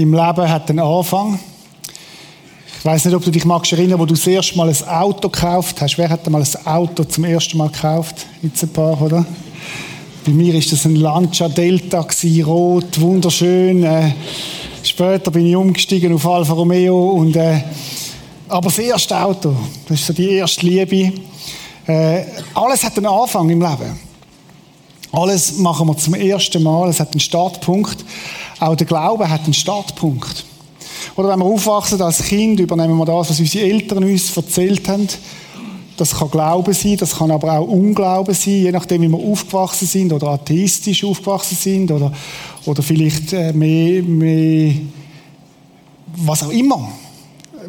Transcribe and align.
Im 0.00 0.14
Leben 0.14 0.48
hat 0.48 0.70
einen 0.70 0.78
Anfang. 0.78 1.38
Ich 2.78 2.84
weiß 2.86 3.04
nicht, 3.04 3.14
ob 3.14 3.22
du 3.22 3.30
dich 3.30 3.44
magst 3.44 3.70
erinnern, 3.70 3.98
wo 3.98 4.06
du 4.06 4.14
das 4.14 4.26
erste 4.26 4.56
Mal 4.56 4.70
ein 4.70 4.88
Auto 4.88 5.28
gekauft 5.28 5.78
hast. 5.82 5.98
Wer 5.98 6.08
hat 6.08 6.26
mal 6.30 6.42
ein 6.42 6.66
Auto 6.66 7.04
zum 7.04 7.24
ersten 7.24 7.58
Mal 7.58 7.68
gekauft? 7.68 8.24
Jetzt 8.40 8.62
ein 8.62 8.70
paar, 8.70 8.98
oder? 9.02 9.26
Bei 10.24 10.32
mir 10.32 10.54
ist 10.54 10.72
das 10.72 10.86
ein 10.86 10.96
Lancia 10.96 11.50
Delta 11.50 12.06
rot, 12.46 12.98
wunderschön. 12.98 13.84
Äh, 13.84 14.14
später 14.82 15.30
bin 15.30 15.44
ich 15.44 15.54
umgestiegen 15.54 16.14
auf 16.14 16.26
Alfa 16.26 16.54
Romeo 16.54 17.10
und 17.10 17.36
äh, 17.36 17.60
aber 18.48 18.70
das 18.70 18.78
erste 18.78 19.22
Auto, 19.22 19.54
das 19.86 20.00
ist 20.00 20.06
so 20.06 20.12
die 20.14 20.30
erste 20.30 20.64
Liebe. 20.64 21.12
Äh, 21.86 22.24
alles 22.54 22.82
hat 22.84 22.96
einen 22.96 23.04
Anfang 23.04 23.50
im 23.50 23.60
Leben. 23.60 24.00
Alles 25.12 25.58
machen 25.58 25.88
wir 25.88 25.96
zum 25.98 26.14
ersten 26.14 26.62
Mal. 26.62 26.88
Es 26.88 27.00
hat 27.00 27.10
einen 27.10 27.20
Startpunkt. 27.20 28.02
Auch 28.60 28.76
der 28.76 28.86
Glaube 28.86 29.28
hat 29.28 29.44
einen 29.44 29.54
Startpunkt. 29.54 30.44
Oder 31.16 31.30
wenn 31.30 31.38
wir 31.38 31.46
aufwachsen 31.46 32.00
als 32.02 32.22
Kind, 32.22 32.60
übernehmen 32.60 32.96
wir 32.96 33.06
das, 33.06 33.30
was 33.30 33.40
unsere 33.40 33.64
Eltern 33.64 34.04
uns 34.04 34.36
erzählt 34.36 34.86
haben. 34.88 35.08
Das 35.96 36.14
kann 36.14 36.30
Glauben 36.30 36.72
sein, 36.72 36.96
das 36.96 37.16
kann 37.16 37.30
aber 37.30 37.58
auch 37.58 37.66
Unglauben 37.66 38.34
sein, 38.34 38.54
je 38.54 38.72
nachdem, 38.72 39.02
wie 39.02 39.08
wir 39.08 39.18
aufgewachsen 39.18 39.86
sind 39.86 40.12
oder 40.12 40.28
atheistisch 40.28 41.04
aufgewachsen 41.04 41.56
sind 41.56 41.90
oder, 41.90 42.12
oder 42.64 42.82
vielleicht 42.82 43.32
äh, 43.34 43.52
mehr, 43.52 44.02
mehr, 44.02 44.74
was 46.16 46.42
auch 46.42 46.50
immer, 46.50 46.88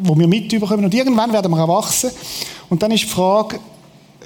wo 0.00 0.16
wir 0.16 0.26
mitbekommen. 0.26 0.84
Und 0.84 0.94
irgendwann 0.94 1.32
werden 1.32 1.50
wir 1.50 1.58
erwachsen. 1.58 2.10
Und 2.70 2.82
dann 2.82 2.90
ist 2.90 3.04
die 3.04 3.08
Frage, 3.08 3.60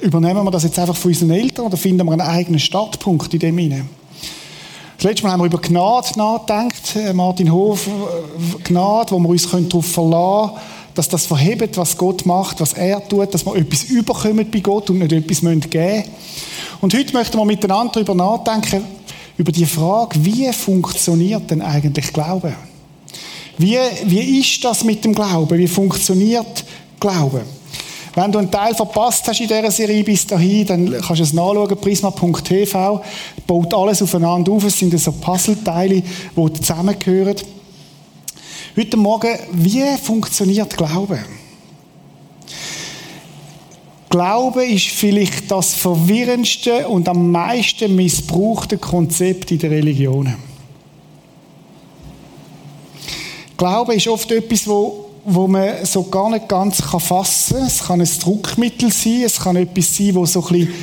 übernehmen 0.00 0.44
wir 0.44 0.50
das 0.50 0.64
jetzt 0.64 0.78
einfach 0.78 0.96
von 0.96 1.10
unseren 1.10 1.30
Eltern 1.30 1.66
oder 1.66 1.76
finden 1.76 2.06
wir 2.06 2.12
einen 2.12 2.20
eigenen 2.20 2.60
Startpunkt 2.60 3.32
in 3.34 3.40
dem 3.40 3.58
hinein? 3.58 3.88
Das 4.96 5.04
letzte 5.04 5.24
Mal 5.24 5.32
haben 5.32 5.40
wir 5.40 5.46
über 5.46 5.60
Gnade 5.60 6.08
nachgedacht, 6.16 6.96
äh, 6.96 7.12
Martin 7.12 7.52
Hof, 7.52 7.86
äh, 7.86 8.62
Gnade, 8.64 9.10
wo 9.10 9.18
wir 9.18 9.28
uns 9.28 9.46
darauf 9.46 9.84
verlassen 9.84 10.54
können, 10.54 10.60
dass 10.94 11.08
das 11.10 11.26
verhebt, 11.26 11.76
was 11.76 11.98
Gott 11.98 12.24
macht, 12.24 12.60
was 12.60 12.72
er 12.72 13.06
tut, 13.06 13.34
dass 13.34 13.44
wir 13.44 13.56
etwas 13.56 13.84
überkommen 13.84 14.50
bei 14.50 14.60
Gott 14.60 14.88
und 14.88 15.00
nicht 15.00 15.12
etwas 15.12 15.40
geben 15.40 15.60
müssen. 15.60 16.04
Und 16.80 16.94
heute 16.94 17.12
möchten 17.12 17.36
wir 17.36 17.44
miteinander 17.44 17.92
darüber 17.92 18.14
nachdenken, 18.14 18.84
über 19.36 19.52
die 19.52 19.66
Frage, 19.66 20.24
wie 20.24 20.50
funktioniert 20.50 21.50
denn 21.50 21.60
eigentlich 21.60 22.10
Glauben? 22.14 22.54
Wie, 23.58 23.76
wie 24.06 24.40
ist 24.40 24.64
das 24.64 24.82
mit 24.82 25.04
dem 25.04 25.14
Glauben? 25.14 25.58
Wie 25.58 25.68
funktioniert 25.68 26.64
Glauben? 26.98 27.42
Wenn 28.16 28.32
du 28.32 28.38
einen 28.38 28.50
Teil 28.50 28.74
verpasst 28.74 29.28
hast 29.28 29.40
in 29.40 29.46
dieser 29.46 29.70
Serie 29.70 30.02
bis 30.02 30.26
dahin, 30.26 30.66
dann 30.66 30.90
kannst 30.90 31.18
du 31.18 31.22
es 31.22 31.34
nachschauen, 31.34 31.76
prisma.tv, 31.76 33.02
baut 33.46 33.74
alles 33.74 34.00
aufeinander 34.00 34.52
auf, 34.52 34.64
es 34.64 34.78
sind 34.78 34.98
so 34.98 35.12
Puzzleteile, 35.12 36.02
die 36.34 36.52
zusammengehören. 36.54 37.36
Heute 38.74 38.96
Morgen, 38.96 39.38
wie 39.52 39.84
funktioniert 40.02 40.74
Glaube? 40.78 41.18
Glaube 44.08 44.64
ist 44.64 44.86
vielleicht 44.86 45.50
das 45.50 45.74
verwirrendste 45.74 46.88
und 46.88 47.10
am 47.10 47.30
meisten 47.30 47.94
missbrauchte 47.94 48.78
Konzept 48.78 49.50
in 49.50 49.58
der 49.58 49.72
Religion. 49.72 50.34
Glaube 53.58 53.94
ist 53.94 54.08
oft 54.08 54.32
etwas, 54.32 54.66
wo 54.66 55.05
wo 55.26 55.48
man 55.48 55.84
so 55.84 56.04
gar 56.04 56.30
nicht 56.30 56.48
ganz 56.48 56.80
fassen 56.80 57.56
kann. 57.56 57.66
Es 57.66 57.84
kann 57.84 58.00
ein 58.00 58.08
Druckmittel 58.20 58.92
sein, 58.92 59.22
es 59.24 59.40
kann 59.40 59.56
etwas 59.56 59.96
sein, 59.96 60.14
wo 60.14 60.24
so 60.24 60.40
ein 60.40 60.52
bisschen, 60.52 60.74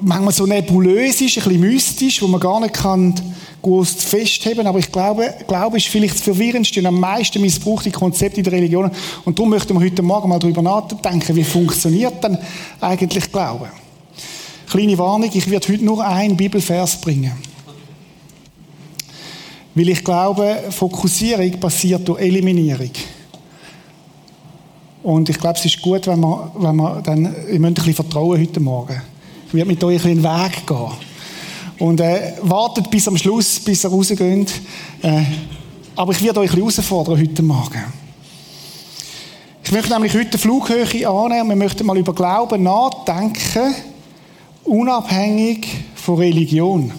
manchmal 0.00 0.32
so 0.32 0.46
nebulös 0.46 1.20
ist, 1.20 1.36
ein 1.36 1.44
bisschen 1.44 1.60
mystisch, 1.60 2.22
wo 2.22 2.28
man 2.28 2.40
gar 2.40 2.60
nicht 2.60 2.74
kann 2.74 3.12
gut 3.60 3.88
festheben 3.88 4.64
Aber 4.68 4.78
ich 4.78 4.92
glaube, 4.92 5.34
Glaube 5.48 5.78
ist 5.78 5.88
vielleicht 5.88 6.14
das 6.14 6.22
verwirrendste 6.22 6.78
und 6.78 6.86
am 6.86 7.00
meisten 7.00 7.40
missbrauchte 7.40 7.90
Konzept 7.90 8.38
in 8.38 8.44
der 8.44 8.52
Religion. 8.52 8.88
Und 9.24 9.36
darum 9.36 9.50
möchten 9.50 9.74
wir 9.74 9.84
heute 9.84 10.02
Morgen 10.02 10.28
mal 10.28 10.38
darüber 10.38 10.62
nachdenken, 10.62 11.34
wie 11.34 11.42
funktioniert 11.42 12.22
denn 12.22 12.38
eigentlich 12.80 13.32
Glaube? 13.32 13.68
Kleine 14.70 14.96
Warnung, 14.96 15.30
ich 15.32 15.50
werde 15.50 15.72
heute 15.72 15.84
nur 15.84 16.06
einen 16.06 16.36
Bibelvers 16.36 17.00
bringen. 17.00 17.32
Weil 19.74 19.88
ich 19.88 20.04
glaube, 20.04 20.56
Fokussierung 20.70 21.50
passiert 21.58 22.06
durch 22.06 22.20
Eliminierung. 22.20 22.90
Und 25.06 25.28
ich 25.28 25.38
glaube, 25.38 25.56
es 25.56 25.64
ist 25.64 25.80
gut, 25.80 26.04
wenn 26.08 26.18
wir, 26.18 26.50
wenn 26.56 26.74
wir 26.74 27.00
dann, 27.00 27.32
ihr 27.48 27.60
müsst 27.60 27.64
ein 27.64 27.74
bisschen 27.74 27.94
vertrauen 27.94 28.40
heute 28.40 28.58
Morgen. 28.58 29.00
Ich 29.46 29.54
werde 29.54 29.70
mit 29.70 29.84
euch 29.84 30.04
einen 30.04 30.20
Weg 30.20 30.66
gehen. 30.66 30.90
Und 31.78 32.00
äh, 32.00 32.32
wartet 32.42 32.90
bis 32.90 33.06
am 33.06 33.16
Schluss, 33.16 33.60
bis 33.60 33.84
ihr 33.84 33.90
rausgeht. 33.90 34.52
Äh, 35.02 35.22
aber 35.94 36.10
ich 36.10 36.20
werde 36.24 36.40
euch 36.40 36.50
ein 36.50 36.56
bisschen 36.56 36.82
herausfordern 36.82 37.20
heute 37.20 37.40
Morgen. 37.44 37.84
Ich 39.62 39.70
möchte 39.70 39.92
nämlich 39.92 40.12
heute 40.12 40.38
Flughöhe 40.38 41.08
annehmen 41.08 41.50
wir 41.50 41.56
möchten 41.56 41.86
mal 41.86 41.96
über 41.96 42.12
Glauben 42.12 42.64
nachdenken, 42.64 43.76
unabhängig 44.64 45.68
von 45.94 46.16
Religion. 46.16 46.92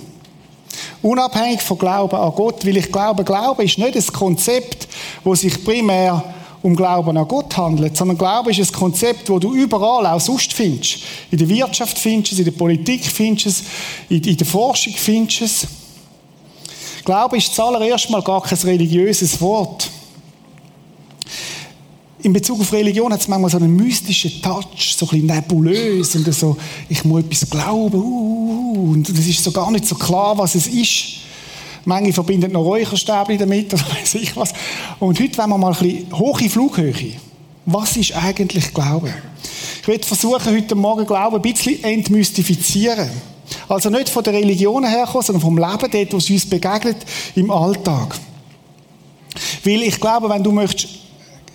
Unabhängig 1.01 1.61
von 1.61 1.77
Glauben 1.77 2.15
an 2.15 2.31
Gott, 2.33 2.65
weil 2.65 2.77
ich 2.77 2.89
glaube, 2.89 3.25
Glauben 3.25 3.63
ist 3.63 3.77
nicht 3.77 3.97
ein 3.97 4.13
Konzept, 4.13 4.87
wo 5.25 5.35
sich 5.35 5.61
primär 5.61 6.23
um 6.61 6.75
Glauben 6.75 7.17
an 7.17 7.27
Gott 7.27 7.55
handelt, 7.55 7.95
sondern 7.95 8.17
Glaube 8.17 8.51
ist 8.51 8.59
ein 8.59 8.71
Konzept, 8.71 9.29
wo 9.29 9.39
du 9.39 9.53
überall 9.53 10.05
auch 10.07 10.19
sonst 10.19 10.53
findest. 10.53 10.99
In 11.31 11.37
der 11.37 11.47
Wirtschaft 11.49 11.97
findest 11.97 12.31
du 12.31 12.35
es, 12.35 12.39
in 12.39 12.45
der 12.45 12.51
Politik 12.51 13.05
findest 13.05 13.45
du 13.45 13.49
es, 13.49 13.63
in 14.09 14.37
der 14.37 14.47
Forschung 14.47 14.93
findest 14.95 15.39
du 15.39 15.45
es. 15.45 15.67
Glaube 17.05 17.37
ist 17.37 17.53
zuallererst 17.55 18.09
mal 18.09 18.21
gar 18.21 18.41
kein 18.41 18.57
religiöses 18.57 19.39
Wort. 19.39 19.89
In 22.23 22.33
Bezug 22.33 22.59
auf 22.59 22.73
Religion 22.73 23.13
hat 23.13 23.21
es 23.21 23.27
manchmal 23.27 23.51
so 23.51 23.57
einen 23.57 23.75
mystischen 23.75 24.41
Touch, 24.41 24.95
so 24.97 25.05
ein 25.05 25.09
bisschen 25.09 25.25
nebulös 25.27 26.15
und 26.15 26.33
so, 26.33 26.57
ich 26.89 27.03
muss 27.05 27.21
etwas 27.21 27.49
glauben, 27.49 28.01
uh, 28.01 28.91
und 28.91 29.07
es 29.07 29.27
ist 29.27 29.43
so 29.43 29.51
gar 29.51 29.71
nicht 29.71 29.85
so 29.85 29.95
klar, 29.95 30.37
was 30.37 30.55
es 30.55 30.67
ist. 30.67 31.26
Manche 31.87 32.11
verbinden 32.11 32.51
noch 32.51 32.65
Räucherstäbchen 32.65 33.37
damit 33.37 33.73
oder 33.73 33.83
weiß 33.83 34.15
ich 34.15 34.35
was. 34.35 34.51
Und 34.99 35.17
heute 35.21 35.37
wollen 35.37 35.49
wir 35.51 35.57
mal 35.57 35.73
ein 35.73 35.79
bisschen 35.79 36.19
hohe 36.19 36.49
Flughöhe. 36.49 37.13
Was 37.65 37.95
ist 37.95 38.13
eigentlich 38.13 38.73
Glaube? 38.73 39.13
Ich 39.81 39.87
werde 39.87 40.05
versuchen, 40.05 40.53
heute 40.53 40.75
Morgen 40.75 41.05
Glauben 41.05 41.37
ein 41.37 41.41
bisschen 41.41 41.81
entmystifizieren. 41.85 43.09
Also 43.69 43.89
nicht 43.89 44.09
von 44.09 44.21
der 44.21 44.33
Religion 44.33 44.85
herkommen, 44.85 45.23
sondern 45.23 45.41
vom 45.41 45.57
Leben, 45.57 45.89
dort, 45.89 46.13
wo 46.13 46.17
es 46.17 46.29
uns 46.29 46.45
begegnet, 46.49 46.97
im 47.35 47.49
Alltag. 47.49 48.15
Weil 49.63 49.83
ich 49.83 49.97
glaube, 49.97 50.29
wenn 50.29 50.43
du 50.43 50.51
möchtest 50.51 50.89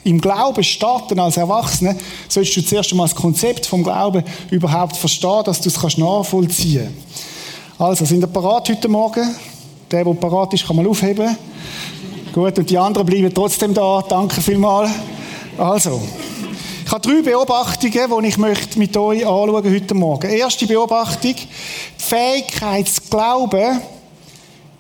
im 0.03 0.19
Glauben 0.19 0.65
starten 0.65 1.21
als 1.21 1.37
Erwachsener, 1.37 1.95
solltest 2.27 2.57
du 2.57 2.65
zuerst 2.65 2.91
einmal 2.91 3.07
das 3.07 3.15
Konzept 3.15 3.67
vom 3.67 3.83
Glauben 3.83 4.25
überhaupt 4.51 4.97
verstehen, 4.97 5.43
dass 5.45 5.61
du 5.61 5.69
es 5.69 5.99
nachvollziehen 5.99 6.85
kannst. 6.85 7.27
Also, 7.79 8.07
sind 8.07 8.23
ihr 8.23 8.29
parat 8.29 8.71
heute 8.71 8.89
Morgen? 8.89 9.35
Der, 9.93 10.05
der 10.05 10.15
parat 10.15 10.55
ist, 10.55 10.67
kann 10.67 10.77
mal 10.77 10.87
aufheben. 10.87 11.37
Gut, 12.33 12.59
und 12.59 12.71
die 12.71 12.79
anderen 12.79 13.07
bleiben 13.07 13.33
trotzdem 13.35 13.75
da. 13.75 14.03
Danke 14.09 14.41
vielmals. 14.41 14.91
Also, 15.59 16.01
ich 16.87 16.91
habe 16.91 17.07
drei 17.07 17.21
Beobachtungen, 17.21 18.23
die 18.23 18.29
ich 18.29 18.39
möchte 18.39 18.79
mit 18.79 18.97
euch 18.97 19.27
anschauen 19.27 19.71
heute 19.71 19.95
Morgen. 19.95 20.31
Erste 20.31 20.67
Beobachtung. 20.67 21.35
Die 21.35 22.03
Fähigkeit 22.03 22.89
zu 22.89 23.03
glauben 23.11 23.83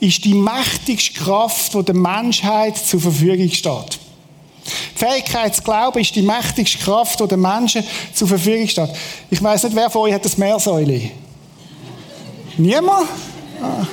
ist 0.00 0.24
die 0.24 0.32
mächtigste 0.32 1.12
Kraft, 1.12 1.74
die 1.74 1.82
der 1.82 1.94
Menschheit 1.94 2.78
zur 2.78 3.00
Verfügung 3.00 3.50
steht. 3.50 3.98
Die 4.94 4.98
Fähigkeit 4.98 5.54
zu 5.54 5.62
glauben 5.62 6.00
ist 6.00 6.16
die 6.16 6.22
mächtigste 6.22 6.78
Kraft, 6.78 7.20
die 7.20 7.28
den 7.28 7.40
Menschen 7.40 7.84
zur 8.14 8.28
Verfügung 8.28 8.66
steht. 8.66 8.90
Ich 9.30 9.42
weiß 9.42 9.64
nicht, 9.64 9.76
wer 9.76 9.90
von 9.90 10.02
euch 10.02 10.14
hat 10.14 10.24
das 10.24 10.38
Meersäule? 10.38 11.10
Niemand? 12.56 13.08
Ah. 13.62 13.86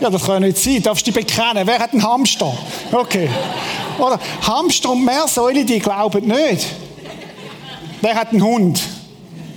Ja, 0.00 0.08
das 0.08 0.24
kann 0.24 0.42
nicht 0.42 0.56
sein. 0.56 0.82
Darfst 0.82 1.06
du 1.06 1.12
dich 1.12 1.26
bekennen? 1.26 1.66
Wer 1.66 1.78
hat 1.78 1.92
einen 1.92 2.02
Hamster? 2.02 2.52
Okay. 2.90 3.28
Oder 3.98 4.18
Hamster 4.42 4.90
und 4.90 5.04
Meersäule, 5.04 5.64
die 5.64 5.78
glauben 5.78 6.26
nicht. 6.26 6.66
Wer 8.00 8.14
hat 8.14 8.30
einen 8.30 8.42
Hund? 8.42 8.80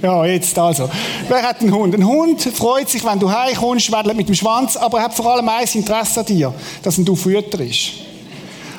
Ja, 0.01 0.25
jetzt 0.25 0.59
also. 0.59 0.89
Wer 1.29 1.43
hat 1.43 1.61
einen 1.61 1.73
Hund? 1.73 1.95
Ein 1.95 2.05
Hund 2.05 2.41
freut 2.41 2.89
sich, 2.89 3.05
wenn 3.05 3.19
du 3.19 3.31
heimkommst, 3.31 3.89
wedelt 3.89 4.17
mit 4.17 4.27
dem 4.27 4.35
Schwanz, 4.35 4.75
aber 4.75 4.97
er 4.97 5.05
hat 5.05 5.13
vor 5.13 5.31
allem 5.31 5.47
eins 5.47 5.75
Interesse 5.75 6.19
an 6.19 6.25
dir, 6.25 6.53
dass 6.81 6.97
du 6.97 7.15
fütterst. 7.15 7.91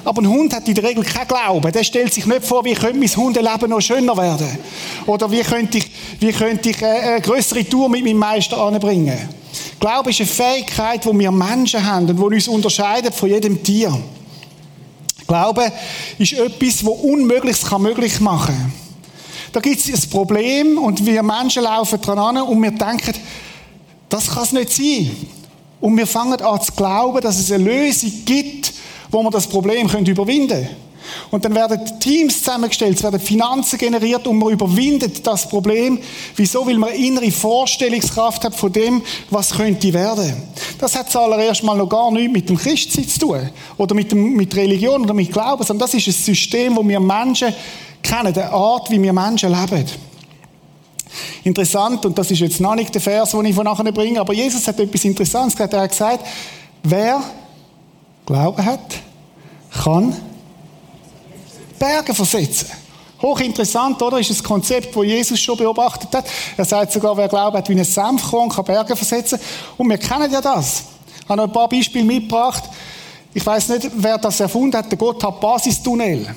Aber 0.04 0.20
ein 0.20 0.28
Hund 0.28 0.52
hat 0.52 0.68
in 0.68 0.74
der 0.74 0.84
Regel 0.84 1.02
keinen 1.02 1.28
Glauben. 1.28 1.72
Der 1.72 1.82
stellt 1.82 2.12
sich 2.12 2.26
nicht 2.26 2.44
vor, 2.44 2.62
wie 2.66 2.74
könnte 2.74 2.98
mein 2.98 3.08
Hundeleben 3.08 3.70
noch 3.70 3.80
schöner 3.80 4.14
werden. 4.14 4.58
Oder 5.06 5.30
wie 5.30 5.40
könnte 5.40 5.78
ich, 5.78 5.90
wie 6.20 6.30
könnte 6.30 6.68
ich 6.68 6.82
äh, 6.82 6.84
eine 6.84 7.20
größere 7.22 7.66
Tour 7.66 7.88
mit 7.88 8.04
meinem 8.04 8.18
Meister 8.18 8.58
anbringen. 8.58 9.18
Glaube 9.84 10.08
ist 10.08 10.20
eine 10.20 10.28
Fähigkeit, 10.30 11.04
die 11.04 11.18
wir 11.18 11.30
Menschen 11.30 11.84
haben 11.84 12.08
und 12.08 12.16
die 12.16 12.22
uns 12.22 12.48
unterscheidet 12.48 13.14
von 13.14 13.28
jedem 13.28 13.62
Tier. 13.62 13.94
Glaube 15.26 15.70
ist 16.18 16.32
etwas, 16.32 16.78
das 16.78 16.88
Unmögliches 16.88 17.70
möglich 17.78 18.18
machen 18.18 18.54
kann. 18.56 18.72
Da 19.52 19.60
gibt 19.60 19.78
es 19.78 19.92
ein 19.92 20.08
Problem 20.08 20.78
und 20.78 21.04
wir 21.04 21.22
Menschen 21.22 21.64
laufen 21.64 22.00
dran 22.00 22.18
an 22.18 22.38
und 22.38 22.62
wir 22.62 22.70
denken, 22.70 23.12
das 24.08 24.30
kann 24.30 24.44
es 24.44 24.52
nicht 24.52 24.72
sein. 24.72 25.10
Und 25.82 25.98
wir 25.98 26.06
fangen 26.06 26.40
an 26.40 26.62
zu 26.62 26.72
glauben, 26.72 27.20
dass 27.20 27.38
es 27.38 27.52
eine 27.52 27.64
Lösung 27.64 28.10
gibt, 28.24 28.72
wo 29.10 29.22
wir 29.22 29.30
das 29.30 29.46
Problem 29.46 29.86
können 29.86 30.06
überwinden 30.06 30.48
können. 30.48 30.83
Und 31.30 31.44
dann 31.44 31.54
werden 31.54 31.80
Teams 32.00 32.38
zusammengestellt, 32.38 32.96
es 32.96 33.02
werden 33.02 33.20
Finanzen 33.20 33.78
generiert 33.78 34.26
und 34.26 34.38
man 34.38 34.52
überwindet 34.52 35.26
das 35.26 35.48
Problem. 35.48 35.98
Wieso? 36.36 36.66
Weil 36.66 36.78
man 36.78 36.90
innere 36.90 37.30
Vorstellungskraft 37.30 38.44
hat 38.44 38.54
von 38.54 38.72
dem, 38.72 39.02
was 39.30 39.52
könnte 39.52 39.92
werden. 39.92 40.34
Das 40.78 40.96
hat 40.96 41.10
zuallererst 41.10 41.62
mal 41.62 41.76
noch 41.76 41.88
gar 41.88 42.10
nichts 42.10 42.32
mit 42.32 42.48
dem 42.48 42.56
Christsein 42.56 43.08
zu 43.08 43.20
tun. 43.20 43.50
Oder 43.76 43.94
mit, 43.94 44.12
dem, 44.12 44.34
mit 44.34 44.54
Religion 44.54 45.02
oder 45.02 45.14
mit 45.14 45.32
Glauben, 45.32 45.64
sondern 45.64 45.88
das 45.88 45.94
ist 45.94 46.06
ein 46.06 46.12
System, 46.12 46.76
wo 46.76 46.86
wir 46.86 47.00
Menschen 47.00 47.54
kennen, 48.02 48.34
eine 48.34 48.52
Art, 48.52 48.90
wie 48.90 49.00
wir 49.00 49.12
Menschen 49.12 49.50
leben. 49.50 49.84
Interessant, 51.44 52.04
und 52.06 52.18
das 52.18 52.30
ist 52.30 52.40
jetzt 52.40 52.60
noch 52.60 52.74
nicht 52.74 52.94
der 52.94 53.00
Vers, 53.00 53.30
den 53.30 53.44
ich 53.44 53.54
von 53.54 53.64
nachher 53.64 53.92
bringe, 53.92 54.20
aber 54.20 54.32
Jesus 54.32 54.66
hat 54.66 54.80
etwas 54.80 55.04
Interessantes 55.04 55.54
gesagt. 55.54 55.72
Er 55.74 55.82
hat 55.82 55.90
gesagt, 55.90 56.26
wer 56.82 57.22
Glauben 58.26 58.64
hat, 58.64 58.96
kann 59.82 60.16
Berge 61.78 62.14
versetzen. 62.14 62.68
Hochinteressant, 63.20 64.02
oder? 64.02 64.18
Ist 64.18 64.30
ein 64.30 64.42
Konzept, 64.42 64.94
das 64.94 65.04
Jesus 65.04 65.40
schon 65.40 65.56
beobachtet 65.56 66.14
hat. 66.14 66.26
Er 66.56 66.64
sagt 66.64 66.92
sogar, 66.92 67.16
wer 67.16 67.28
Glauben 67.28 67.56
hat 67.56 67.68
wie 67.68 67.74
ein 67.74 67.84
Senfkorn, 67.84 68.50
kann 68.50 68.64
Berge 68.64 68.94
versetzen. 68.96 69.38
Und 69.78 69.88
wir 69.88 69.98
kennen 69.98 70.30
ja 70.30 70.40
das. 70.40 70.84
Ich 71.22 71.28
habe 71.28 71.38
noch 71.38 71.44
ein 71.44 71.52
paar 71.52 71.68
Beispiele 71.68 72.04
mitgebracht. 72.04 72.64
Ich 73.32 73.44
weiß 73.44 73.70
nicht, 73.70 73.90
wer 73.96 74.18
das 74.18 74.40
erfunden 74.40 74.76
hat, 74.76 74.90
der 74.90 74.98
Gotthard 74.98 75.40
Basistunnel. 75.40 76.34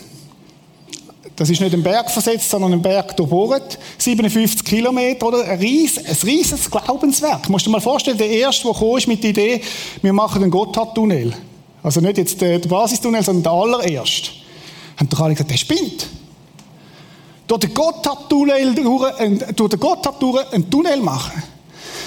Das 1.35 1.49
ist 1.51 1.61
nicht 1.61 1.73
ein 1.73 1.83
Berg 1.83 2.09
versetzt, 2.09 2.49
sondern 2.49 2.73
ein 2.73 2.81
Berg 2.81 3.15
durchbohrt. 3.15 3.77
57 3.99 4.65
Kilometer, 4.65 5.27
oder? 5.27 5.43
Ein, 5.43 5.59
ries, 5.59 5.99
ein 5.99 6.15
riesiges 6.23 6.71
Glaubenswerk. 6.71 7.43
Du 7.43 7.55
dir 7.55 7.69
mal 7.69 7.79
vorstellen, 7.79 8.17
der 8.17 8.29
Erste, 8.29 8.63
der 8.63 8.73
kam, 8.73 8.97
ist 8.97 9.07
mit 9.07 9.23
der 9.23 9.29
Idee, 9.29 9.61
wir 10.01 10.13
machen 10.13 10.41
einen 10.41 10.49
Gotthardtunnel. 10.49 11.33
Also 11.83 12.01
nicht 12.01 12.17
jetzt 12.17 12.41
der 12.41 12.57
Basistunnel, 12.59 13.21
sondern 13.23 13.43
der 13.43 13.51
allererste. 13.51 14.31
Haben 14.97 15.09
doch 15.09 15.19
alle 15.21 15.33
gesagt, 15.33 15.51
der 15.51 15.57
spinnt. 15.57 16.07
Durch 17.47 17.61
den 17.61 17.73
Gotthardtunnel 17.73 18.75
durch, 18.75 19.13
durch 19.55 19.69
den 19.69 19.79
Gotthard 19.79 20.21
durch 20.21 20.51
einen 20.51 20.69
Tunnel 20.69 21.01
machen. 21.01 21.41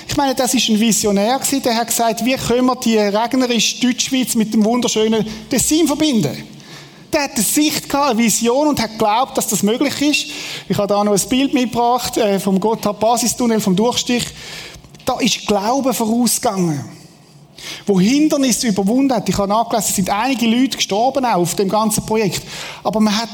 Ich 0.06 0.16
meine, 0.16 0.34
das 0.34 0.52
ist 0.54 0.68
ein 0.68 0.78
Visionär 0.78 1.38
gewesen, 1.38 1.62
der 1.62 1.76
hat 1.76 1.86
gesagt, 1.86 2.24
wie 2.24 2.34
können 2.34 2.66
wir 2.66 2.76
die 2.76 2.98
regnerische 2.98 3.80
Deutschschweiz 3.80 4.34
mit 4.34 4.52
dem 4.52 4.64
wunderschönen 4.64 5.24
Tessin 5.48 5.86
verbinden? 5.86 6.36
Der 7.12 7.22
hat 7.22 7.34
eine 7.34 7.42
Sicht 7.42 7.88
gehabt, 7.88 8.10
eine 8.10 8.18
Vision 8.18 8.68
und 8.68 8.80
hat 8.80 8.90
geglaubt, 8.90 9.38
dass 9.38 9.48
das 9.48 9.62
möglich 9.62 10.00
ist. 10.02 10.26
Ich 10.68 10.76
habe 10.76 10.88
da 10.88 11.02
noch 11.02 11.12
ein 11.12 11.28
Bild 11.28 11.54
mitgebracht 11.54 12.16
äh, 12.16 12.38
vom 12.38 12.58
Gotthard 12.60 13.00
Basistunnel, 13.00 13.60
vom 13.60 13.74
Durchstich. 13.74 14.24
Da 15.04 15.18
ist 15.18 15.46
Glaube 15.46 15.94
vorausgegangen. 15.94 16.99
Wo 17.86 18.00
Hindernisse 18.00 18.68
überwunden 18.68 19.12
hat. 19.14 19.28
Ich 19.28 19.36
habe 19.36 19.48
nachgelesen, 19.48 19.88
es 19.88 19.96
sind 19.96 20.10
einige 20.10 20.46
Leute 20.46 20.76
gestorben 20.76 21.24
auch 21.24 21.36
auf 21.36 21.54
dem 21.54 21.68
ganzen 21.68 22.04
Projekt. 22.04 22.42
Aber 22.82 23.00
man 23.00 23.16
hat, 23.16 23.28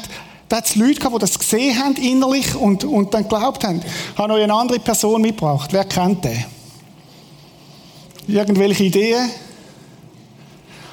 da 0.49 0.57
hat 0.59 0.67
es 0.67 0.77
Leute 0.77 0.95
gehabt, 0.95 1.15
die 1.15 1.19
das 1.21 1.39
gesehen 1.39 1.79
haben 1.79 1.97
innerlich 1.97 2.55
und, 2.55 2.85
und 2.85 3.13
dann 3.15 3.23
geglaubt 3.23 3.65
haben. 3.65 3.81
Ich 3.81 4.19
habe 4.19 4.29
noch 4.29 4.41
eine 4.41 4.55
andere 4.55 4.79
Person 4.79 5.23
mitgebracht. 5.23 5.73
Wer 5.73 5.85
kennt 5.85 6.25
den? 6.25 6.45
Irgendwelche 8.29 8.85
Ideen? 8.85 9.31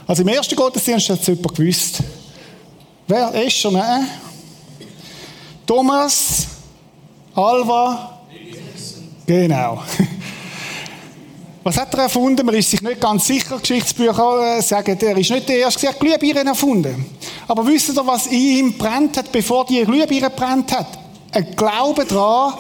Also 0.06 0.22
im 0.22 0.28
ersten 0.28 0.56
Gottesdienst 0.56 1.10
hat 1.10 1.22
es 1.22 1.28
jemand 1.28 1.56
gewusst. 1.56 2.04
Wer 3.08 3.50
schon? 3.50 3.74
Nein? 3.74 4.08
Thomas, 5.66 6.48
Alva, 7.34 8.20
genau. 9.26 9.82
Was 11.64 11.78
hat 11.78 11.94
er 11.94 12.02
erfunden? 12.02 12.46
Man 12.46 12.56
ist 12.56 12.72
sich 12.72 12.82
nicht 12.82 13.00
ganz 13.00 13.26
sicher. 13.26 13.58
Geschichtsbücher 13.58 14.58
äh, 14.58 14.62
sagen, 14.62 14.98
er 15.00 15.18
ist 15.18 15.32
nicht 15.32 15.48
der 15.48 15.60
Erste, 15.60 15.88
der 15.88 15.94
Glühbirnen 15.94 16.48
erfunden. 16.48 17.06
Aber 17.48 17.66
wisst 17.66 17.90
ihr, 17.90 18.06
was 18.06 18.28
in 18.28 18.40
ihm 18.40 18.78
brennt 18.78 19.16
hat, 19.16 19.32
bevor 19.32 19.66
die 19.66 19.82
Glühbirne 19.86 20.30
brennt 20.30 20.74
hat? 20.74 21.00
Ein 21.32 21.56
Glaube 21.56 22.04
daran, 22.04 22.56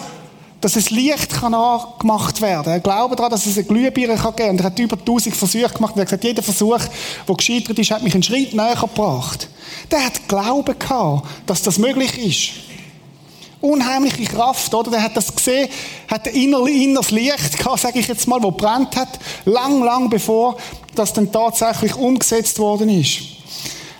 dass 0.61 0.77
es 0.77 0.89
Licht 0.89 1.29
kann 1.33 1.53
angemacht 1.53 2.39
werden 2.39 2.63
kann. 2.63 2.73
Ein 2.73 2.83
Glaube 2.83 3.17
daran, 3.17 3.31
dass 3.31 3.45
es 3.45 3.57
eine 3.57 3.67
Glühbirne 3.67 4.15
kann 4.15 4.35
geben 4.37 4.37
kann. 4.37 4.49
Und 4.51 4.59
er 4.61 4.65
hat 4.67 4.79
über 4.79 4.97
1000 4.97 5.35
Versuche 5.35 5.73
gemacht. 5.73 5.95
Und 5.95 5.99
er 5.99 6.03
hat 6.03 6.07
gesagt, 6.07 6.23
jeder 6.23 6.41
Versuch, 6.41 6.79
der 7.27 7.35
gescheitert 7.35 7.77
ist, 7.77 7.91
hat 7.91 8.03
mich 8.03 8.13
einen 8.13 8.23
Schritt 8.23 8.53
näher 8.53 8.77
gebracht. 8.79 9.49
Der 9.91 10.05
hat 10.05 10.29
Glauben 10.29 10.79
gehabt, 10.79 11.27
dass 11.45 11.61
das 11.61 11.77
möglich 11.77 12.17
ist. 12.17 12.72
Unheimliche 13.63 14.25
Kraft, 14.25 14.73
oder? 14.73 14.91
Der 14.91 15.01
hat 15.01 15.15
das 15.15 15.33
gesehen, 15.33 15.69
hat 16.09 16.27
ein 16.27 16.35
inneres 16.35 17.11
Licht 17.11 17.57
gehabt, 17.57 17.79
sage 17.79 17.99
ich 17.99 18.07
jetzt 18.09 18.27
mal, 18.27 18.43
wo 18.43 18.51
brennt 18.51 18.93
hat, 18.97 19.19
lang, 19.45 19.81
lang 19.81 20.09
bevor 20.09 20.57
das 20.95 21.13
dann 21.13 21.31
tatsächlich 21.31 21.95
umgesetzt 21.95 22.59
worden 22.59 22.89
ist. 22.89 23.21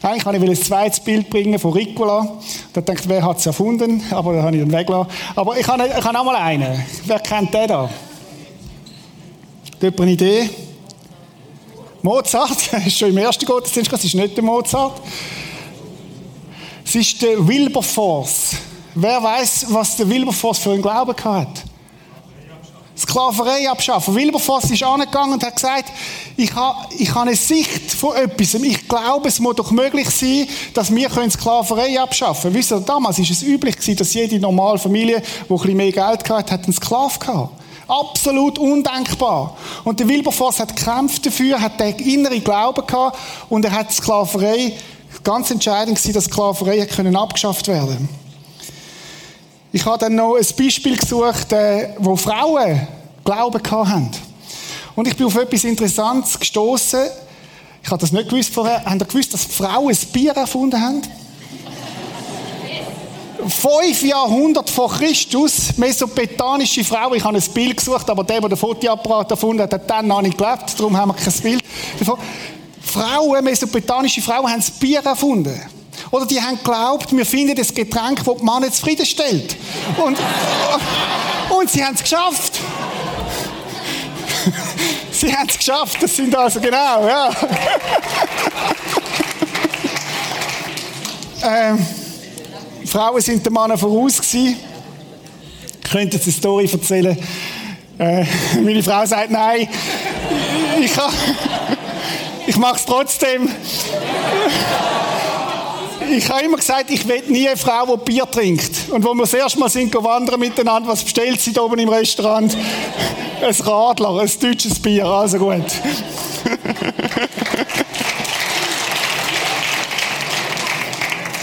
Eigentlich 0.02 0.26
wollte 0.26 0.44
ich 0.44 0.60
ein 0.60 0.66
zweites 0.66 1.00
Bild 1.00 1.30
bringen 1.30 1.58
von 1.58 1.72
Ricola. 1.72 2.38
Da 2.74 2.82
denkt, 2.82 3.08
wer 3.08 3.24
hat 3.24 3.38
es 3.38 3.46
erfunden? 3.46 4.04
Aber 4.12 4.34
da 4.34 4.44
habe 4.44 4.58
ich 4.58 4.62
dann 4.62 4.72
weggelassen. 4.74 5.10
Aber 5.34 5.58
ich 5.58 5.66
habe, 5.66 5.88
ich 5.88 6.04
habe 6.04 6.20
auch 6.20 6.26
mal 6.26 6.36
einen. 6.36 6.84
Wer 7.06 7.20
kennt 7.20 7.54
den 7.54 7.68
da? 7.70 7.84
Hat 7.84 9.82
jemand 9.82 10.02
eine 10.02 10.12
Idee? 10.12 10.50
Mozart, 12.02 12.74
ist 12.86 12.98
schon 12.98 13.12
im 13.12 13.18
ersten 13.18 13.46
Gottesdienst, 13.46 13.94
das 13.94 14.04
ist 14.04 14.14
nicht 14.14 14.36
der 14.36 14.44
Mozart. 14.44 15.02
Es 16.86 16.96
ist 16.96 17.22
der 17.22 17.48
Wilberforce. 17.48 18.58
Wer 18.96 19.24
weiß, 19.24 19.66
was 19.70 19.96
der 19.96 20.08
Wilberforce 20.08 20.60
für 20.60 20.72
einen 20.72 20.82
Glauben 20.82 21.16
hat? 21.24 21.64
Sklaverei 22.96 23.68
abschaffen. 23.68 24.14
Wilberforce 24.14 24.70
ist 24.70 24.84
angegangen 24.84 25.34
und 25.34 25.44
hat 25.44 25.56
gesagt, 25.56 25.92
ich 26.38 26.54
habe, 26.54 26.78
ich 27.00 27.10
habe 27.10 27.28
eine 27.28 27.36
Sicht 27.36 27.92
von 27.92 28.16
etwas. 28.16 28.54
Ich 28.54 28.88
glaube, 28.88 29.28
es 29.28 29.40
muss 29.40 29.56
doch 29.56 29.72
möglich 29.72 30.10
sein, 30.12 30.48
dass 30.76 30.94
wir 30.94 31.10
Sklaverei 31.32 32.00
abschaffen 32.00 32.44
können. 32.44 32.56
Wisst 32.56 32.72
ihr, 32.72 32.82
damals 32.82 33.18
war 33.18 33.26
es 33.28 33.42
üblich 33.42 33.78
dass 33.98 34.14
jede 34.14 34.40
normale 34.40 34.78
Familie, 34.78 35.22
die 35.22 35.52
ein 35.52 35.58
bisschen 35.58 35.78
mehr 35.78 35.92
Geld 35.92 36.30
hatte, 36.30 36.54
hat 36.54 36.64
einen 36.66 36.74
Sklav 36.74 37.18
gehabt. 37.18 37.50
Absolut 37.88 38.60
undenkbar. 38.60 39.58
Und 39.84 40.00
der 40.00 40.08
Wilberforce 40.08 40.60
hat 40.60 40.76
gekämpft 40.76 41.26
dafür, 41.26 41.60
hat 41.60 41.80
den 41.80 41.96
inneren 41.98 42.44
Glauben 42.44 42.86
gehabt 42.86 43.18
und 43.50 43.66
er 43.66 43.72
hat 43.72 43.92
Sklaverei 43.92 44.74
ganz 45.24 45.50
entscheidend 45.50 45.98
gewesen, 45.98 46.14
dass 46.14 46.26
Sklaverei 46.26 46.88
abgeschafft 47.16 47.68
werden 47.68 48.23
Ich 49.76 49.84
habe 49.88 49.98
dann 49.98 50.14
noch 50.14 50.36
ein 50.36 50.46
Beispiel 50.56 50.96
gesucht, 50.96 51.52
äh, 51.52 51.90
wo 51.98 52.16
Frauen 52.16 52.88
Glauben 53.26 53.60
haben. 53.72 54.12
Und 54.96 55.08
ich 55.08 55.18
bin 55.18 55.26
auf 55.26 55.36
etwas 55.36 55.64
Interessantes 55.64 56.40
gestoßen. 56.40 57.02
Ich 57.82 57.90
habe 57.90 58.00
das 58.00 58.12
nicht 58.12 58.30
gewusst 58.30 58.54
vorher. 58.54 58.86
Haben 58.86 59.00
ihr 59.00 59.06
gewusst, 59.08 59.34
dass 59.34 59.44
Frauen 59.44 59.90
ein 59.90 59.98
Bier 60.14 60.34
erfunden 60.34 60.80
haben? 60.80 61.02
Fünf 63.48 64.04
Jahrhunderte 64.04 64.72
vor 64.72 64.92
Christus, 64.92 65.76
mesopetanische 65.76 66.84
Frauen, 66.84 67.16
ich 67.16 67.24
habe 67.24 67.36
ein 67.36 67.44
Bild 67.54 67.76
gesucht, 67.76 68.08
aber 68.10 68.24
der, 68.24 68.42
der 68.42 68.50
den 68.50 68.58
Fotoapparat 68.58 69.32
erfunden 69.32 69.64
hat, 69.64 69.74
hat 69.74 69.90
dann 69.90 70.08
noch 70.08 70.22
nicht 70.22 70.38
gelebt, 70.38 70.80
darum 70.80 70.96
haben 70.96 71.10
wir 71.10 71.16
kein 71.16 71.34
Bild. 71.42 71.64
Frauen, 72.80 73.44
mesopetanische 73.44 74.22
Frauen, 74.22 74.50
haben 74.50 74.60
das 74.60 74.72
Bier 74.72 75.00
erfunden. 75.04 75.60
Oder 76.14 76.28
die 76.28 76.40
haben 76.40 76.58
geglaubt, 76.58 77.12
wir 77.12 77.26
finden 77.26 77.56
das 77.56 77.74
Getränk, 77.74 78.24
das 78.24 78.38
die 78.38 78.44
Männer 78.44 78.72
zufriedenstellt. 78.72 79.56
Und, 79.98 80.16
und 81.50 81.72
sie 81.72 81.84
haben 81.84 81.96
es 81.96 82.04
geschafft. 82.04 82.60
sie 85.12 85.36
haben 85.36 85.50
es 85.50 85.58
geschafft, 85.58 85.98
das 86.00 86.16
sind 86.16 86.36
also 86.36 86.62
genau, 86.62 87.08
ja. 87.08 87.32
ähm, 91.72 91.84
Frauen 92.86 93.20
sind 93.20 93.44
den 93.44 93.52
Männern 93.52 93.80
voraus 93.80 94.18
gewesen. 94.18 94.56
Ich 95.84 95.90
könnte 95.90 96.18
jetzt 96.18 96.28
eine 96.28 96.34
Story 96.34 96.70
erzählen. 96.72 97.18
Äh, 97.98 98.24
meine 98.62 98.84
Frau 98.84 99.04
sagt, 99.04 99.32
nein, 99.32 99.68
ich 100.80 100.94
kann... 100.94 101.12
Ich 102.46 102.58
mache 102.58 102.76
es 102.76 102.86
trotzdem. 102.86 103.50
Ich 106.10 106.30
habe 106.30 106.44
immer 106.44 106.58
gesagt, 106.58 106.92
ich 106.92 107.08
will 107.08 107.24
nie 107.28 107.48
eine 107.48 107.56
Frau, 107.58 107.96
die 107.96 108.04
Bier 108.12 108.30
trinkt. 108.30 108.90
Und 108.90 109.04
wo 109.04 109.14
wir 109.14 109.22
das 109.24 109.34
erste 109.34 109.60
Mal 109.60 109.70
sind 109.70 109.94
wandern 109.94 110.40
miteinander, 110.40 110.90
was 110.90 111.04
bestellt 111.04 111.40
sie 111.40 111.54
da 111.54 111.62
oben 111.62 111.80
im 111.80 111.90
Restaurant? 111.90 112.56
Ein 113.42 113.56
Radler, 113.66 114.20
ein 114.22 114.30
deutsches 114.40 114.80
Bier, 114.80 115.06
also 115.06 115.38
gut. 115.38 115.64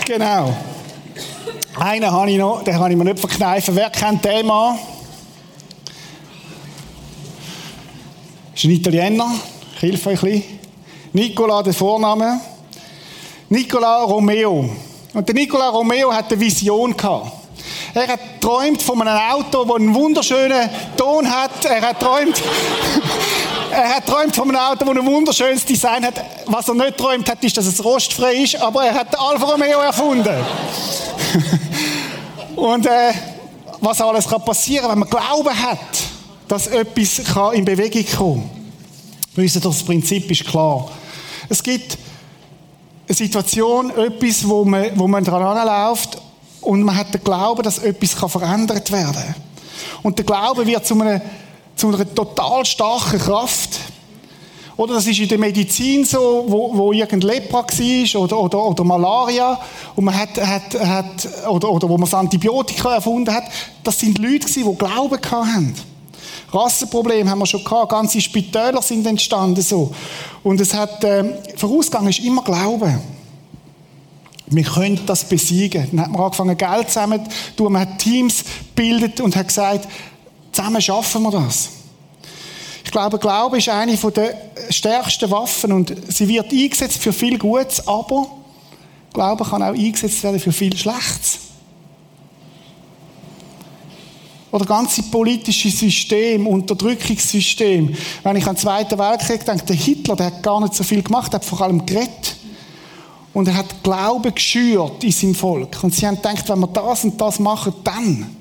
genau. 0.06 0.56
Einen 1.78 2.10
habe 2.10 2.30
ich 2.30 2.38
noch, 2.38 2.62
den 2.62 2.74
kann 2.74 2.90
ich 2.90 2.96
mir 2.96 3.04
nicht 3.04 3.20
verkneifen. 3.20 3.74
Wer 3.76 3.90
kennt 3.90 4.24
den 4.24 4.46
Mann? 4.46 4.78
Ist 8.54 8.64
ein 8.64 8.70
Italiener. 8.70 9.32
Ich 9.76 9.82
helfe 9.82 10.10
euch 10.10 10.22
ein 10.22 10.30
bisschen. 10.30 10.60
Nicola, 11.12 11.62
der 11.62 11.72
Vorname. 11.72 12.40
Nicola 13.50 14.04
Romeo. 14.04 14.71
Und 15.12 15.28
der 15.28 15.35
Nicola 15.35 15.71
Romeo 15.71 16.12
hat 16.12 16.30
eine 16.30 16.40
Vision 16.40 16.97
gehabt. 16.97 17.33
Er 17.92 18.07
hat 18.07 18.21
träumt 18.40 18.80
von 18.80 19.02
einem 19.02 19.21
Auto, 19.33 19.64
das 19.64 19.76
einen 19.76 19.92
wunderschönen 19.92 20.71
Ton 20.97 21.28
hat. 21.28 21.64
Er 21.64 21.83
hat 21.83 21.99
träumt 21.99 22.40
Er 23.73 23.97
hat 23.97 24.07
träumt 24.07 24.37
von 24.37 24.49
einem 24.49 24.61
Auto, 24.61 24.85
das 24.85 24.97
ein 24.97 25.04
wunderschönes 25.04 25.64
Design 25.64 26.04
hat. 26.04 26.14
Was 26.47 26.69
er 26.69 26.75
nicht 26.75 26.97
träumt 26.97 27.28
hat, 27.28 27.42
ist, 27.42 27.57
dass 27.57 27.66
es 27.66 27.83
rostfrei 27.85 28.35
ist, 28.35 28.54
aber 28.54 28.85
er 28.85 28.95
hat 28.95 29.12
den 29.12 29.19
Alfa 29.19 29.47
Romeo 29.47 29.80
erfunden. 29.80 30.45
Und 32.57 32.87
äh, 32.87 33.12
was 33.80 34.00
alles 34.00 34.28
kann 34.28 34.45
passieren, 34.45 34.90
wenn 34.90 35.00
man 35.00 35.11
Glauben 35.11 35.61
hat, 35.61 35.78
dass 36.47 36.69
etwas 36.69 37.21
kann 37.33 37.54
in 37.54 37.64
Bewegung 37.64 38.07
kommen 38.16 38.50
kann. 39.35 39.61
Das 39.61 39.83
Prinzip 39.83 40.30
ist 40.30 40.45
klar. 40.47 40.88
Es 41.49 41.62
gibt 41.62 41.99
eine 43.10 43.16
Situation, 43.16 43.90
etwas, 43.90 44.48
wo 44.48 44.64
man, 44.64 44.86
wo 44.94 45.08
man 45.08 45.24
dran 45.24 45.66
läuft 45.66 46.16
und 46.60 46.82
man 46.82 46.96
hat 46.96 47.12
den 47.12 47.24
Glauben, 47.24 47.62
dass 47.64 47.78
etwas 47.78 48.16
kann 48.16 48.28
verändert 48.28 48.92
werden 48.92 49.14
kann. 49.14 49.34
Und 50.04 50.16
der 50.16 50.24
Glaube 50.24 50.64
wird 50.64 50.86
zu 50.86 50.94
einer, 50.94 51.20
zu 51.74 51.88
einer 51.88 52.14
total 52.14 52.64
starken 52.64 53.18
Kraft. 53.18 53.80
Oder 54.76 54.94
das 54.94 55.08
ist 55.08 55.18
in 55.18 55.28
der 55.28 55.38
Medizin 55.38 56.04
so, 56.04 56.44
wo, 56.46 56.70
wo 56.72 56.92
irgendein 56.92 57.34
Lepra 57.34 57.64
war 57.64 58.22
oder, 58.22 58.38
oder, 58.38 58.64
oder 58.64 58.84
Malaria 58.84 59.60
und 59.96 60.04
man 60.04 60.16
hat, 60.16 60.40
hat, 60.40 60.74
hat, 60.80 61.28
oder, 61.48 61.68
oder 61.68 61.88
wo 61.88 61.98
man 61.98 62.08
das 62.08 62.14
Antibiotika 62.14 62.94
erfunden 62.94 63.34
hat. 63.34 63.44
Das 63.82 63.98
sind 63.98 64.18
Leute 64.18 64.46
die 64.46 64.62
Glauben 64.62 65.18
hatten. 65.30 65.74
Rassenprobleme 66.52 67.30
haben 67.30 67.38
wir 67.38 67.47
schon 67.47 67.64
gehabt, 67.64 67.90
ganze 67.90 68.21
Spitäler 68.21 68.83
sind 68.83 69.07
entstanden 69.07 69.62
so. 69.62 69.92
Und 70.42 70.61
es 70.61 70.75
hat, 70.75 71.02
äh, 71.04 71.25
Vorausgang 71.57 72.09
ist 72.09 72.21
immer 72.21 72.42
Glauben. 72.42 73.00
Wir 74.47 74.64
können 74.64 75.00
das 75.07 75.25
besiegen. 75.25 75.88
Dann 75.92 76.00
hat 76.00 76.11
man 76.11 76.23
angefangen, 76.23 76.57
Geld 76.57 76.88
zusammen 76.88 77.25
zu 77.25 77.57
tun. 77.57 77.73
Man 77.73 77.83
hat 77.83 77.99
Teams 77.99 78.45
gebildet 78.75 79.21
und 79.21 79.37
hat 79.37 79.49
gesagt, 79.49 79.88
zusammen 80.50 80.83
schaffen 80.83 81.23
wir 81.23 81.30
das. 81.30 81.69
Ich 82.85 82.90
glaube, 82.90 83.19
Glaube 83.19 83.59
ist 83.59 83.69
eine 83.69 83.97
der 83.97 84.35
stärksten 84.71 85.30
Waffen 85.30 85.71
und 85.71 85.95
sie 86.09 86.26
wird 86.26 86.50
eingesetzt 86.50 86.99
für 86.99 87.12
viel 87.12 87.38
Gutes, 87.38 87.87
aber 87.87 88.26
Glaube 89.12 89.45
kann 89.45 89.62
auch 89.62 89.75
eingesetzt 89.75 90.25
werden 90.25 90.40
für 90.40 90.50
viel 90.50 90.76
Schlechtes. 90.76 91.50
Oder 94.50 94.64
ganze 94.64 95.02
politische 95.04 95.71
System, 95.71 96.47
Unterdrückungssystem. 96.47 97.95
Wenn 98.23 98.37
ich 98.37 98.47
an 98.47 98.54
den 98.54 98.61
Zweiten 98.61 98.99
Weltkrieg 98.99 99.45
denke, 99.45 99.64
der 99.64 99.76
Hitler, 99.76 100.16
der 100.16 100.26
hat 100.26 100.42
gar 100.42 100.61
nicht 100.61 100.75
so 100.75 100.83
viel 100.83 101.02
gemacht, 101.02 101.33
hat 101.33 101.45
vor 101.45 101.61
allem 101.61 101.87
geredet. 101.87 102.37
Und 103.33 103.47
er 103.47 103.54
hat 103.54 103.83
Glauben 103.85 104.35
geschürt 104.35 105.04
in 105.04 105.12
seinem 105.12 105.35
Volk. 105.37 105.78
Und 105.83 105.95
sie 105.95 106.07
haben 106.07 106.16
gedacht, 106.16 106.49
wenn 106.49 106.59
wir 106.59 106.66
das 106.66 107.04
und 107.04 107.21
das 107.21 107.38
machen, 107.38 107.75
dann. 107.85 108.37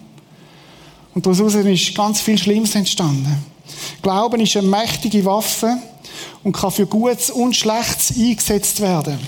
Und 1.14 1.26
daraus 1.26 1.54
ist 1.54 1.96
ganz 1.96 2.22
viel 2.22 2.38
Schlimmes 2.38 2.74
entstanden. 2.74 3.44
Glauben 4.02 4.42
ist 4.42 4.58
eine 4.58 4.68
mächtige 4.68 5.24
Waffe 5.26 5.78
und 6.44 6.54
kann 6.54 6.72
für 6.72 6.88
Gutes 6.88 7.30
und 7.30 7.56
Schlechtes 7.56 8.18
eingesetzt 8.18 8.80
werden. 8.82 9.20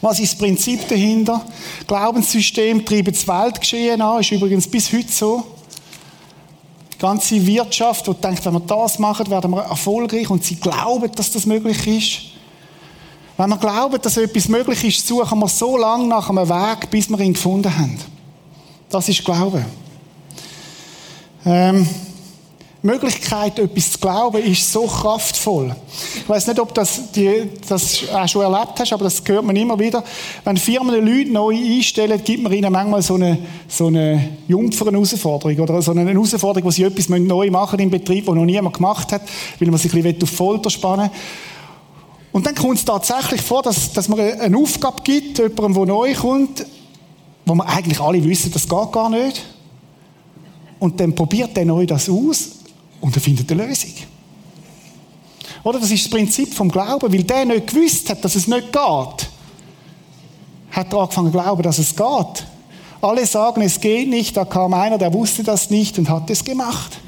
Was 0.00 0.20
ist 0.20 0.32
das 0.32 0.38
Prinzip 0.38 0.88
dahinter? 0.88 1.44
Glaubenssystem 1.86 2.84
treiben 2.84 3.12
das 3.12 3.26
Weltgeschehen 3.26 4.00
an, 4.00 4.20
ist 4.20 4.30
übrigens 4.30 4.68
bis 4.68 4.92
heute 4.92 5.10
so. 5.10 5.44
Die 6.94 6.98
ganze 6.98 7.46
Wirtschaft, 7.46 8.06
die 8.06 8.14
denkt, 8.14 8.44
wenn 8.44 8.54
wir 8.54 8.60
das 8.60 8.98
machen, 8.98 9.28
werden 9.28 9.50
wir 9.50 9.62
erfolgreich 9.62 10.30
und 10.30 10.44
sie 10.44 10.56
glauben, 10.56 11.10
dass 11.12 11.30
das 11.32 11.44
möglich 11.44 11.86
ist. 11.86 12.34
Wenn 13.36 13.48
wir 13.50 13.58
glauben, 13.58 14.00
dass 14.00 14.16
etwas 14.16 14.48
möglich 14.48 14.84
ist, 14.84 15.06
suchen 15.06 15.38
wir 15.40 15.48
so 15.48 15.76
lange 15.76 16.06
nach 16.06 16.30
einem 16.30 16.48
Weg, 16.48 16.88
bis 16.90 17.10
wir 17.10 17.18
ihn 17.18 17.32
gefunden 17.32 17.76
haben. 17.76 17.98
Das 18.88 19.08
ist 19.08 19.24
Glauben. 19.24 19.64
Ähm, 21.44 21.86
Möglichkeit, 22.86 23.58
etwas 23.58 23.92
zu 23.92 23.98
glauben, 23.98 24.42
ist 24.42 24.70
so 24.70 24.82
kraftvoll. 24.82 25.74
Ich 26.16 26.28
weiß 26.28 26.46
nicht, 26.48 26.60
ob 26.60 26.74
das, 26.74 27.12
die, 27.12 27.48
das 27.66 28.06
auch 28.12 28.28
schon 28.28 28.42
erlebt 28.42 28.78
hast, 28.78 28.92
aber 28.92 29.04
das 29.04 29.22
hört 29.24 29.42
man 29.42 29.56
immer 29.56 29.78
wieder. 29.78 30.04
Wenn 30.44 30.58
Firmen 30.58 30.94
Leute 30.94 31.32
neu 31.32 31.56
einstellen, 31.56 32.20
gibt 32.22 32.42
man 32.42 32.52
ihnen 32.52 32.70
manchmal 32.70 33.00
so 33.00 33.14
eine, 33.14 33.38
so 33.68 33.86
eine 33.86 34.36
Jungfern-Herausforderung 34.48 35.58
oder 35.60 35.80
so 35.80 35.92
eine 35.92 36.04
Herausforderung, 36.06 36.66
wo 36.66 36.70
sie 36.70 36.82
etwas 36.82 37.08
neu 37.08 37.50
machen 37.50 37.78
im 37.78 37.88
Betrieb, 37.88 38.26
das 38.26 38.34
noch 38.34 38.44
niemand 38.44 38.76
gemacht 38.76 39.12
hat, 39.12 39.22
weil 39.58 39.70
man 39.70 39.78
sich 39.78 39.94
ein 39.94 40.02
bisschen 40.02 40.22
auf 40.22 40.30
Folter 40.30 40.68
spannen 40.68 41.10
will. 41.10 41.18
Und 42.32 42.44
dann 42.44 42.54
kommt 42.54 42.76
es 42.76 42.84
tatsächlich 42.84 43.40
vor, 43.40 43.62
dass, 43.62 43.94
dass 43.94 44.08
man 44.08 44.20
eine 44.20 44.58
Aufgabe 44.58 45.02
gibt, 45.02 45.38
jemandem, 45.38 45.72
der 45.72 45.86
neu 45.86 46.14
kommt, 46.14 46.66
wo 47.46 47.54
man 47.54 47.66
eigentlich 47.66 47.98
alle 47.98 48.22
wissen, 48.22 48.52
das 48.52 48.68
geht 48.68 48.92
gar 48.92 49.08
nicht. 49.08 49.42
Und 50.80 51.00
dann 51.00 51.14
probiert 51.14 51.56
der 51.56 51.64
neu 51.64 51.86
das 51.86 52.10
aus 52.10 52.63
und 53.04 53.14
er 53.14 53.20
findet 53.20 53.52
eine 53.52 53.66
Lösung. 53.66 53.92
Oder 55.62 55.78
das 55.78 55.90
ist 55.90 56.04
das 56.04 56.10
Prinzip 56.10 56.54
vom 56.54 56.70
Glauben, 56.70 57.12
weil 57.12 57.22
der 57.22 57.44
nicht 57.44 57.66
gewusst 57.66 58.08
hat, 58.08 58.24
dass 58.24 58.34
es 58.34 58.48
nicht 58.48 58.72
geht, 58.72 59.28
hat 60.70 60.92
er 60.92 60.98
angefangen 60.98 61.30
zu 61.30 61.38
glauben, 61.38 61.62
dass 61.62 61.78
es 61.78 61.94
geht. 61.94 62.46
Alle 63.02 63.26
sagen, 63.26 63.60
es 63.60 63.78
geht 63.78 64.08
nicht, 64.08 64.34
da 64.34 64.46
kam 64.46 64.72
einer, 64.72 64.96
der 64.96 65.12
wusste 65.12 65.42
das 65.42 65.68
nicht 65.68 65.98
und 65.98 66.08
hat 66.08 66.30
es 66.30 66.42
gemacht. 66.42 66.98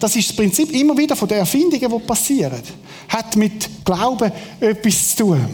Das 0.00 0.16
ist 0.16 0.30
das 0.30 0.36
Prinzip 0.36 0.72
immer 0.72 0.96
wieder 0.96 1.14
von 1.14 1.28
den 1.28 1.38
Erfindungen, 1.38 1.90
die 1.90 2.06
passieren. 2.06 2.62
Hat 3.10 3.36
mit 3.36 3.84
Glauben 3.84 4.32
etwas 4.60 5.14
zu 5.14 5.24
tun. 5.24 5.46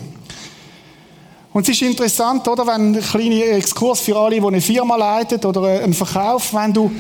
Und 1.53 1.69
es 1.69 1.75
ist 1.75 1.83
interessant, 1.83 2.47
oder, 2.47 2.65
wenn 2.65 2.95
ein 2.95 3.01
kleiner 3.01 3.57
Exkurs 3.57 4.01
für 4.03 4.17
alle, 4.17 4.41
die 4.41 4.47
eine 4.47 4.61
Firma 4.61 4.95
leiten 4.95 5.45
oder 5.45 5.83
einen 5.83 5.95
Verkauf, 5.95 6.55
wenn 6.55 6.73
du 6.73 6.93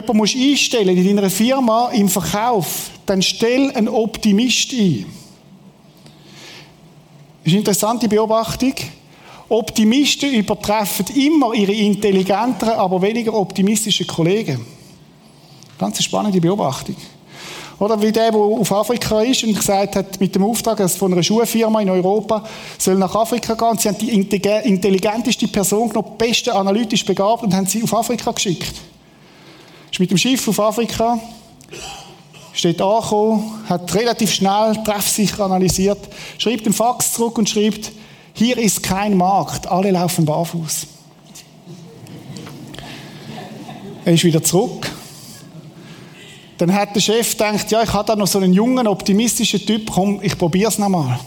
jemanden 0.00 0.16
musst 0.18 0.36
einstellen 0.36 0.96
in 0.96 1.16
deiner 1.16 1.30
Firma 1.30 1.90
im 1.90 2.08
Verkauf, 2.08 2.90
dann 3.06 3.22
stell 3.22 3.70
einen 3.72 3.88
Optimist 3.88 4.72
ein. 4.72 5.06
Das 7.42 7.46
ist 7.46 7.52
eine 7.52 7.58
interessante 7.58 8.08
Beobachtung. 8.08 8.74
Optimisten 9.48 10.32
übertreffen 10.32 11.06
immer 11.14 11.52
ihre 11.52 11.72
intelligenteren, 11.72 12.74
aber 12.74 13.02
weniger 13.02 13.34
optimistischen 13.34 14.06
Kollegen. 14.06 14.64
Ganz 15.78 16.02
spannende 16.02 16.40
Beobachtung. 16.40 16.96
Oder 17.78 18.00
wie 18.00 18.12
der, 18.12 18.30
der 18.30 18.40
auf 18.40 18.72
Afrika 18.72 19.20
ist 19.20 19.44
und 19.44 19.54
gesagt 19.54 19.96
hat, 19.96 20.20
mit 20.20 20.34
dem 20.34 20.44
Auftrag 20.44 20.78
dass 20.78 20.96
von 20.96 21.12
einer 21.12 21.22
Schuhfirma 21.22 21.80
in 21.80 21.90
Europa 21.90 22.44
soll 22.78 22.94
nach 22.94 23.14
Afrika 23.14 23.54
gehen. 23.54 23.78
Sie 23.78 23.88
haben 23.88 23.98
die 23.98 24.10
intelligenteste 24.10 25.48
Person 25.48 25.88
genommen, 25.88 26.16
beste 26.16 26.54
analytisch 26.54 27.04
begabt 27.04 27.42
und 27.42 27.54
haben 27.54 27.66
sie 27.66 27.82
auf 27.82 27.92
Afrika 27.92 28.30
geschickt. 28.30 28.74
Ist 29.94 30.00
mit 30.00 30.10
dem 30.10 30.18
Schiff 30.18 30.48
auf 30.48 30.58
Afrika, 30.58 31.20
steht 32.52 32.82
angekommen, 32.82 33.62
hat 33.68 33.94
relativ 33.94 34.34
schnell 34.34 34.74
treffsicher 34.82 35.44
analysiert, 35.44 36.00
schreibt 36.36 36.66
den 36.66 36.72
Fax 36.72 37.12
zurück 37.12 37.38
und 37.38 37.48
schreibt, 37.48 37.92
hier 38.32 38.58
ist 38.58 38.82
kein 38.82 39.16
Markt, 39.16 39.68
alle 39.68 39.92
laufen 39.92 40.24
barfuß. 40.24 40.88
Er 44.04 44.14
ist 44.14 44.24
wieder 44.24 44.42
zurück 44.42 44.90
dann 46.58 46.74
hat 46.74 46.96
der 46.96 47.00
Chef 47.00 47.30
gedacht, 47.30 47.70
ja, 47.70 47.84
ich 47.84 47.92
habe 47.92 48.04
da 48.04 48.16
noch 48.16 48.26
so 48.26 48.40
einen 48.40 48.52
jungen, 48.52 48.88
optimistischen 48.88 49.64
Typ, 49.64 49.92
komm, 49.92 50.18
ich 50.24 50.36
probiere 50.36 50.70
es 50.70 50.78
nochmal. 50.78 51.20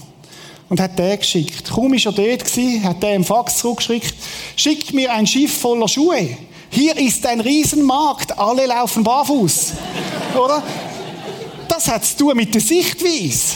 Und 0.68 0.82
hat 0.82 1.00
den 1.00 1.18
geschickt. 1.18 1.70
Kaum 1.70 1.94
war 1.94 1.98
er 1.98 2.12
dort 2.12 2.46
gewesen, 2.46 2.84
hat 2.84 3.02
der 3.02 3.16
im 3.16 3.24
Fax 3.24 3.60
zurückgeschickt, 3.60 4.14
schickt 4.58 4.94
mir 4.94 5.14
ein 5.14 5.26
Schiff 5.26 5.62
voller 5.62 5.88
Schuhe. 5.88 6.36
Hier 6.70 6.98
ist 6.98 7.26
ein 7.26 7.42
Riesenmarkt, 7.42 8.38
alle 8.38 8.66
laufen 8.66 9.04
barfuß. 9.04 9.74
Oder? 10.36 10.62
Das 11.68 11.88
hat 11.88 12.06
zu 12.06 12.18
tun 12.18 12.36
mit 12.36 12.54
der 12.54 12.62
Sichtweise. 12.62 13.56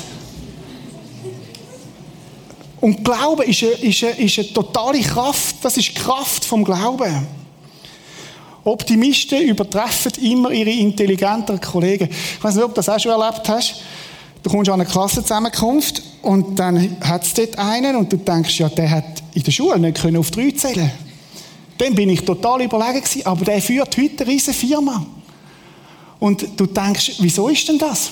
Und 2.79 3.03
Glaube 3.05 3.45
ist 3.45 3.63
eine, 3.63 3.71
ist, 3.73 4.03
eine, 4.03 4.13
ist 4.13 4.39
eine 4.39 4.53
totale 4.53 5.01
Kraft. 5.01 5.57
Das 5.61 5.77
ist 5.77 5.89
die 5.89 5.93
Kraft 5.93 6.43
vom 6.43 6.63
Glauben. 6.63 7.27
Optimisten 8.63 9.41
übertreffen 9.41 10.11
immer 10.21 10.51
ihre 10.51 10.71
intelligenteren 10.71 11.61
Kollegen. 11.61 12.09
Ich 12.09 12.43
weiß 12.43 12.55
nicht, 12.55 12.63
ob 12.63 12.71
du 12.71 12.75
das 12.75 12.89
auch 12.89 12.99
schon 12.99 13.11
erlebt 13.11 13.47
hast. 13.49 13.75
Du 14.43 14.49
kommst 14.49 14.69
an 14.69 14.81
eine 14.81 14.89
Klassenzusammenkunft 14.89 16.01
und 16.23 16.57
dann 16.57 16.97
hat 17.01 17.23
es 17.23 17.33
dort 17.33 17.57
einen 17.59 17.95
und 17.95 18.11
du 18.11 18.17
denkst, 18.17 18.59
ja, 18.59 18.69
der 18.69 18.89
hat 18.89 19.05
in 19.33 19.43
der 19.43 19.51
Schule 19.51 19.77
nicht 19.79 20.01
können 20.01 20.17
auf 20.17 20.31
drei 20.31 20.51
zählen 20.51 20.91
Dann 21.81 21.95
bin 21.95 22.11
ich 22.11 22.21
total 22.21 22.61
überlegen 22.61 23.01
gewesen, 23.01 23.25
aber 23.25 23.43
der 23.43 23.59
führt 23.59 23.97
heute 23.97 24.23
eine 24.23 24.31
riesige 24.31 24.55
Firma. 24.55 25.03
Und 26.19 26.47
du 26.55 26.67
denkst, 26.67 27.13
wieso 27.17 27.49
ist 27.49 27.67
denn 27.67 27.79
das? 27.79 28.11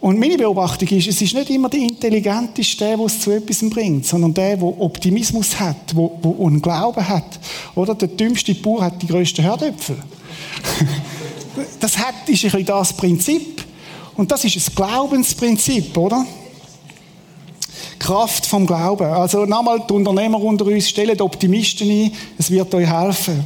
Und 0.00 0.18
meine 0.18 0.36
Beobachtung 0.36 0.88
ist, 0.88 1.06
es 1.06 1.22
ist 1.22 1.34
nicht 1.34 1.50
immer 1.50 1.68
der 1.68 1.78
Intelligenteste, 1.78 2.84
der, 2.84 2.96
der 2.96 3.06
es 3.06 3.20
zu 3.20 3.30
etwas 3.30 3.70
bringt, 3.70 4.06
sondern 4.06 4.34
der, 4.34 4.56
der 4.56 4.66
Optimismus 4.66 5.60
hat, 5.60 5.96
der, 5.96 6.10
der 6.24 6.46
einen 6.46 6.60
Glauben 6.60 7.08
hat. 7.08 7.38
Oder 7.76 7.94
der 7.94 8.08
dümmste 8.08 8.56
Bauer 8.56 8.82
hat 8.82 9.00
die 9.00 9.06
grössten 9.06 9.42
Herdöpfel. 9.42 9.98
das 11.78 11.96
hat, 11.96 12.28
ist 12.28 12.44
ein 12.44 12.50
bisschen 12.50 12.66
das 12.66 12.92
Prinzip. 12.92 13.64
Und 14.16 14.32
das 14.32 14.44
ist 14.44 14.56
ein 14.56 14.74
Glaubensprinzip, 14.74 15.96
oder? 15.96 16.26
Kraft 17.98 18.46
vom 18.46 18.66
Glauben. 18.66 19.06
Also 19.06 19.44
nochmal, 19.44 19.82
die 19.88 19.92
Unternehmer 19.92 20.40
unter 20.40 20.64
uns, 20.64 20.88
stellen 20.88 21.20
Optimisten 21.20 21.90
ein, 21.90 22.12
es 22.38 22.50
wird 22.50 22.74
euch 22.74 22.88
helfen. 22.88 23.44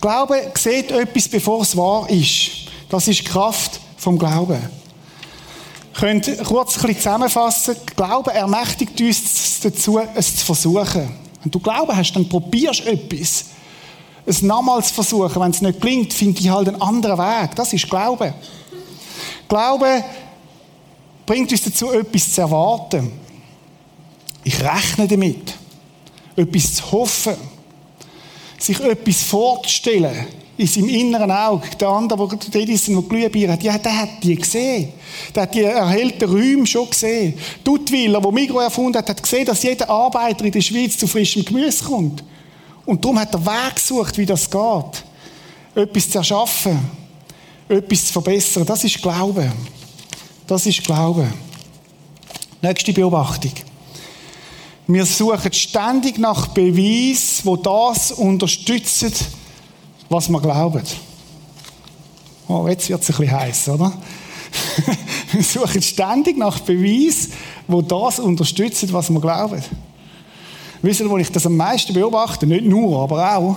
Glaube 0.00 0.52
sieht 0.54 0.90
etwas, 0.90 1.28
bevor 1.28 1.62
es 1.62 1.76
wahr 1.76 2.08
ist. 2.10 2.50
Das 2.88 3.08
ist 3.08 3.24
Kraft 3.24 3.80
vom 3.96 4.18
Glauben. 4.18 4.58
Könnt 5.94 6.26
kurz 6.44 6.76
ein 6.76 6.82
bisschen 6.82 6.96
zusammenfassen. 6.98 7.76
Glauben 7.96 8.30
ermächtigt 8.30 9.00
uns 9.00 9.60
dazu, 9.62 9.98
es 10.14 10.36
zu 10.36 10.44
versuchen. 10.44 11.08
Wenn 11.42 11.50
du 11.50 11.58
Glauben 11.58 11.96
hast, 11.96 12.12
dann 12.12 12.28
probierst 12.28 12.80
du 12.80 12.90
etwas. 12.90 13.46
Es 14.26 14.42
nochmals 14.42 14.90
versuchen. 14.90 15.40
Wenn 15.40 15.52
es 15.52 15.62
nicht 15.62 15.80
gelingt, 15.80 16.12
finde 16.12 16.40
ich 16.40 16.50
halt 16.50 16.68
einen 16.68 16.82
anderen 16.82 17.18
Weg. 17.18 17.54
Das 17.54 17.72
ist 17.72 17.88
Glauben. 17.88 18.34
Glaube 19.48 20.04
bringt 21.24 21.50
uns 21.50 21.62
dazu, 21.62 21.90
etwas 21.92 22.32
zu 22.32 22.40
erwarten. 22.42 23.12
Ich 24.46 24.62
rechne 24.62 25.08
damit. 25.08 25.54
Etwas 26.36 26.74
zu 26.76 26.92
hoffen. 26.92 27.34
Sich 28.56 28.78
etwas 28.78 29.24
vorzustellen. 29.24 30.24
In 30.56 30.68
seinem 30.68 30.88
inneren 30.88 31.32
Auge. 31.32 31.68
Der 31.80 31.88
andere, 31.88 32.28
der 32.28 32.38
dort 32.38 32.68
ist, 32.68 32.86
der 32.86 33.02
Glühbirne 33.02 33.54
hat, 33.54 33.64
ja, 33.64 33.76
der 33.76 34.02
hat 34.02 34.22
die 34.22 34.36
gesehen. 34.36 34.92
Der 35.34 35.42
hat 35.42 35.54
die 35.54 35.62
erhellten 35.62 36.30
Räume 36.30 36.64
schon 36.64 36.88
gesehen. 36.88 37.34
Duttwiller, 37.64 38.20
der 38.20 38.30
Migro 38.30 38.60
erfunden 38.60 38.98
hat, 38.98 39.08
hat 39.08 39.20
gesehen, 39.20 39.46
dass 39.46 39.64
jeder 39.64 39.90
Arbeiter 39.90 40.44
in 40.44 40.52
der 40.52 40.60
Schweiz 40.60 40.96
zu 40.96 41.08
frischem 41.08 41.44
Gemüse 41.44 41.84
kommt. 41.84 42.22
Und 42.84 43.04
darum 43.04 43.18
hat 43.18 43.34
er 43.34 43.44
Weg 43.44 43.74
gesucht, 43.74 44.16
wie 44.16 44.26
das 44.26 44.48
geht. 44.48 45.04
Etwas 45.74 46.08
zu 46.08 46.18
erschaffen. 46.18 46.78
Etwas 47.68 48.06
zu 48.06 48.12
verbessern. 48.12 48.64
Das 48.64 48.84
ist 48.84 49.02
Glaube. 49.02 49.52
Das 50.46 50.64
ist 50.66 50.84
Glaube. 50.84 51.26
Nächste 52.62 52.92
Beobachtung. 52.92 53.52
Wir 54.88 55.04
suchen 55.04 55.52
ständig 55.52 56.18
nach 56.18 56.48
Beweis, 56.48 57.40
wo 57.42 57.56
das 57.56 58.12
unterstützt, 58.12 59.26
was 60.08 60.28
wir 60.28 60.40
glauben. 60.40 60.82
Oh, 62.46 62.68
jetzt 62.68 62.88
wird 62.88 63.02
es 63.02 63.10
ein 63.10 63.16
bisschen 63.16 63.40
heiß, 63.40 63.68
oder? 63.70 63.92
wir 65.32 65.42
suchen 65.42 65.82
ständig 65.82 66.36
nach 66.36 66.60
Beweis, 66.60 67.30
wo 67.66 67.82
das 67.82 68.20
unterstützt, 68.20 68.92
was 68.92 69.10
wir 69.10 69.20
glauben. 69.20 69.60
Wisst 70.82 71.00
ihr, 71.00 71.10
wo 71.10 71.18
ich 71.18 71.32
das 71.32 71.46
am 71.46 71.56
meisten 71.56 71.92
beobachte? 71.92 72.46
Nicht 72.46 72.64
nur, 72.64 73.02
aber 73.02 73.36
auch. 73.36 73.56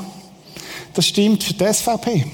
Das 0.96 1.06
stimmt 1.06 1.44
für 1.44 1.54
die 1.54 1.74
SVP. 1.74 2.26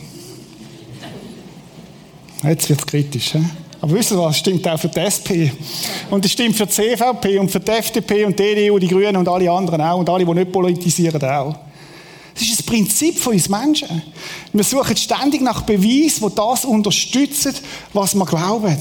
Jetzt 2.44 2.70
wird 2.70 2.80
es 2.80 2.86
kritisch. 2.86 3.34
He? 3.34 3.44
Aber 3.86 3.94
wisst 3.94 4.10
ihr 4.10 4.18
was? 4.18 4.40
Stimmt 4.40 4.68
auch 4.68 4.80
für 4.80 4.88
die 4.88 4.98
SP. 4.98 5.54
Und 6.10 6.26
das 6.26 6.32
stimmt 6.32 6.56
für 6.56 6.66
die 6.66 6.72
CVP 6.72 7.38
und 7.38 7.52
für 7.52 7.60
die 7.60 7.70
FDP 7.70 8.26
und 8.26 8.40
die 8.40 8.42
EDU, 8.42 8.80
die 8.80 8.88
Grünen 8.88 9.16
und 9.16 9.28
alle 9.28 9.52
anderen 9.52 9.80
auch. 9.80 10.00
Und 10.00 10.10
alle, 10.10 10.26
die 10.26 10.34
nicht 10.34 10.52
politisieren, 10.52 11.24
auch. 11.24 11.56
Das 12.34 12.42
ist 12.42 12.58
das 12.58 12.66
Prinzip 12.66 13.20
von 13.20 13.34
uns 13.34 13.48
Menschen. 13.48 14.02
Wir 14.52 14.64
suchen 14.64 14.98
ständig 14.98 15.42
nach 15.42 15.62
Beweis, 15.62 16.20
wo 16.20 16.30
das 16.30 16.66
unterstützt, 16.66 17.62
was 17.94 18.16
wir 18.16 18.26
glauben. 18.26 18.76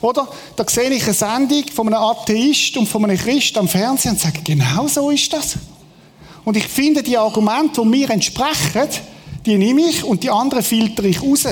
Oder? 0.00 0.26
Da 0.56 0.64
sehe 0.66 0.88
ich 0.88 1.04
eine 1.04 1.12
Sendung 1.12 1.64
von 1.74 1.88
einem 1.88 2.02
Atheist 2.02 2.78
und 2.78 2.88
von 2.88 3.04
einem 3.04 3.18
Christ 3.18 3.58
am 3.58 3.68
Fernsehen 3.68 4.12
und 4.12 4.20
sage, 4.20 4.40
genau 4.42 4.88
so 4.88 5.10
ist 5.10 5.30
das. 5.34 5.56
Und 6.46 6.56
ich 6.56 6.66
finde 6.66 7.02
die 7.02 7.18
Argumente, 7.18 7.82
die 7.82 7.86
mir 7.86 8.08
entsprechen, 8.08 8.88
die 9.44 9.58
nehme 9.58 9.82
ich 9.82 10.02
und 10.02 10.22
die 10.22 10.30
anderen 10.30 10.62
filtere 10.62 11.08
ich 11.08 11.20
raus. 11.20 11.46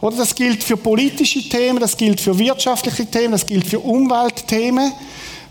Oder 0.00 0.16
das 0.16 0.34
gilt 0.34 0.64
für 0.64 0.76
politische 0.76 1.46
Themen, 1.48 1.78
das 1.78 1.96
gilt 1.96 2.20
für 2.20 2.38
wirtschaftliche 2.38 3.06
Themen, 3.06 3.32
das 3.32 3.44
gilt 3.44 3.66
für 3.66 3.80
Umweltthemen. 3.80 4.92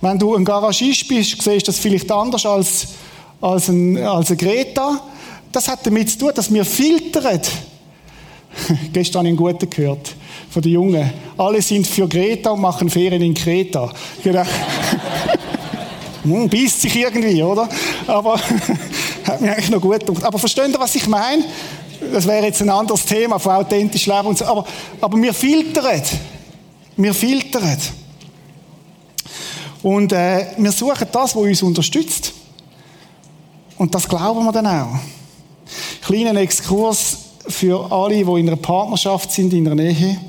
Wenn 0.02 0.18
du 0.18 0.36
ein 0.36 0.46
Garagist 0.46 1.08
bist, 1.08 1.42
siehst 1.42 1.68
du 1.68 1.72
das 1.72 1.78
vielleicht 1.78 2.12
anders 2.12 2.46
als, 2.46 2.88
als, 3.42 3.68
ein, 3.68 3.98
als 3.98 4.30
eine 4.30 4.38
Greta. 4.38 5.02
Das 5.52 5.68
hat 5.68 5.86
damit 5.86 6.10
zu 6.10 6.18
tun, 6.20 6.32
dass 6.34 6.52
wir 6.52 6.66
filtern. 6.66 7.42
Gestern 8.94 9.28
einen 9.28 9.36
guten 9.36 9.70
gehört 9.70 10.16
von 10.50 10.62
den 10.62 10.72
Jungen. 10.72 11.14
Alle 11.38 11.62
sind 11.62 11.86
für 11.86 12.08
Greta 12.08 12.52
und 12.52 12.62
machen 12.62 12.90
Ferien 12.90 13.22
in 13.22 13.34
Kreta. 13.34 13.92
Genau. 14.24 14.44
hm, 16.24 16.50
beißt 16.50 16.82
sich 16.82 16.96
irgendwie, 16.96 17.44
oder? 17.44 17.70
Aber 18.08 18.40
hat 19.26 19.42
mir 19.42 19.52
eigentlich 19.52 19.70
noch 19.70 19.82
gut 19.82 20.00
gedacht. 20.00 20.24
Aber 20.24 20.40
versteht 20.40 20.70
ihr, 20.70 20.80
was 20.80 20.96
ich 20.96 21.08
meine? 21.08 21.44
Das 22.00 22.26
wäre 22.28 22.46
jetzt 22.46 22.62
ein 22.62 22.70
anderes 22.70 23.06
Thema 23.06 23.40
von 23.40 23.54
authentisch 23.54 24.06
Leben 24.06 24.28
und 24.28 24.38
so. 24.38 24.46
Aber, 24.46 24.66
aber 25.02 25.18
wir 25.22 25.34
filtern. 25.34 26.02
Wir 26.96 27.14
filtern. 27.14 27.78
Und 29.82 30.12
äh, 30.12 30.48
wir 30.58 30.72
suchen 30.72 31.08
das, 31.12 31.36
was 31.36 31.42
uns 31.42 31.62
unterstützt. 31.62 32.34
Und 33.78 33.96
das 33.96 34.08
glauben 34.08 34.44
wir 34.44 34.52
dann 34.52 34.68
auch. 34.68 35.00
Kleiner 36.02 36.40
Exkurs 36.42 37.18
für 37.48 37.92
alle, 37.92 38.16
die 38.16 38.40
in 38.40 38.48
einer 38.48 38.58
Partnerschaft 38.58 39.32
sind, 39.32 39.54
in 39.54 39.68
einer 39.68 39.82
Ehe. 39.82 40.20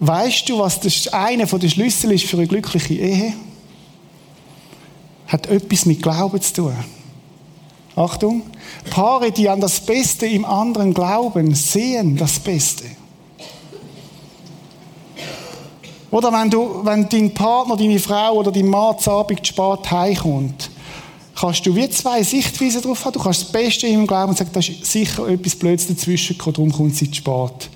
Weißt 0.00 0.48
du, 0.48 0.58
was 0.58 0.80
das 0.80 1.08
einer 1.08 1.46
der 1.46 1.68
Schlüssel 1.68 2.12
ist 2.12 2.24
für 2.24 2.36
eine 2.36 2.46
glückliche 2.46 2.94
Ehe? 2.94 3.34
Hat 5.28 5.46
etwas 5.46 5.86
mit 5.86 6.02
Glauben 6.02 6.40
zu 6.42 6.52
tun. 6.52 6.74
Achtung, 7.96 8.42
Paare, 8.90 9.30
die 9.30 9.48
an 9.48 9.60
das 9.60 9.80
Beste 9.80 10.26
im 10.26 10.44
anderen 10.44 10.92
glauben, 10.92 11.54
sehen 11.54 12.16
das 12.16 12.40
Beste. 12.40 12.84
Oder 16.10 16.32
wenn, 16.32 16.50
du, 16.50 16.84
wenn 16.84 17.08
dein 17.08 17.34
Partner, 17.34 17.76
deine 17.76 17.98
Frau 17.98 18.34
oder 18.34 18.52
dein 18.52 18.68
Mann 18.68 18.98
zu 18.98 19.10
Abend 19.10 19.44
spät 19.46 19.90
heimkommt, 19.90 20.70
kannst 21.34 21.66
du 21.66 21.74
wie 21.74 21.88
zwei 21.90 22.22
Sichtweisen 22.22 22.82
drauf 22.82 23.04
haben. 23.04 23.14
Du 23.14 23.20
kannst 23.20 23.42
das 23.42 23.52
Beste 23.52 23.86
im 23.88 24.06
Glauben 24.06 24.30
und 24.30 24.38
sagen, 24.38 24.50
da 24.52 24.60
ist 24.60 24.84
sicher 24.84 25.26
etwas 25.28 25.56
Blödes 25.56 25.88
dazwischen 25.88 26.38
gekommen, 26.38 26.54
darum 26.54 26.72
kommt 26.72 26.94
sie 26.96 27.10
zu 27.10 27.16
spät. 27.16 27.68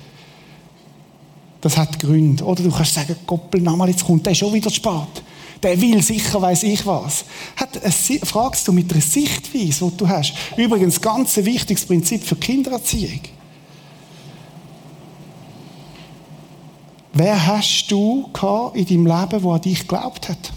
Das 1.61 1.77
hat 1.77 1.99
Gründe. 1.99 2.45
Oder 2.45 2.63
du 2.63 2.71
kannst 2.71 2.95
sagen, 2.95 3.17
Goppel, 3.27 3.61
nochmal, 3.61 3.89
jetzt 3.89 4.05
kommt 4.05 4.25
der 4.25 4.35
schon 4.35 4.53
wieder 4.53 4.69
zu 4.69 4.77
spät. 4.77 5.23
Der 5.63 5.81
will 5.81 6.03
sicher, 6.03 6.41
weiß 6.41 6.63
ich 6.65 6.87
was. 6.87 7.25
Hat 7.57 7.83
eine, 7.83 7.93
fragst 8.25 8.69
du 8.69 8.73
mit 8.73 8.93
einer 8.93 9.03
Sichtweise, 9.03 9.91
die 9.91 9.97
du 9.97 10.09
hast. 10.09 10.33
Übrigens, 10.57 11.01
ganz 11.01 11.37
ein 11.37 11.45
wichtiges 11.45 11.85
Prinzip 11.85 12.23
für 12.23 12.37
Kindererziehung. 12.37 13.21
Wer 17.13 17.47
hast 17.47 17.87
du 17.89 18.31
in 18.75 18.87
deinem 18.87 19.07
Leben, 19.07 19.43
der 19.43 19.51
an 19.51 19.61
dich 19.61 19.81
geglaubt 19.81 20.29
hat? 20.29 20.53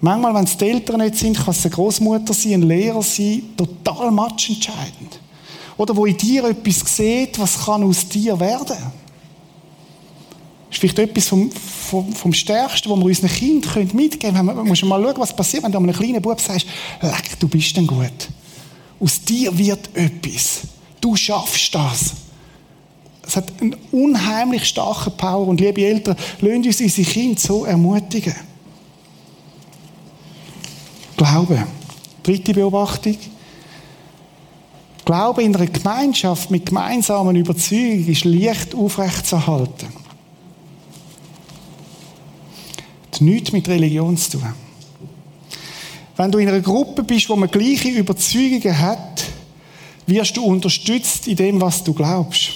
Manchmal, 0.00 0.34
wenn 0.34 0.44
es 0.44 0.56
die 0.56 0.68
Eltern 0.68 1.00
nicht 1.00 1.16
sind, 1.16 1.36
kann 1.36 1.50
es 1.50 1.64
eine 1.64 1.74
Großmutter 1.74 2.32
sein, 2.34 2.54
ein 2.54 2.62
Lehrer 2.62 3.02
sein, 3.02 3.42
total 3.56 4.10
matchentscheidend. 4.10 5.20
Oder 5.76 5.96
wo 5.96 6.06
in 6.06 6.16
dir 6.16 6.44
etwas 6.44 6.96
sieht, 6.96 7.38
was 7.38 7.64
kann 7.64 7.82
aus 7.82 8.08
dir 8.08 8.38
werden. 8.38 8.76
Das 8.76 9.01
ist 10.72 10.80
vielleicht 10.80 10.98
etwas 10.98 11.28
vom, 11.28 11.50
vom, 11.50 12.12
vom 12.12 12.32
Stärksten, 12.32 12.90
was 12.90 12.98
wir 12.98 13.04
unseren 13.04 13.28
Kindern 13.28 13.90
mitgeben 13.92 14.34
können. 14.34 14.56
Man 14.56 14.66
muss 14.66 14.82
mal 14.82 15.02
schauen, 15.02 15.14
was 15.18 15.36
passiert, 15.36 15.62
wenn 15.62 15.72
du 15.72 15.78
einem 15.78 15.92
kleinen 15.92 16.22
Bub 16.22 16.40
sagst, 16.40 16.66
leck, 17.00 17.38
du 17.38 17.46
bist 17.46 17.76
denn 17.76 17.86
gut. 17.86 18.28
Aus 18.98 19.22
dir 19.22 19.56
wird 19.56 19.90
etwas. 19.94 20.62
Du 21.00 21.14
schaffst 21.14 21.74
das. 21.74 22.14
Es 23.26 23.36
hat 23.36 23.52
einen 23.60 23.76
unheimlich 23.90 24.64
starken 24.64 25.16
Power. 25.16 25.48
Und 25.48 25.60
liebe 25.60 25.84
Eltern, 25.84 26.16
lasst 26.40 26.66
uns 26.66 26.80
unsere 26.80 27.08
Kinder 27.08 27.40
so 27.40 27.64
ermutigen. 27.64 28.34
Glaube. 31.16 31.66
Dritte 32.22 32.54
Beobachtung. 32.54 33.18
Glaube 35.04 35.42
in 35.42 35.54
einer 35.54 35.66
Gemeinschaft 35.66 36.50
mit 36.50 36.66
gemeinsamen 36.66 37.34
Überzeugungen 37.36 38.08
ist 38.08 38.24
leicht 38.24 38.74
aufrechtzuerhalten. 38.74 40.01
Hat 43.12 43.20
nichts 43.20 43.52
mit 43.52 43.68
Religion 43.68 44.16
zu 44.16 44.38
tun. 44.38 44.54
Wenn 46.16 46.30
du 46.30 46.38
in 46.38 46.48
einer 46.48 46.60
Gruppe 46.60 47.02
bist, 47.02 47.28
wo 47.28 47.36
man 47.36 47.50
gleiche 47.50 47.88
Überzeugungen 47.88 48.78
hat, 48.78 49.24
wirst 50.06 50.36
du 50.36 50.44
unterstützt 50.44 51.28
in 51.28 51.36
dem, 51.36 51.60
was 51.60 51.84
du 51.84 51.92
glaubst. 51.92 52.50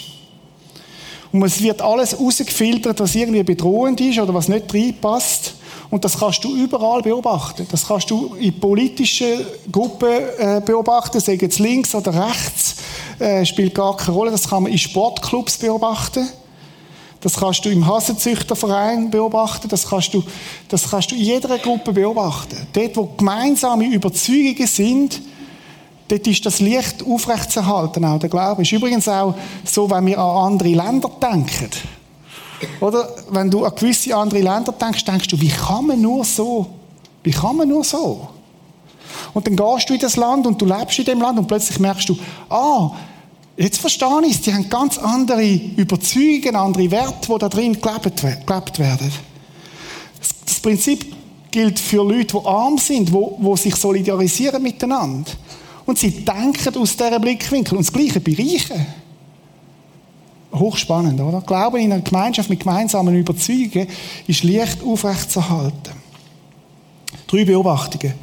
Und 1.32 1.42
es 1.42 1.60
wird 1.62 1.82
alles 1.82 2.18
rausgefiltert, 2.18 3.00
was 3.00 3.14
irgendwie 3.14 3.42
bedrohend 3.42 4.00
ist 4.00 4.18
oder 4.18 4.32
was 4.32 4.48
nicht 4.48 4.72
reinpasst. 4.72 5.54
Und 5.90 6.04
das 6.04 6.18
kannst 6.18 6.42
du 6.42 6.56
überall 6.56 7.02
beobachten. 7.02 7.66
Das 7.70 7.86
kannst 7.86 8.10
du 8.10 8.34
in 8.36 8.58
politischen 8.58 9.44
Gruppen 9.70 10.08
äh, 10.38 10.62
beobachten, 10.64 11.20
sei 11.20 11.34
jetzt 11.34 11.58
links 11.58 11.94
oder 11.94 12.28
rechts, 12.28 12.76
äh, 13.18 13.44
spielt 13.44 13.74
gar 13.74 13.96
keine 13.96 14.16
Rolle. 14.16 14.30
Das 14.30 14.48
kann 14.48 14.62
man 14.62 14.72
in 14.72 14.78
Sportclubs 14.78 15.58
beobachten. 15.58 16.26
Das 17.20 17.36
kannst 17.36 17.64
du 17.64 17.70
im 17.70 17.86
Hasenzüchterverein 17.86 19.10
beobachten. 19.10 19.68
Das 19.68 19.88
kannst 19.88 20.14
du, 20.14 20.22
das 20.68 20.90
kannst 20.90 21.10
du 21.10 21.14
in 21.14 21.22
jeder 21.22 21.58
Gruppe 21.58 21.92
beobachten. 21.92 22.66
Dort, 22.72 22.96
wo 22.96 23.04
gemeinsame 23.16 23.86
Überzeugungen 23.86 24.66
sind, 24.66 25.20
dort 26.08 26.26
ist 26.26 26.44
das 26.44 26.60
Licht 26.60 27.04
aufrechtzuerhalten, 27.04 28.04
auch 28.04 28.18
der 28.18 28.28
Glaube. 28.28 28.62
Ist 28.62 28.72
übrigens 28.72 29.08
auch 29.08 29.34
so, 29.64 29.90
wenn 29.90 30.06
wir 30.06 30.18
an 30.18 30.52
andere 30.52 30.68
Länder 30.68 31.10
denken. 31.20 31.70
Oder? 32.80 33.08
Wenn 33.30 33.50
du 33.50 33.64
an 33.64 33.74
gewisse 33.74 34.14
andere 34.14 34.40
Länder 34.40 34.72
denkst, 34.72 35.04
denkst 35.04 35.28
du, 35.28 35.40
wie 35.40 35.48
kann 35.48 35.86
man 35.86 36.00
nur 36.00 36.24
so? 36.24 36.66
Wie 37.22 37.30
kann 37.30 37.56
man 37.56 37.68
nur 37.68 37.82
so? 37.82 38.28
Und 39.34 39.46
dann 39.46 39.56
gehst 39.56 39.88
du 39.88 39.94
in 39.94 40.00
das 40.00 40.16
Land 40.16 40.46
und 40.46 40.60
du 40.60 40.66
lebst 40.66 40.98
in 40.98 41.04
dem 41.04 41.20
Land 41.20 41.38
und 41.38 41.46
plötzlich 41.46 41.78
merkst 41.78 42.08
du, 42.08 42.16
ah, 42.48 42.90
Jetzt 43.56 43.78
verstehe 43.78 44.20
ich 44.26 44.34
es, 44.34 44.40
die 44.42 44.52
haben 44.52 44.68
ganz 44.68 44.98
andere 44.98 45.54
Überzeugungen, 45.76 46.56
andere 46.56 46.90
Werte, 46.90 47.32
die 47.32 47.38
da 47.38 47.48
drin 47.48 47.80
gelebt, 47.80 48.78
werden. 48.78 49.12
Das 50.44 50.60
Prinzip 50.60 51.06
gilt 51.50 51.78
für 51.78 52.04
Leute, 52.04 52.38
die 52.38 52.46
arm 52.46 52.76
sind, 52.76 53.08
die, 53.08 53.12
die 53.12 53.56
sich 53.56 53.74
solidarisieren 53.76 54.62
miteinander. 54.62 55.30
Und 55.86 55.98
sie 55.98 56.10
denken 56.10 56.76
aus 56.78 56.96
diesem 56.96 57.20
Blickwinkel. 57.20 57.78
Und 57.78 57.86
das 57.86 57.92
Gleiche 57.92 58.20
bei 58.20 58.32
Reichen. 58.32 58.86
Hochspannend, 60.52 61.20
oder? 61.20 61.40
Glauben 61.40 61.78
in 61.78 61.92
einer 61.92 62.02
Gemeinschaft 62.02 62.50
mit 62.50 62.60
gemeinsamen 62.60 63.14
Überzeugungen 63.14 63.88
ist 64.26 64.44
leicht 64.44 64.82
aufrechtzuerhalten. 64.82 65.92
Drei 67.26 67.44
Beobachtungen. 67.44 68.14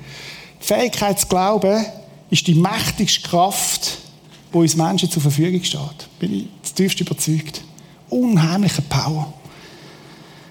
Die 0.61 0.65
Fähigkeit 0.65 1.19
zu 1.19 1.27
glauben 1.27 1.85
ist 2.29 2.47
die 2.47 2.55
mächtigste 2.55 3.27
Kraft, 3.27 4.02
die 4.53 4.57
uns 4.57 4.75
Menschen 4.75 5.09
zur 5.09 5.21
Verfügung 5.21 5.63
steht. 5.63 6.07
Bin 6.19 6.33
ich 6.33 6.47
zutiefst 6.61 7.01
überzeugt. 7.01 7.61
Unheimliche 8.09 8.81
Power. 8.83 9.33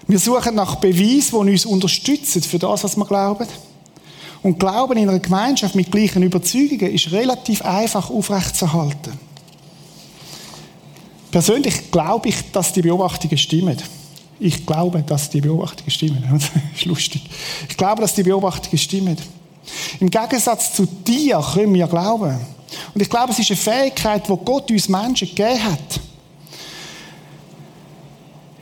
Wir 0.07 0.19
suchen 0.19 0.55
nach 0.55 0.75
Beweisen, 0.75 1.45
die 1.45 1.53
uns 1.53 1.65
unterstützen 1.65 2.41
für 2.41 2.59
das, 2.59 2.83
was 2.83 2.97
wir 2.97 3.05
glauben. 3.05 3.47
Und 4.41 4.59
Glauben 4.59 4.97
in 4.97 5.07
einer 5.07 5.19
Gemeinschaft 5.19 5.73
mit 5.75 5.89
gleichen 5.89 6.21
Überzeugungen 6.21 6.91
ist 6.91 7.11
relativ 7.13 7.61
einfach 7.63 8.09
aufrechtzuerhalten. 8.09 9.13
Persönlich 11.31 11.89
glaube 11.89 12.29
ich, 12.29 12.51
dass 12.51 12.73
die 12.73 12.81
Beobachtungen 12.81 13.37
stimmen. 13.37 13.77
Ich 14.39 14.65
glaube, 14.65 15.01
dass 15.01 15.29
die 15.29 15.39
Beobachtungen 15.39 15.89
stimmen. 15.89 16.23
Das 16.31 16.51
ist 16.75 16.85
lustig. 16.85 17.23
Ich 17.69 17.77
glaube, 17.77 18.01
dass 18.01 18.13
die 18.13 18.23
Beobachtungen 18.23 18.77
stimmen. 18.77 19.17
Im 20.01 20.09
Gegensatz 20.09 20.73
zu 20.73 20.85
dir 20.85 21.43
können 21.53 21.73
wir 21.73 21.87
glauben. 21.87 22.37
Und 22.93 23.01
ich 23.01 23.09
glaube, 23.09 23.31
es 23.31 23.39
ist 23.39 23.51
eine 23.51 23.57
Fähigkeit, 23.57 24.27
die 24.27 24.37
Gott 24.43 24.69
uns 24.71 24.89
Menschen 24.89 25.27
gegeben 25.27 25.63
hat. 25.63 25.99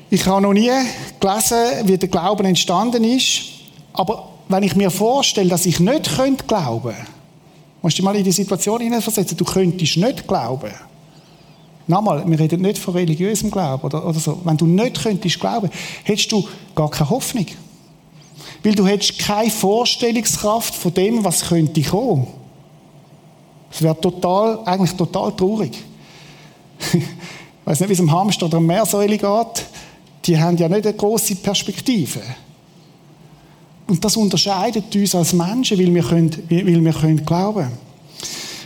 Ich 0.09 0.25
habe 0.25 0.41
noch 0.41 0.53
nie 0.53 0.71
gelesen, 1.19 1.87
wie 1.87 1.97
der 1.97 2.09
Glauben 2.09 2.45
entstanden 2.45 3.03
ist, 3.03 3.43
aber 3.93 4.27
wenn 4.49 4.63
ich 4.63 4.75
mir 4.75 4.91
vorstelle, 4.91 5.49
dass 5.49 5.65
ich 5.65 5.79
nicht 5.79 6.15
könnte 6.15 6.43
glauben, 6.45 6.95
musst 7.81 7.97
du 7.97 8.01
dich 8.01 8.05
mal 8.05 8.15
in 8.15 8.23
die 8.23 8.31
Situation 8.31 8.81
hineinversetzen, 8.81 9.37
du 9.37 9.45
könntest 9.45 9.97
nicht 9.97 10.27
glauben. 10.27 10.71
Nochmal, 11.87 12.23
wir 12.25 12.39
reden 12.39 12.61
nicht 12.61 12.77
von 12.77 12.93
religiösem 12.93 13.49
Glauben 13.49 13.83
oder, 13.83 14.05
oder 14.05 14.19
so. 14.19 14.39
Wenn 14.43 14.57
du 14.57 14.65
nicht 14.65 15.01
könntest 15.01 15.39
glauben, 15.39 15.69
hättest 16.03 16.31
du 16.31 16.47
gar 16.75 16.89
keine 16.89 17.09
Hoffnung. 17.09 17.47
Weil 18.63 18.75
du 18.75 18.85
hättest 18.85 19.17
keine 19.19 19.49
Vorstellungskraft 19.49 20.75
von 20.75 20.93
dem, 20.93 21.23
was 21.23 21.45
könnte 21.47 21.81
kommen. 21.81 22.27
Es 23.71 23.81
wäre 23.81 23.99
total, 23.99 24.59
eigentlich 24.65 24.93
total 24.93 25.35
traurig. 25.35 25.77
ich 26.93 27.01
weiß 27.65 27.79
nicht, 27.79 27.89
wie 27.89 27.93
es 27.93 27.99
einem 27.99 28.11
Hamster 28.11 28.45
oder 28.47 28.57
einem 28.57 28.67
Meersäule 28.67 29.17
geht. 29.17 29.65
Die 30.25 30.39
haben 30.39 30.57
ja 30.57 30.67
nicht 30.67 30.85
eine 30.85 30.95
große 30.95 31.35
Perspektive. 31.35 32.21
Und 33.87 34.03
das 34.03 34.15
unterscheidet 34.15 34.95
uns 34.95 35.15
als 35.15 35.33
Menschen, 35.33 35.77
weil 35.77 35.93
wir, 35.93 36.03
können, 36.03 36.31
weil 36.49 36.85
wir 36.85 36.93
können 36.93 37.25
glauben 37.25 37.71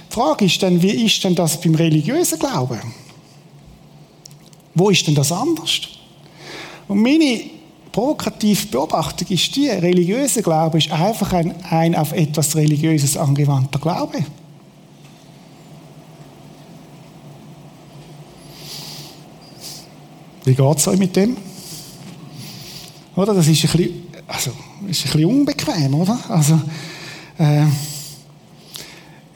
Die 0.09 0.13
Frage 0.13 0.45
ist 0.45 0.61
dann, 0.61 0.81
wie 0.81 1.05
ist 1.05 1.23
denn 1.23 1.35
das 1.35 1.59
beim 1.59 1.75
religiösen 1.75 2.37
Glauben? 2.39 2.79
Wo 4.73 4.89
ist 4.89 5.07
denn 5.07 5.15
das 5.15 5.31
anders? 5.31 5.81
Und 6.87 7.01
meine 7.01 7.41
provokative 7.91 8.67
Beobachtung 8.67 9.27
ist 9.29 9.55
die, 9.55 9.69
religiöser 9.69 10.41
Glaube 10.41 10.77
ist 10.77 10.91
einfach 10.91 11.31
ein, 11.33 11.55
ein 11.69 11.95
auf 11.95 12.11
etwas 12.11 12.55
Religiöses 12.55 13.15
angewandter 13.15 13.79
Glaube. 13.79 14.25
Wie 20.45 20.55
geht 20.55 20.77
es 20.77 20.87
euch 20.87 20.99
mit 20.99 21.15
dem? 21.15 21.35
Oder? 23.15 23.33
Das 23.33 23.47
ist 23.47 23.63
ein 23.65 23.71
bisschen 23.71 24.05
also, 24.27 24.51
ist 24.87 25.05
ein 25.05 25.11
bisschen 25.11 25.25
unbequem, 25.25 25.93
oder? 25.93 26.17
Also, 26.29 26.59
äh, 27.37 27.65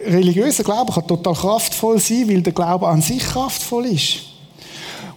religiöser 0.04 0.64
Glaube 0.64 0.92
kann 0.92 1.08
total 1.08 1.34
kraftvoll 1.34 2.00
sein, 2.00 2.28
weil 2.28 2.42
der 2.42 2.54
Glaube 2.54 2.88
an 2.88 3.02
sich 3.02 3.20
kraftvoll 3.20 3.86
ist. 3.88 4.20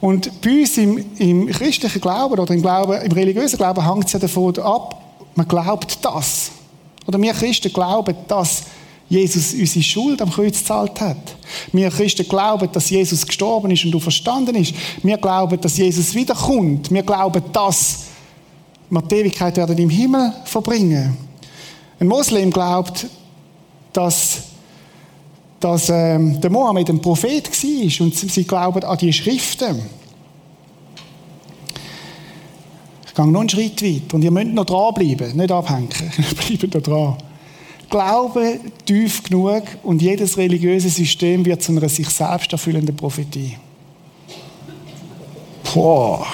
Und 0.00 0.42
bei 0.42 0.60
uns 0.60 0.76
im, 0.78 1.04
im 1.18 1.46
christlichen 1.46 2.00
Glauben 2.00 2.38
oder 2.38 2.52
im, 2.52 2.60
Glauben, 2.60 3.00
im 3.00 3.12
religiösen 3.12 3.56
Glauben 3.56 3.86
hängt 3.86 4.06
es 4.06 4.12
ja 4.12 4.18
davon 4.18 4.58
ab, 4.58 5.00
man 5.34 5.46
glaubt 5.46 5.98
das. 6.04 6.50
Oder 7.06 7.20
wir 7.20 7.32
Christen 7.32 7.72
glauben, 7.72 8.14
dass 8.28 8.64
Jesus 9.12 9.52
unsere 9.52 9.82
Schuld 9.82 10.22
am 10.22 10.30
Kreuz 10.30 10.58
gezahlt 10.58 10.98
hat. 11.02 11.36
Wir 11.70 11.90
Christen 11.90 12.26
glauben, 12.26 12.66
dass 12.72 12.88
Jesus 12.88 13.26
gestorben 13.26 13.70
ist 13.70 13.84
und 13.84 14.00
verstanden 14.00 14.54
ist. 14.54 14.72
Wir 15.02 15.18
glauben, 15.18 15.60
dass 15.60 15.76
Jesus 15.76 16.14
wiederkommt. 16.14 16.90
Wir 16.90 17.02
glauben, 17.02 17.42
dass 17.52 18.04
wir 18.88 19.02
die 19.02 19.14
Ewigkeit 19.16 19.54
werden 19.58 19.76
im 19.76 19.90
Himmel 19.90 20.32
verbringen. 20.46 21.14
Ein 22.00 22.08
Moslem 22.08 22.50
glaubt, 22.50 23.06
dass, 23.92 24.44
dass 25.60 25.90
ähm, 25.90 26.40
der 26.40 26.50
Mohammed 26.50 26.88
ein 26.88 27.02
Prophet 27.02 27.50
war 27.50 28.06
und 28.06 28.14
sie 28.16 28.44
glauben 28.44 28.82
an 28.82 28.96
die 28.96 29.12
Schriften. 29.12 29.78
Ich 33.06 33.14
gehe 33.14 33.26
noch 33.26 33.40
einen 33.40 33.48
Schritt 33.50 33.82
weiter 33.82 34.14
und 34.14 34.24
ihr 34.24 34.30
müsst 34.30 34.54
noch 34.54 34.64
dranbleiben, 34.64 35.36
nicht 35.36 35.52
abhängen. 35.52 35.90
Bleibt 36.48 36.74
da 36.74 36.80
dran. 36.80 37.18
Glaube 37.92 38.58
tief 38.86 39.22
genug 39.22 39.64
und 39.82 40.00
jedes 40.00 40.38
religiöse 40.38 40.88
System 40.88 41.44
wird 41.44 41.62
zu 41.62 41.72
einer 41.72 41.90
sich 41.90 42.08
selbst 42.08 42.50
erfüllenden 42.50 42.96
Prophetie. 42.96 43.58
Boah. 45.74 46.26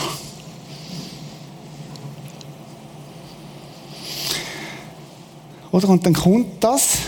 Oder? 5.72 5.88
Und 5.88 6.06
dann 6.06 6.14
kommt 6.14 6.62
das, 6.62 6.98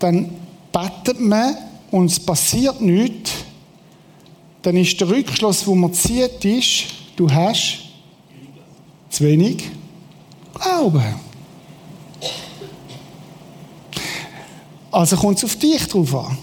dann 0.00 0.30
betet 0.72 1.20
man 1.20 1.56
und 1.92 2.06
es 2.06 2.18
passiert 2.18 2.80
nichts. 2.80 3.30
Dann 4.62 4.76
ist 4.76 5.00
der 5.00 5.08
Rückschluss, 5.08 5.64
wo 5.68 5.76
man 5.76 5.94
zieht, 5.94 6.44
ist, 6.44 6.86
du 7.14 7.30
hast 7.30 7.78
zu 9.08 9.22
wenig 9.22 9.70
Glauben. 10.52 11.31
Also 14.92 15.16
kommt 15.16 15.38
es 15.38 15.44
auf 15.44 15.56
dich 15.56 15.86
drauf 15.88 16.14
an. 16.14 16.38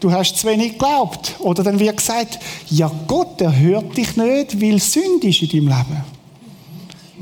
Du 0.00 0.10
hast 0.10 0.36
zu 0.36 0.46
wenig 0.46 0.72
geglaubt. 0.72 1.36
Oder 1.38 1.62
dann 1.62 1.78
wird 1.78 1.98
gesagt, 1.98 2.38
ja 2.70 2.90
Gott, 3.06 3.40
er 3.40 3.56
hört 3.56 3.96
dich 3.96 4.16
nicht, 4.16 4.60
weil 4.60 4.80
Sünde 4.80 5.28
ist 5.28 5.42
in 5.42 5.48
deinem 5.48 5.68
Leben. 5.68 6.04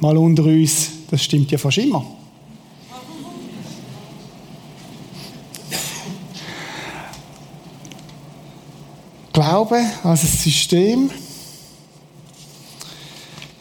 Mal 0.00 0.16
unter 0.16 0.44
uns, 0.44 0.88
das 1.10 1.22
stimmt 1.22 1.50
ja 1.50 1.58
fast 1.58 1.78
immer. 1.78 2.04
Glaube 9.32 9.80
als 10.04 10.22
ein 10.22 10.28
System. 10.28 11.10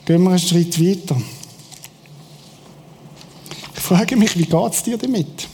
Gehen 0.05 0.23
wir 0.23 0.29
einen 0.31 0.39
Schritt 0.39 0.79
weiter. 0.79 1.21
Ich 3.75 3.81
frage 3.81 4.15
mich, 4.15 4.37
wie 4.37 4.45
geht 4.45 4.73
es 4.73 4.83
dir 4.83 4.97
damit? 4.97 5.47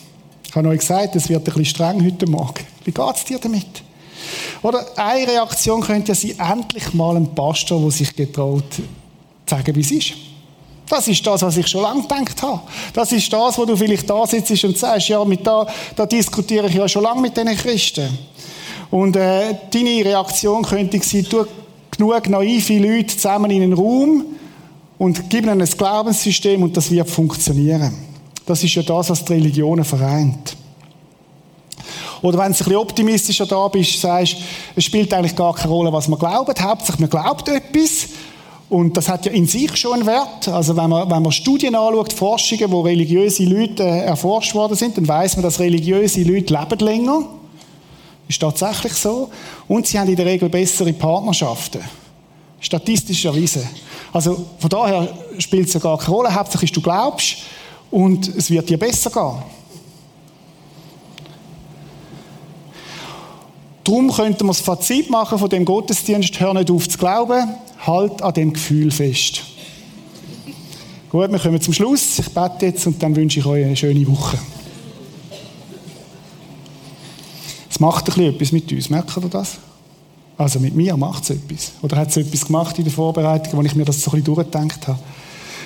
Ich 0.57 0.59
habe 0.59 0.69
euch 0.69 0.79
gesagt, 0.79 1.15
es 1.15 1.29
wird 1.29 1.41
ein 1.41 1.43
bisschen 1.43 1.65
streng 1.65 2.03
heute 2.03 2.25
Morgen. 2.25 2.65
Wie 2.83 2.89
geht 2.89 3.15
es 3.15 3.23
dir 3.25 3.37
damit? 3.37 3.83
Oder 4.63 4.83
eine 4.95 5.27
Reaktion 5.27 5.81
könnte 5.81 6.13
ja 6.13 6.15
sein, 6.15 6.33
endlich 6.51 6.95
mal 6.95 7.15
ein 7.15 7.27
Pastor, 7.35 7.79
der 7.79 7.91
sich 7.91 8.15
getraut, 8.15 8.63
zu 8.73 8.81
sagen, 9.45 9.75
wie 9.75 9.81
es 9.81 9.91
ist. 9.91 10.13
Das 10.89 11.07
ist 11.07 11.27
das, 11.27 11.43
was 11.43 11.57
ich 11.57 11.67
schon 11.67 11.83
lange 11.83 12.01
gedacht 12.01 12.41
habe. 12.41 12.61
Das 12.91 13.11
ist 13.11 13.31
das, 13.31 13.55
wo 13.55 13.65
du 13.65 13.77
vielleicht 13.77 14.09
da 14.09 14.25
sitzt 14.25 14.63
und 14.63 14.75
sagst, 14.75 15.09
ja, 15.09 15.23
mit 15.23 15.45
da, 15.45 15.67
da 15.95 16.07
diskutiere 16.07 16.65
ich 16.65 16.73
ja 16.73 16.89
schon 16.89 17.03
lange 17.03 17.21
mit 17.21 17.37
diesen 17.37 17.55
Christen. 17.55 18.17
Und 18.89 19.15
äh, 19.15 19.53
deine 19.71 20.05
Reaktion 20.05 20.63
könnte 20.63 20.99
sein, 21.03 21.27
du 21.29 21.45
genug 21.91 22.27
naive 22.29 22.79
Leute 22.79 23.15
zusammen 23.15 23.51
in 23.51 23.61
einen 23.61 23.73
Raum 23.73 24.25
und 24.97 25.29
gib 25.29 25.43
ihnen 25.43 25.61
ein 25.61 25.69
Glaubenssystem 25.69 26.63
und 26.63 26.75
das 26.75 26.89
wird 26.89 27.07
funktionieren. 27.07 28.06
Das 28.47 28.63
ist 28.63 28.73
ja 28.73 28.81
das, 28.81 29.09
was 29.09 29.25
die 29.25 29.33
Religionen 29.33 29.83
vereint. 29.83 30.55
Oder 32.21 32.39
wenn 32.39 32.45
du 32.45 32.57
ein 32.57 32.57
bisschen 32.57 32.75
optimistischer 32.75 33.45
da 33.45 33.67
bist, 33.67 33.99
sagst, 33.99 34.37
es 34.75 34.83
spielt 34.83 35.13
eigentlich 35.13 35.35
gar 35.35 35.53
keine 35.53 35.71
Rolle, 35.71 35.93
was 35.93 36.07
man 36.07 36.17
glaubt. 36.17 36.59
Hauptsache, 36.59 36.99
man 36.99 37.09
glaubt 37.09 37.47
etwas. 37.49 38.07
Und 38.69 38.97
das 38.97 39.07
hat 39.07 39.25
ja 39.25 39.31
in 39.33 39.45
sich 39.45 39.75
schon 39.75 39.93
einen 39.93 40.05
Wert. 40.05 40.47
Also 40.47 40.75
wenn 40.75 40.89
man, 40.89 41.09
wenn 41.09 41.21
man 41.21 41.31
Studien 41.31 41.75
anschaut, 41.75 42.13
Forschungen, 42.13 42.71
wo 42.71 42.81
religiöse 42.81 43.43
Leute 43.43 43.83
äh, 43.83 44.05
erforscht 44.05 44.55
worden 44.55 44.75
sind, 44.75 44.97
dann 44.97 45.07
weiß 45.07 45.35
man, 45.35 45.43
dass 45.43 45.59
religiöse 45.59 46.23
Leute 46.23 46.53
leben 46.53 46.79
länger. 46.79 47.23
Ist 48.27 48.41
tatsächlich 48.41 48.93
so. 48.93 49.29
Und 49.67 49.87
sie 49.87 49.99
haben 49.99 50.09
in 50.09 50.15
der 50.15 50.25
Regel 50.25 50.49
bessere 50.49 50.91
Partnerschaften. 50.93 51.81
Statistisch 52.59 53.23
erwiesen. 53.25 53.67
Also 54.11 54.45
von 54.57 54.69
daher 54.69 55.07
spielt 55.37 55.67
es 55.67 55.73
ja 55.73 55.79
gar 55.79 55.97
keine 55.97 56.15
Rolle. 56.15 56.33
Hauptsächlich 56.33 56.71
du 56.71 56.81
glaubst 56.81 57.37
und 57.91 58.27
es 58.35 58.49
wird 58.49 58.69
dir 58.69 58.77
besser 58.77 59.09
gehen. 59.09 59.43
Darum 63.83 64.11
könnten 64.11 64.43
wir 64.43 64.47
das 64.47 64.59
Fazit 64.59 65.09
machen 65.09 65.39
von 65.39 65.49
dem 65.49 65.63
Gottesdienst, 65.63 66.39
hör 66.39 66.53
nicht 66.53 66.69
auf 66.69 66.89
zu 66.89 66.97
glauben, 66.97 67.55
halt 67.85 68.21
an 68.21 68.33
dem 68.33 68.51
Gefühl 68.51 68.91
fest. 68.91 69.43
Gut, 71.09 71.31
wir 71.31 71.39
kommen 71.39 71.61
zum 71.61 71.73
Schluss. 71.73 72.19
Ich 72.19 72.29
bete 72.29 72.65
jetzt 72.65 72.85
und 72.85 73.01
dann 73.01 73.15
wünsche 73.15 73.39
ich 73.39 73.45
euch 73.45 73.65
eine 73.65 73.77
schöne 73.77 74.05
Woche. 74.05 74.37
Es 77.69 77.79
macht 77.79 78.03
ein 78.03 78.05
bisschen 78.05 78.33
etwas 78.33 78.51
mit 78.51 78.71
uns, 78.73 78.89
merkt 78.89 79.15
ihr 79.15 79.29
das? 79.29 79.57
Also 80.37 80.59
mit 80.59 80.75
mir 80.75 80.97
macht 80.97 81.23
es 81.23 81.29
etwas. 81.29 81.71
Oder 81.81 81.97
hat 81.97 82.09
es 82.09 82.17
etwas 82.17 82.45
gemacht 82.45 82.77
in 82.77 82.83
der 82.83 82.93
Vorbereitung, 82.93 83.57
wo 83.57 83.61
ich 83.63 83.73
mir 83.73 83.85
das 83.85 84.01
so 84.01 84.11
ein 84.11 84.21
bisschen 84.21 84.35
durchgedacht 84.35 84.87
habe? 84.87 84.99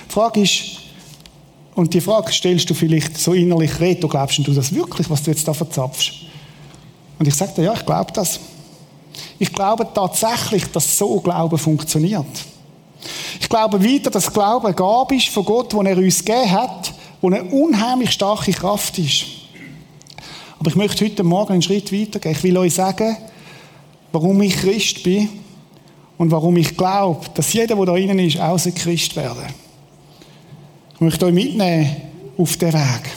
Die 0.08 0.14
Frage 0.14 0.42
ist, 0.42 0.78
und 1.76 1.94
die 1.94 2.02
Frage 2.02 2.32
stellst 2.32 2.70
du 2.70 2.74
vielleicht 2.74 3.18
so 3.18 3.34
innerlich, 3.34 3.80
Reto, 3.80 4.08
glaubst 4.08 4.40
du 4.40 4.54
das 4.54 4.74
wirklich, 4.74 5.10
was 5.10 5.24
du 5.24 5.32
jetzt 5.32 5.48
da 5.48 5.54
verzapfst? 5.54 6.14
Und 7.18 7.28
ich 7.28 7.36
dir, 7.36 7.64
ja, 7.64 7.74
ich 7.74 7.86
glaube 7.86 8.12
das. 8.14 8.40
Ich 9.40 9.52
glaube 9.54 9.88
tatsächlich, 9.94 10.66
dass 10.72 10.98
so 10.98 11.20
Glauben 11.20 11.58
funktioniert. 11.58 12.26
Ich 13.40 13.50
glaube 13.50 13.84
weiter, 13.84 14.10
dass 14.10 14.32
Glauben 14.32 14.68
eine 14.68 14.76
Gabe 14.76 15.16
ist 15.16 15.30
von 15.30 15.46
Gott, 15.46 15.74
die 15.74 15.78
er 15.78 15.98
uns 15.98 16.24
gegeben 16.24 16.52
hat, 16.52 16.94
wo 17.22 17.28
eine 17.28 17.44
unheimlich 17.44 18.12
starke 18.12 18.52
Kraft 18.52 18.98
ist. 19.00 19.26
Aber 20.60 20.70
ich 20.70 20.76
möchte 20.76 21.06
heute 21.06 21.24
Morgen 21.24 21.54
einen 21.54 21.62
Schritt 21.62 21.92
weitergehen. 21.92 22.36
Ich 22.36 22.44
will 22.44 22.58
euch 22.58 22.76
sagen, 22.76 23.18
warum 24.12 24.42
ich 24.42 24.58
Christ 24.58 25.04
bin 25.04 25.30
und 26.18 26.32
warum 26.32 26.58
ich 26.58 26.76
glaube, 26.76 27.26
dass 27.34 27.52
jeder, 27.54 27.76
der 27.76 27.86
da 27.86 27.94
drinnen 27.94 28.20
ist, 28.20 28.40
auch 28.40 28.60
Christ 28.76 29.16
werden 29.16 29.71
Ich 31.02 31.04
möchte 31.04 31.26
euch 31.26 31.34
mitnehmen 31.34 31.96
auf 32.38 32.58
den 32.58 32.74
Weg. 32.74 33.10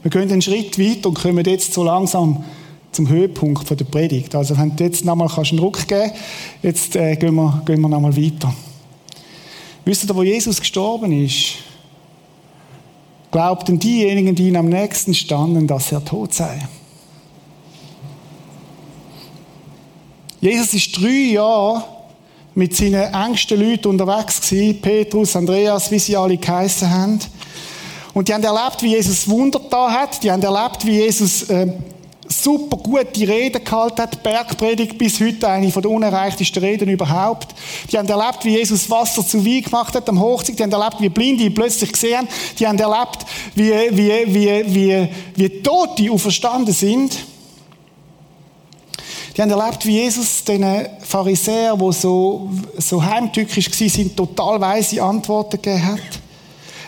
Wir 0.00 0.10
gehen 0.10 0.32
einen 0.32 0.40
Schritt 0.40 0.78
weiter 0.78 1.10
und 1.10 1.20
kommen 1.20 1.44
jetzt 1.44 1.74
so 1.74 1.84
langsam 1.84 2.42
zum 2.90 3.06
Höhepunkt 3.06 3.68
der 3.68 3.84
Predigt. 3.84 4.34
Also 4.34 4.56
wenn 4.56 4.74
du 4.74 4.82
jetzt 4.82 5.04
nochmal 5.04 5.28
einen 5.36 5.58
Ruck 5.58 5.86
geben 5.86 6.10
jetzt 6.62 6.96
äh, 6.96 7.14
gehen 7.16 7.34
wir, 7.34 7.62
gehen 7.66 7.82
wir 7.82 7.88
nochmal 7.90 8.16
weiter. 8.16 8.54
Wisst 9.84 10.08
ihr, 10.08 10.16
wo 10.16 10.22
Jesus 10.22 10.58
gestorben 10.58 11.12
ist, 11.12 11.56
glaubten 13.30 13.78
diejenigen, 13.78 14.34
die 14.34 14.48
ihm 14.48 14.56
am 14.56 14.70
nächsten 14.70 15.12
standen, 15.12 15.66
dass 15.66 15.92
er 15.92 16.02
tot 16.02 16.32
sei. 16.32 16.66
Jesus 20.40 20.72
ist 20.72 20.98
drei 20.98 21.32
Jahre 21.32 21.84
mit 22.54 22.76
seinen 22.76 23.12
engsten 23.14 23.58
Leuten 23.58 23.88
unterwegs 23.88 24.40
gewesen, 24.40 24.80
Petrus, 24.80 25.36
Andreas, 25.36 25.90
wie 25.90 25.98
sie 25.98 26.16
alle 26.16 26.36
geheissen 26.36 26.90
haben. 26.90 27.18
Und 28.14 28.28
die 28.28 28.34
haben 28.34 28.44
erlebt, 28.44 28.82
wie 28.82 28.88
Jesus 28.94 29.28
Wunder 29.28 29.60
da 29.70 29.90
hat. 29.90 30.22
Die 30.22 30.30
haben 30.30 30.42
erlebt, 30.42 30.84
wie 30.84 31.00
Jesus 31.00 31.44
äh, 31.44 31.66
super 32.28 32.76
gute 32.76 33.26
Reden 33.26 33.64
gehalten 33.64 34.02
hat. 34.02 34.22
Bergpredigt 34.22 34.98
bis 34.98 35.18
heute 35.20 35.48
eine 35.48 35.70
von 35.70 35.82
der 35.82 35.90
unerreichtesten 35.90 36.62
Reden 36.62 36.88
überhaupt. 36.90 37.54
Die 37.90 37.98
haben 37.98 38.08
erlebt, 38.08 38.44
wie 38.44 38.56
Jesus 38.56 38.90
Wasser 38.90 39.26
zu 39.26 39.44
Wein 39.44 39.62
gemacht 39.62 39.94
hat 39.94 40.08
am 40.10 40.20
Hochzeit. 40.20 40.58
Die 40.58 40.62
haben 40.62 40.72
erlebt, 40.72 41.00
wie 41.00 41.08
Blinde 41.08 41.50
plötzlich 41.50 41.92
gesehen 41.92 42.28
Die 42.58 42.66
haben 42.66 42.78
erlebt, 42.78 43.24
wie, 43.54 43.72
wie, 43.90 44.12
wie, 44.26 44.74
wie, 44.74 45.08
wie 45.36 45.62
Tote 45.62 46.10
auferstanden 46.10 46.74
sind. 46.74 47.16
Die 49.36 49.40
haben 49.40 49.50
erlebt, 49.50 49.86
wie 49.86 49.92
Jesus 49.92 50.44
den 50.44 50.64
Pharisäern, 51.00 51.78
die 51.78 51.92
so, 51.92 52.50
so 52.78 53.02
heimtückisch 53.02 53.70
waren, 53.70 54.16
total 54.16 54.60
weise 54.60 55.02
Antworten 55.02 55.62
gegeben 55.62 55.84
hat. 55.84 56.00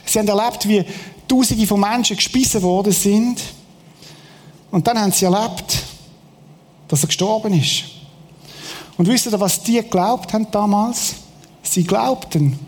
Sie 0.04 0.18
haben 0.18 0.28
erlebt, 0.28 0.68
wie 0.68 0.84
Tausende 1.26 1.66
von 1.66 1.80
Menschen 1.80 2.16
gespissen 2.16 2.60
worden 2.60 2.92
sind. 2.92 3.40
Und 4.70 4.86
dann 4.86 5.00
haben 5.00 5.12
sie 5.12 5.24
erlebt, 5.24 5.82
dass 6.86 7.02
er 7.02 7.06
gestorben 7.06 7.58
ist. 7.58 7.84
Und 8.98 9.08
wisst 9.08 9.26
ihr, 9.26 9.40
was 9.40 9.62
die 9.62 9.74
geglaubt 9.74 10.32
haben 10.32 10.46
damals? 10.50 11.14
Sie 11.62 11.82
glaubten, 11.82 12.58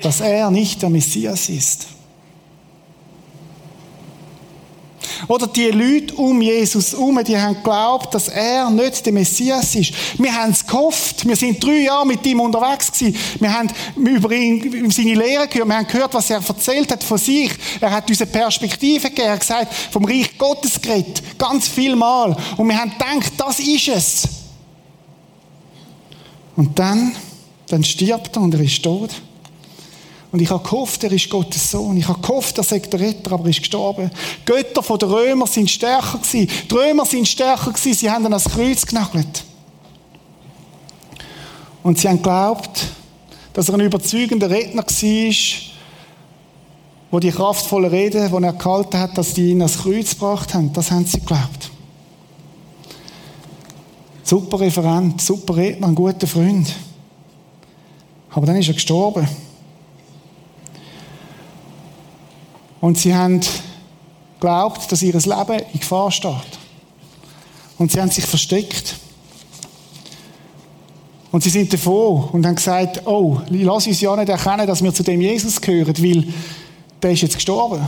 dass 0.00 0.20
er 0.20 0.50
nicht 0.50 0.80
der 0.80 0.90
Messias 0.90 1.48
ist. 1.48 1.86
Oder 5.28 5.46
die 5.46 5.68
Leute 5.68 6.14
um 6.14 6.40
Jesus 6.40 6.92
herum, 6.92 7.22
die 7.24 7.36
haben 7.36 7.54
geglaubt, 7.54 8.14
dass 8.14 8.28
er 8.28 8.70
nicht 8.70 9.04
der 9.04 9.12
Messias 9.12 9.74
ist. 9.74 9.92
Wir 10.18 10.32
haben 10.32 10.52
es 10.52 10.66
gehofft. 10.66 11.26
Wir 11.26 11.36
sind 11.36 11.62
drei 11.62 11.82
Jahre 11.84 12.06
mit 12.06 12.24
ihm 12.26 12.40
unterwegs 12.40 12.92
gewesen. 12.92 13.16
Wir 13.40 13.52
haben 13.52 13.68
über 13.96 14.32
ihn, 14.32 14.90
seine 14.90 15.14
Lehre 15.14 15.48
gehört. 15.48 15.68
Wir 15.68 15.76
haben 15.76 15.86
gehört, 15.86 16.14
was 16.14 16.30
er 16.30 16.42
erzählt 16.46 16.90
hat 16.90 17.04
von 17.04 17.18
sich. 17.18 17.50
Er 17.80 17.90
hat 17.90 18.08
uns 18.08 18.20
eine 18.20 18.30
Perspektive 18.30 19.08
gegeben. 19.08 19.26
Er 19.26 19.32
hat 19.32 19.40
gesagt, 19.40 19.74
vom 19.90 20.04
Reich 20.04 20.36
Gottes 20.38 20.80
geredet. 20.80 21.22
Ganz 21.38 21.68
viel 21.68 21.96
Mal. 21.96 22.36
Und 22.56 22.68
wir 22.68 22.78
haben 22.78 22.90
gedacht, 22.90 23.32
das 23.36 23.58
ist 23.60 23.88
es. 23.88 24.28
Und 26.56 26.78
dann, 26.78 27.14
dann 27.68 27.84
stirbt 27.84 28.34
er 28.36 28.42
und 28.42 28.54
er 28.54 28.60
ist 28.60 28.82
tot. 28.82 29.10
Und 30.32 30.42
ich 30.42 30.50
habe 30.50 30.62
gehofft, 30.62 31.04
er 31.04 31.12
ist 31.12 31.30
Gottes 31.30 31.70
Sohn. 31.70 31.96
Ich 31.96 32.08
habe 32.08 32.20
gehofft, 32.20 32.58
er 32.58 32.64
sei 32.64 32.80
der 32.80 33.00
Retter, 33.00 33.32
aber 33.32 33.44
er 33.44 33.50
ist 33.50 33.60
gestorben. 33.60 34.10
Die 34.40 34.44
Götter 34.44 34.98
der 34.98 35.10
Römer 35.10 35.46
sind 35.46 35.70
stärker 35.70 36.18
gewesen. 36.18 36.48
Die 36.68 36.74
Römer 36.74 37.06
sind 37.06 37.28
stärker 37.28 37.72
gewesen. 37.72 37.94
Sie 37.94 38.10
haben 38.10 38.24
ihn 38.24 38.32
ans 38.32 38.44
Kreuz 38.44 38.84
genagelt. 38.84 39.44
Und 41.82 41.98
sie 41.98 42.08
haben 42.08 42.16
geglaubt, 42.16 42.88
dass 43.52 43.68
er 43.68 43.74
ein 43.74 43.80
überzeugender 43.80 44.50
Redner 44.50 44.82
war, 44.82 45.34
wo 47.12 47.20
die 47.20 47.30
kraftvolle 47.30 47.92
Rede, 47.92 48.28
die 48.28 48.44
er 48.44 48.52
gehalten 48.52 48.98
hat, 48.98 49.16
dass 49.16 49.32
die 49.32 49.52
ihn 49.52 49.62
ans 49.62 49.78
Kreuz 49.78 50.10
gebracht 50.10 50.52
haben. 50.52 50.72
Das 50.72 50.90
haben 50.90 51.06
sie 51.06 51.20
geglaubt. 51.20 51.70
Super 54.24 54.58
Referent, 54.58 55.20
super 55.22 55.56
Redner, 55.56 55.86
ein 55.86 55.94
guter 55.94 56.26
Freund. 56.26 56.74
Aber 58.30 58.44
dann 58.44 58.56
ist 58.56 58.66
er 58.66 58.74
gestorben. 58.74 59.28
Und 62.80 62.98
sie 62.98 63.14
haben 63.14 63.40
geglaubt, 64.34 64.90
dass 64.90 65.02
ihr 65.02 65.12
Leben 65.12 65.62
in 65.72 65.80
Gefahr 65.80 66.10
steht. 66.10 66.32
Und 67.78 67.92
sie 67.92 68.00
haben 68.00 68.10
sich 68.10 68.24
versteckt. 68.24 68.96
Und 71.32 71.42
sie 71.42 71.50
sind 71.50 71.72
davor 71.72 72.32
und 72.32 72.46
haben 72.46 72.54
gesagt, 72.54 73.06
oh, 73.06 73.38
lass 73.50 73.86
uns 73.86 74.00
ja 74.00 74.16
nicht 74.16 74.28
erkennen, 74.28 74.66
dass 74.66 74.82
wir 74.82 74.94
zu 74.94 75.02
dem 75.02 75.20
Jesus 75.20 75.60
gehören, 75.60 75.94
weil 75.98 76.24
der 77.02 77.10
ist 77.10 77.22
jetzt 77.22 77.34
gestorben. 77.34 77.86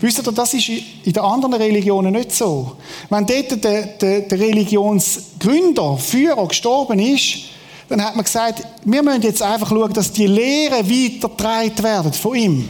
Wisst 0.00 0.18
ihr, 0.18 0.32
das 0.32 0.54
ist 0.54 0.68
in 0.68 1.12
den 1.12 1.22
anderen 1.22 1.54
Religionen 1.54 2.12
nicht 2.12 2.32
so. 2.32 2.76
Wenn 3.10 3.26
dort 3.26 3.64
der, 3.64 3.86
der, 3.86 4.20
der 4.22 4.38
Religionsgründer, 4.38 5.96
Führer 5.96 6.46
gestorben 6.46 6.98
ist, 6.98 7.38
dann 7.88 8.04
hat 8.04 8.14
man 8.14 8.24
gesagt, 8.24 8.62
wir 8.84 9.02
müssen 9.02 9.22
jetzt 9.22 9.42
einfach 9.42 9.70
schauen, 9.70 9.92
dass 9.92 10.12
die 10.12 10.26
Lehren 10.26 10.88
weitergetragen 10.88 11.82
werden 11.82 12.12
von 12.12 12.34
ihm. 12.34 12.68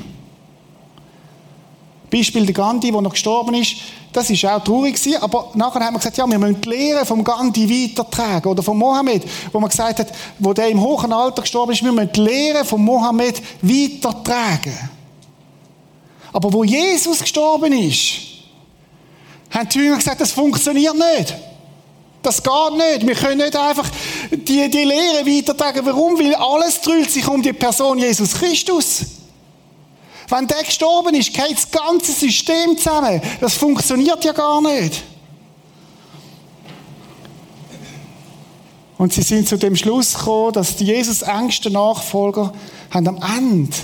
Beispiel 2.10 2.46
der 2.46 2.54
Gandhi, 2.54 2.92
wo 2.92 3.00
noch 3.00 3.12
gestorben 3.12 3.54
ist, 3.54 3.76
das 4.12 4.30
ist 4.30 4.44
auch 4.44 4.62
traurig 4.64 4.94
gewesen, 4.94 5.22
aber 5.22 5.50
nachher 5.54 5.80
hat 5.80 5.92
man 5.92 5.98
gesagt, 5.98 6.16
ja, 6.16 6.26
wir 6.26 6.38
müssen 6.38 6.60
die 6.60 6.68
Lehre 6.68 7.04
vom 7.04 7.22
Gandhi 7.22 7.68
weitertragen. 7.68 8.48
Oder 8.48 8.62
von 8.62 8.78
Mohammed, 8.78 9.22
wo 9.52 9.60
man 9.60 9.68
gesagt 9.68 9.98
hat, 9.98 10.12
wo 10.38 10.52
der 10.52 10.68
im 10.68 10.80
hohen 10.80 11.12
Alter 11.12 11.42
gestorben 11.42 11.72
ist, 11.72 11.84
wir 11.84 11.92
müssen 11.92 12.12
die 12.12 12.20
Lehre 12.20 12.64
von 12.64 12.82
Mohammed 12.82 13.42
weitertragen. 13.60 14.90
Aber 16.32 16.52
wo 16.52 16.64
Jesus 16.64 17.20
gestorben 17.20 17.72
ist, 17.72 18.12
haben 19.50 19.68
die 19.68 19.78
Jünger 19.78 19.96
gesagt, 19.96 20.20
das 20.20 20.32
funktioniert 20.32 20.94
nicht. 20.94 21.34
Das 22.22 22.42
geht 22.42 22.52
nicht. 22.76 23.06
Wir 23.06 23.14
können 23.14 23.38
nicht 23.38 23.56
einfach 23.56 23.88
die, 24.30 24.68
die 24.68 24.84
Lehre 24.84 25.24
weitertragen. 25.24 25.84
Warum? 25.86 26.18
Weil 26.18 26.34
alles 26.34 26.80
dreht 26.80 27.10
sich 27.10 27.26
um 27.28 27.42
die 27.42 27.52
Person 27.52 27.98
Jesus 27.98 28.34
Christus. 28.34 29.17
Wenn 30.28 30.46
der 30.46 30.62
gestorben 30.62 31.14
ist, 31.14 31.32
geht 31.32 31.52
das 31.52 31.70
ganze 31.70 32.12
System 32.12 32.76
zusammen. 32.76 33.20
Das 33.40 33.54
funktioniert 33.54 34.24
ja 34.24 34.32
gar 34.32 34.60
nicht. 34.60 35.02
Und 38.98 39.12
sie 39.12 39.22
sind 39.22 39.48
zu 39.48 39.56
dem 39.56 39.76
Schluss 39.76 40.14
gekommen, 40.14 40.52
dass 40.52 40.76
die 40.76 40.84
Jesus 40.84 41.22
engsten 41.22 41.72
Nachfolger 41.72 42.52
haben 42.90 43.08
am 43.08 43.22
Ende 43.36 43.76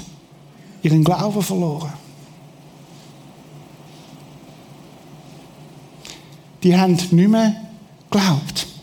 ihren 0.83 1.05
Glauben 1.05 1.43
verloren. 1.43 1.93
Die 6.63 6.77
haben 6.77 6.95
nicht 6.95 7.13
mehr 7.13 7.55
geglaubt. 8.11 8.74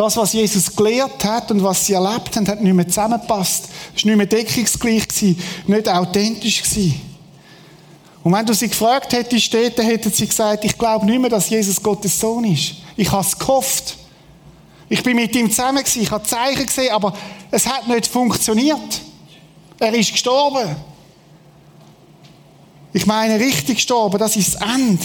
Das, 0.00 0.16
was 0.16 0.32
Jesus 0.32 0.74
gelehrt 0.74 1.22
hat 1.24 1.50
und 1.50 1.62
was 1.62 1.84
sie 1.84 1.92
erlebt 1.92 2.34
haben, 2.34 2.48
hat 2.48 2.62
nicht 2.62 2.72
mehr 2.72 2.88
zusammengepasst. 2.88 3.68
Es 3.94 4.02
war 4.02 4.08
nicht 4.08 4.16
mehr 4.16 4.24
deckungsgleich, 4.24 5.36
nicht 5.66 5.88
authentisch. 5.90 6.62
Und 8.24 8.32
wenn 8.32 8.46
du 8.46 8.54
sie 8.54 8.68
gefragt 8.68 9.12
hättest, 9.12 9.52
dann 9.52 9.84
hätten 9.84 10.10
sie 10.10 10.26
gesagt, 10.26 10.64
ich 10.64 10.78
glaube 10.78 11.04
nicht 11.04 11.20
mehr, 11.20 11.28
dass 11.28 11.50
Jesus 11.50 11.82
Gottes 11.82 12.18
Sohn 12.18 12.44
ist. 12.44 12.76
Ich 12.96 13.12
habe 13.12 13.26
es 13.26 13.38
gehofft. 13.38 13.98
Ich 14.88 15.02
bin 15.02 15.16
mit 15.16 15.36
ihm 15.36 15.50
zusammen 15.50 15.84
ich 15.84 16.10
habe 16.10 16.24
Zeichen 16.24 16.64
gesehen, 16.64 16.94
aber 16.94 17.12
es 17.50 17.66
hat 17.66 17.86
nicht 17.86 18.06
funktioniert. 18.06 19.02
Er 19.78 19.92
ist 19.92 20.12
gestorben. 20.12 20.76
Ich 22.94 23.04
meine, 23.04 23.38
richtig 23.38 23.76
gestorben, 23.76 24.16
das 24.16 24.34
ist 24.34 24.54
das 24.54 24.62
Ende. 24.62 25.04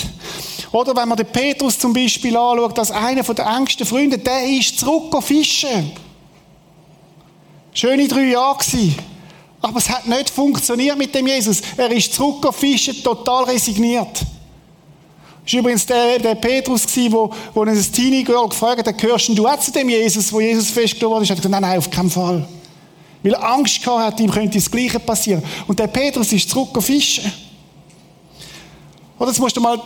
Oder 0.71 0.95
wenn 0.95 1.07
man 1.07 1.17
den 1.17 1.27
Petrus 1.27 1.77
zum 1.77 1.93
Beispiel 1.93 2.35
anschaut, 2.35 2.77
als 2.79 2.91
einer 2.91 3.23
der 3.23 3.45
engsten 3.45 3.85
Freunde, 3.85 4.17
der 4.17 4.45
ist 4.47 4.79
zurück 4.79 5.23
fischen. 5.23 5.91
Schöne 7.73 8.07
drei 8.07 8.25
Jahre 8.25 8.57
gewesen. 8.57 8.95
Aber 9.61 9.79
es 9.79 9.89
hat 9.89 10.07
nicht 10.07 10.29
funktioniert 10.29 10.97
mit 10.97 11.13
dem 11.15 11.27
Jesus. 11.27 11.61
Er 11.75 11.91
ist 11.91 12.13
zurück 12.13 12.53
fischen, 12.53 13.01
total 13.03 13.45
resigniert. 13.45 14.21
Das 15.43 15.53
war 15.53 15.59
übrigens 15.59 15.85
der, 15.85 16.19
der 16.19 16.35
Petrus, 16.35 16.85
der 16.87 17.11
wo, 17.11 17.31
wo 17.53 17.63
ein 17.63 17.91
Teenie 17.91 18.23
Girl 18.23 18.49
gefragt 18.49 18.87
hat, 18.87 18.97
gehörst 18.97 19.29
du 19.29 19.47
auch 19.47 19.59
zu 19.59 19.71
dem 19.71 19.89
Jesus, 19.89 20.33
wo 20.33 20.39
Jesus 20.39 20.69
festgenommen 20.69 21.17
wurde? 21.17 21.25
Er 21.25 21.29
hat 21.29 21.37
gesagt, 21.37 21.51
nein, 21.51 21.61
nein, 21.61 21.77
auf 21.77 21.89
keinen 21.89 22.09
Fall. 22.09 22.47
Weil 23.21 23.33
er 23.33 23.43
Angst 23.43 23.83
gehabt 23.83 24.01
hat, 24.01 24.19
ihm 24.19 24.31
könnte 24.31 24.57
das 24.57 24.69
Gleiche 24.69 24.99
passieren. 24.99 25.43
Und 25.67 25.77
der 25.79 25.87
Petrus 25.87 26.31
ist 26.31 26.49
zurück 26.49 26.81
fischen. 26.81 27.31
Oder 29.17 29.27
das 29.29 29.39
musst 29.39 29.55
du 29.55 29.61
mal 29.61 29.79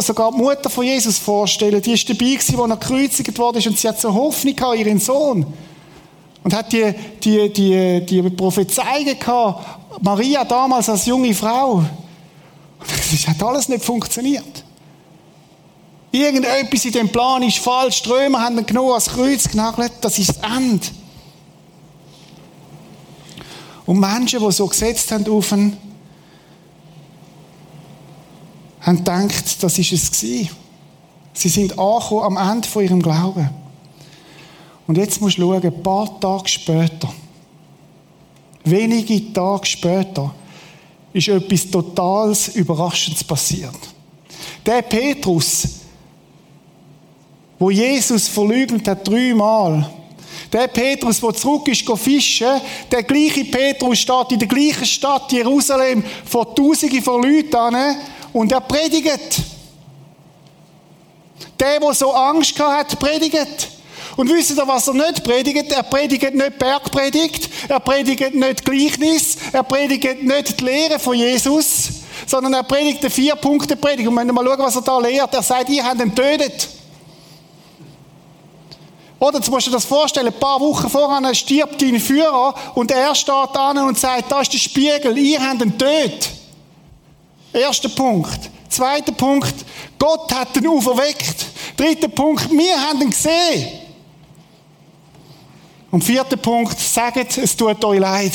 sogar 0.00 0.32
die 0.32 0.38
Mutter 0.38 0.68
von 0.68 0.84
Jesus 0.84 1.18
vorstellen. 1.18 1.80
Die 1.80 1.92
ist 1.92 2.08
dabei 2.08 2.34
gewesen, 2.34 2.56
wo 2.56 2.64
er 2.64 2.76
gekreuzigt 2.76 3.38
wurde 3.38 3.60
und 3.68 3.78
sie 3.78 3.88
hat 3.88 4.00
so 4.00 4.12
Hoffnung 4.12 4.56
gehabt, 4.56 4.78
ihren 4.78 4.98
Sohn. 4.98 5.46
Und 6.42 6.54
hat 6.54 6.72
die, 6.72 6.92
die, 7.22 7.52
die, 7.52 8.04
die 8.04 8.22
Prophezeiung 8.30 9.16
gehabt, 9.18 10.02
Maria 10.02 10.44
damals 10.44 10.88
als 10.88 11.06
junge 11.06 11.32
Frau. 11.32 11.84
Es 13.12 13.28
hat 13.28 13.40
alles 13.40 13.68
nicht 13.68 13.84
funktioniert. 13.84 14.64
Irgendetwas 16.10 16.84
in 16.84 16.92
dem 16.92 17.08
Plan 17.08 17.42
ist 17.44 17.58
falsch. 17.58 18.02
Die 18.02 18.10
haben 18.10 18.58
ihn 18.58 18.66
genommen 18.66 18.92
als 18.92 19.08
Kreuz 19.08 19.48
genagelt. 19.48 19.92
Das 20.00 20.18
ist 20.18 20.30
das 20.30 20.38
Ende. 20.38 20.86
Und 23.86 24.00
Menschen, 24.00 24.40
die 24.40 24.52
so 24.52 24.66
gesetzt 24.66 25.10
haben 25.12 25.26
auf 25.28 25.52
ihn, 25.52 25.76
haben 28.82 28.98
gedacht, 28.98 29.62
das 29.62 29.78
ist 29.78 29.92
es 29.92 30.10
gewesen. 30.10 30.50
Sie 31.32 31.48
sind 31.48 31.78
angekommen 31.78 32.36
am 32.36 32.52
Ende 32.52 32.68
von 32.68 32.82
ihrem 32.84 33.02
Glauben. 33.02 33.48
Und 34.86 34.98
jetzt 34.98 35.20
musst 35.20 35.38
du 35.38 35.42
schauen, 35.42 35.62
ein 35.62 35.82
paar 35.82 36.20
Tage 36.20 36.48
später, 36.48 37.12
wenige 38.64 39.32
Tage 39.32 39.66
später, 39.66 40.34
ist 41.12 41.28
etwas 41.28 41.70
total 41.70 42.34
Überraschendes 42.54 43.22
passiert. 43.22 43.78
Der 44.64 44.82
Petrus, 44.82 45.68
wo 47.58 47.70
Jesus 47.70 48.28
verleugnet 48.28 48.88
hat 48.88 49.06
dreimal, 49.06 49.90
der 50.52 50.68
Petrus, 50.68 51.20
der 51.20 51.32
zurück 51.34 51.68
ist 51.68 51.88
fischen, 51.96 52.60
der 52.90 53.02
gleiche 53.02 53.44
Petrus 53.44 54.00
steht 54.00 54.32
in 54.32 54.38
der 54.38 54.48
gleichen 54.48 54.84
Stadt 54.84 55.32
Jerusalem 55.32 56.02
vor 56.24 56.54
Tausenden 56.54 57.02
von 57.02 57.22
Leuten 57.22 57.56
an 57.56 57.96
und 58.32 58.52
er 58.52 58.60
predigt. 58.60 59.42
Der, 61.60 61.78
der 61.78 61.94
so 61.94 62.12
Angst 62.12 62.58
hat, 62.58 62.98
predigt. 62.98 63.68
Und 64.16 64.28
wisst 64.30 64.50
ihr, 64.50 64.68
was 64.68 64.88
er 64.88 64.94
nicht 64.94 65.24
predigt? 65.24 65.72
Er 65.72 65.82
predigt 65.82 66.34
nicht 66.34 66.58
Bergpredigt, 66.58 67.48
er 67.68 67.80
predigt 67.80 68.34
nicht 68.34 68.64
Gleichnis, 68.64 69.36
er 69.52 69.62
predigt 69.62 70.22
nicht 70.22 70.60
die 70.60 70.64
Lehre 70.64 70.98
von 70.98 71.14
Jesus, 71.14 71.88
sondern 72.26 72.52
er 72.54 72.62
predigt 72.62 73.00
eine 73.00 73.10
Vier-Punkte-Predigt. 73.10 74.08
Und 74.08 74.16
wenn 74.16 74.26
wir 74.26 74.34
mal 74.34 74.44
schauen, 74.44 74.58
was 74.58 74.76
er 74.76 74.82
da 74.82 74.98
lehrt, 74.98 75.34
er 75.34 75.42
sagt, 75.42 75.70
ihr 75.70 75.84
habt 75.84 76.00
ihn 76.00 76.14
getötet. 76.14 76.68
Oder, 79.18 79.38
jetzt 79.38 79.48
musst 79.48 79.66
du 79.66 79.70
dir 79.70 79.76
das 79.76 79.84
vorstellen, 79.84 80.26
ein 80.26 80.40
paar 80.40 80.60
Wochen 80.60 80.90
voran 80.90 81.32
stirbt 81.34 81.80
dein 81.80 82.00
Führer 82.00 82.54
und 82.74 82.90
er 82.90 83.14
steht 83.14 83.56
an 83.56 83.78
und 83.78 83.98
sagt, 83.98 84.30
da 84.30 84.40
ist 84.40 84.52
der 84.52 84.58
Spiegel, 84.58 85.16
ihr 85.16 85.40
habt 85.40 85.62
ihn 85.62 85.78
getötet. 85.78 86.41
Erster 87.52 87.88
Punkt. 87.88 88.50
Zweiter 88.68 89.12
Punkt, 89.12 89.54
Gott 89.98 90.32
hat 90.32 90.56
ihn 90.56 90.66
auferweckt. 90.66 91.46
Dritter 91.76 92.08
Punkt, 92.08 92.50
wir 92.50 92.80
haben 92.80 93.02
ihn 93.02 93.10
gesehen. 93.10 93.68
Und 95.90 96.02
vierter 96.02 96.38
Punkt, 96.38 96.78
sagt, 96.78 97.36
es 97.36 97.54
tut 97.54 97.84
euch 97.84 98.00
leid. 98.00 98.32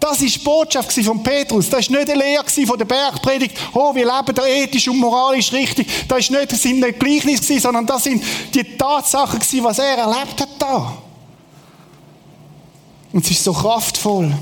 Das 0.00 0.20
war 0.20 0.26
die 0.26 0.38
Botschaft 0.38 0.92
von 0.92 1.22
Petrus. 1.22 1.68
Das 1.68 1.88
war 1.90 1.98
nicht 1.98 2.10
eine 2.10 2.20
Lehre 2.20 2.66
von 2.66 2.78
der 2.78 2.86
Bergpredigt. 2.86 3.56
Oh, 3.74 3.94
wir 3.94 4.06
leben 4.06 4.34
da 4.34 4.46
ethisch 4.46 4.88
und 4.88 4.98
moralisch 4.98 5.52
richtig. 5.52 5.86
Das, 6.08 6.20
ist 6.20 6.30
nicht, 6.30 6.64
nicht 6.64 6.98
Gleichnisse, 6.98 7.60
sondern 7.60 7.86
das 7.86 8.04
sind 8.04 8.24
die 8.54 8.64
Tatsachen 8.76 9.40
was 9.62 9.78
er 9.78 9.98
erlebt 9.98 10.40
hat 10.40 10.48
da. 10.58 10.96
Und 13.12 13.24
es 13.24 13.30
ist 13.30 13.44
so 13.44 13.52
kraftvoll. 13.52 14.32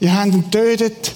Ihr 0.00 0.12
habt 0.12 0.32
ihn 0.32 0.50
getötet. 0.50 1.14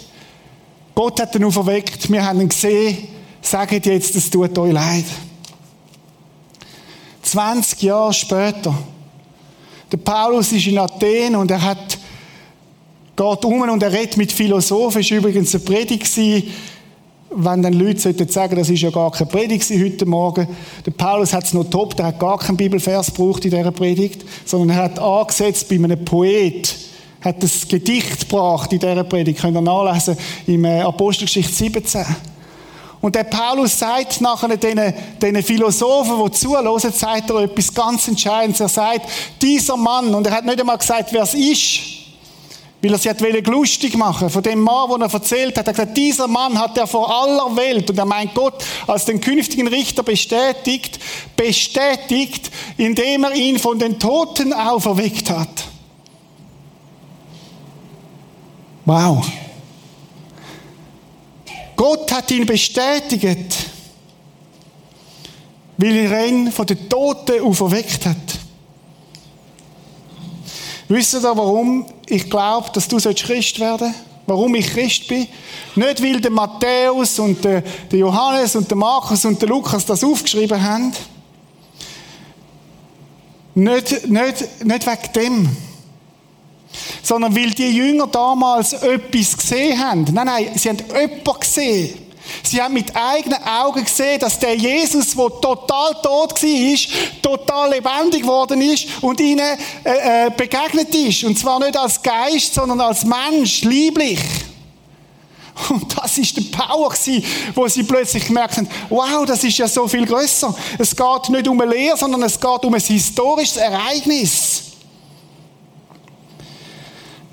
Gott 0.99 1.21
hat 1.21 1.33
ihn 1.37 1.45
auferweckt. 1.45 2.11
Wir 2.11 2.27
haben 2.27 2.41
ihn 2.41 2.49
gesehen. 2.49 3.07
Sagt 3.41 3.87
jetzt, 3.87 4.17
es 4.17 4.29
tut 4.29 4.59
euch 4.59 4.73
leid. 4.73 5.05
20 7.23 7.83
Jahre 7.83 8.13
später. 8.13 8.77
Der 9.93 9.97
Paulus 9.99 10.51
ist 10.51 10.67
in 10.67 10.77
Athen 10.77 11.37
und 11.37 11.53
er 11.53 11.63
hat, 11.63 11.97
geht 13.15 13.45
um 13.45 13.61
und 13.61 13.81
er 13.81 13.93
redet 13.93 14.17
mit 14.17 14.33
Philosophen. 14.33 15.01
War 15.09 15.19
übrigens 15.19 15.55
eine 15.55 15.63
Predigt, 15.63 16.11
wenn 16.17 17.63
dann 17.63 17.75
Leute 17.75 18.13
sagen, 18.29 18.57
das 18.57 18.69
ist 18.69 18.83
ja 18.83 18.91
gar 18.91 19.13
keine 19.13 19.31
Predigt 19.31 19.71
heute 19.71 20.05
Morgen. 20.05 20.49
Der 20.85 20.91
Paulus 20.91 21.33
hat 21.33 21.45
es 21.45 21.55
noch 21.55 21.71
top, 21.71 21.95
der 21.95 22.07
hat 22.07 22.19
gar 22.19 22.39
keinen 22.39 22.57
Bibelvers 22.57 23.15
gebraucht 23.15 23.45
in 23.45 23.53
dieser 23.53 23.71
Predigt, 23.71 24.25
sondern 24.45 24.77
er 24.77 24.83
hat 24.83 24.99
angesetzt 24.99 25.69
bei 25.69 25.77
einem 25.77 26.05
Poet, 26.05 26.75
hat 27.21 27.43
das 27.43 27.67
Gedicht 27.67 28.29
gebracht 28.29 28.73
in 28.73 28.79
dieser 28.79 29.05
Predigt. 29.05 29.41
Könnt 29.41 29.57
ihr 29.57 29.61
nachlesen 29.61 30.17
im 30.47 30.65
äh, 30.65 30.81
Apostelgeschichte 30.83 31.53
17. 31.53 32.05
Und 33.01 33.15
der 33.15 33.25
Paulus 33.25 33.79
sagt 33.79 34.21
nachher 34.21 34.57
den, 34.57 34.93
den 35.23 35.43
Philosophen, 35.43 36.25
die 36.25 36.33
zuhören, 36.33 36.93
sagt 36.93 37.31
er 37.31 37.37
etwas 37.41 37.73
ganz 37.73 38.09
Entscheidendes. 38.09 38.61
Er 38.61 38.69
sagt, 38.69 39.09
dieser 39.41 39.77
Mann, 39.77 40.15
und 40.15 40.27
er 40.27 40.33
hat 40.33 40.45
nicht 40.45 40.61
einmal 40.61 40.79
gesagt, 40.79 41.13
wer 41.13 41.23
es 41.23 41.35
ist, 41.35 41.81
weil 42.83 42.93
er 42.93 42.99
sich 42.99 43.47
lustig 43.47 43.97
machen 43.97 44.31
von 44.31 44.43
dem 44.43 44.61
Mann, 44.61 44.91
den 44.91 45.03
er 45.03 45.13
erzählt 45.13 45.57
hat. 45.59 45.67
Er 45.67 45.71
hat 45.71 45.77
gesagt, 45.77 45.97
dieser 45.97 46.27
Mann 46.27 46.59
hat 46.59 46.77
er 46.77 46.87
vor 46.87 47.13
aller 47.13 47.57
Welt, 47.57 47.89
und 47.91 47.99
er 47.99 48.05
meint 48.05 48.35
Gott 48.35 48.65
als 48.87 49.05
den 49.05 49.21
künftigen 49.21 49.69
Richter 49.69 50.03
bestätigt, 50.03 50.99
bestätigt, 51.37 52.51
indem 52.77 53.25
er 53.25 53.35
ihn 53.35 53.59
von 53.59 53.79
den 53.79 53.99
Toten 53.99 54.53
auferweckt 54.53 55.31
hat. 55.31 55.69
Wow. 58.89 59.23
Gott 61.77 62.11
hat 62.11 62.31
ihn 62.31 62.47
bestätigt, 62.47 63.67
weil 65.77 65.95
er 65.95 66.27
ihn 66.27 66.51
von 66.51 66.65
den 66.65 66.89
Toten 66.89 67.43
auferweckt 67.43 68.07
hat. 68.07 68.17
Wisst 70.89 71.13
ihr 71.13 71.23
warum 71.23 71.85
ich 72.07 72.31
glaube, 72.31 72.71
dass 72.73 72.89
du 72.89 72.97
Christ 72.97 73.61
werden 73.61 73.93
sollst? 73.93 74.01
Warum 74.25 74.55
ich 74.55 74.69
Christ 74.69 75.07
bin? 75.07 75.29
Nicht, 75.77 76.03
weil 76.03 76.23
der 76.23 76.31
Matthäus 76.31 77.19
und 77.19 77.45
der, 77.45 77.63
Johannes 77.93 78.57
und 78.57 78.71
der 78.71 78.79
Markus 78.79 79.23
und 79.27 79.39
der 79.43 79.51
Lukas 79.51 79.85
das 79.85 80.03
aufgeschrieben 80.03 80.63
haben. 80.63 80.95
Nicht, 83.55 84.09
nicht, 84.09 84.65
nicht 84.65 84.87
wegen 84.87 85.13
dem 85.15 85.68
sondern 87.03 87.35
weil 87.37 87.51
die 87.51 87.71
Jünger 87.71 88.07
damals 88.07 88.73
etwas 88.73 89.37
gesehen 89.37 89.79
haben. 89.79 90.05
Nein, 90.13 90.27
nein, 90.27 90.51
sie 90.55 90.69
haben 90.69 90.79
jemanden 90.79 91.41
gesehen. 91.41 92.09
Sie 92.43 92.61
haben 92.61 92.75
mit 92.75 92.95
eigenen 92.95 93.43
Augen 93.43 93.85
gesehen, 93.85 94.21
dass 94.21 94.39
der 94.39 94.55
Jesus, 94.55 95.15
der 95.15 95.29
total 95.41 95.95
tot 96.03 96.43
war, 96.43 97.23
total 97.23 97.71
lebendig 97.71 98.23
geworden 98.23 98.61
ist 98.61 98.87
und 99.01 99.21
ihnen 99.21 99.59
äh, 99.85 100.27
äh, 100.27 100.31
begegnet 100.31 100.95
ist. 100.95 101.25
Und 101.25 101.39
zwar 101.39 101.59
nicht 101.59 101.77
als 101.77 102.03
Geist, 102.03 102.55
sondern 102.55 102.81
als 102.81 103.05
Mensch, 103.05 103.63
lieblich. 103.63 104.21
Und 105.71 105.97
das 105.99 106.17
ist 106.19 106.37
der 106.37 106.57
Power 106.57 106.95
wo 107.55 107.67
sie 107.67 107.83
plötzlich 107.83 108.27
gemerkt 108.27 108.59
haben, 108.59 108.69
wow, 108.89 109.25
das 109.27 109.43
ist 109.43 109.59
ja 109.59 109.67
so 109.67 109.89
viel 109.89 110.07
größer. 110.07 110.55
Es 110.79 110.95
geht 110.95 111.29
nicht 111.31 111.49
um 111.49 111.61
eine 111.61 111.73
Lehre, 111.73 111.97
sondern 111.97 112.23
es 112.23 112.39
geht 112.39 112.65
um 112.65 112.75
ein 112.75 112.81
historisches 112.81 113.57
Ereignis. 113.57 114.68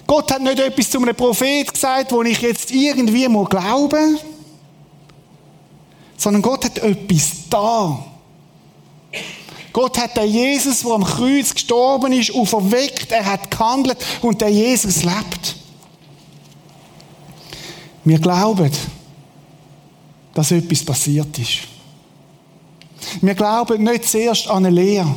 Gott 0.08 0.32
hat 0.32 0.42
nicht 0.42 0.60
etwas 0.60 0.90
zu 0.90 1.00
einem 1.00 1.16
Prophet 1.16 1.74
gesagt, 1.74 2.12
wo 2.12 2.22
ich 2.22 2.42
jetzt 2.42 2.72
irgendwie 2.72 3.28
muss 3.28 3.50
glauben, 3.50 4.20
sondern 6.18 6.42
Gott 6.42 6.66
hat 6.66 6.78
etwas 6.78 7.32
da. 7.50 8.06
Gott 9.74 9.98
hat 9.98 10.16
den 10.16 10.30
Jesus, 10.30 10.82
der 10.82 10.92
am 10.92 11.04
Kreuz 11.04 11.54
gestorben 11.54 12.14
ist, 12.14 12.34
auferweckt, 12.34 13.12
er 13.12 13.26
hat 13.26 13.52
gehandelt 13.52 13.98
und 14.22 14.40
der 14.40 14.50
Jesus 14.50 15.04
lebt. 15.04 15.56
Wir 18.06 18.20
glauben, 18.20 18.72
dass 20.34 20.52
etwas 20.52 20.84
passiert 20.84 21.38
ist. 21.40 21.60
Wir 23.22 23.34
glauben 23.34 23.84
nicht 23.84 24.08
zuerst 24.08 24.48
an 24.48 24.66
eine 24.66 24.70
Lehre 24.70 25.14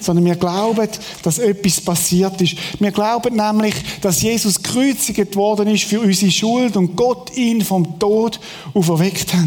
sondern 0.00 0.24
wir 0.24 0.36
glauben, 0.36 0.88
dass 1.22 1.38
etwas 1.38 1.80
passiert 1.80 2.40
ist. 2.40 2.56
Wir 2.78 2.90
glauben 2.90 3.36
nämlich, 3.36 3.74
dass 4.00 4.22
Jesus 4.22 4.62
gekreuzigt 4.62 5.36
worden 5.36 5.68
ist 5.68 5.84
für 5.84 6.00
unsere 6.00 6.30
Schuld 6.30 6.76
und 6.76 6.96
Gott 6.96 7.36
ihn 7.36 7.62
vom 7.62 7.98
Tod 7.98 8.40
auferweckt 8.74 9.32
hat. 9.34 9.42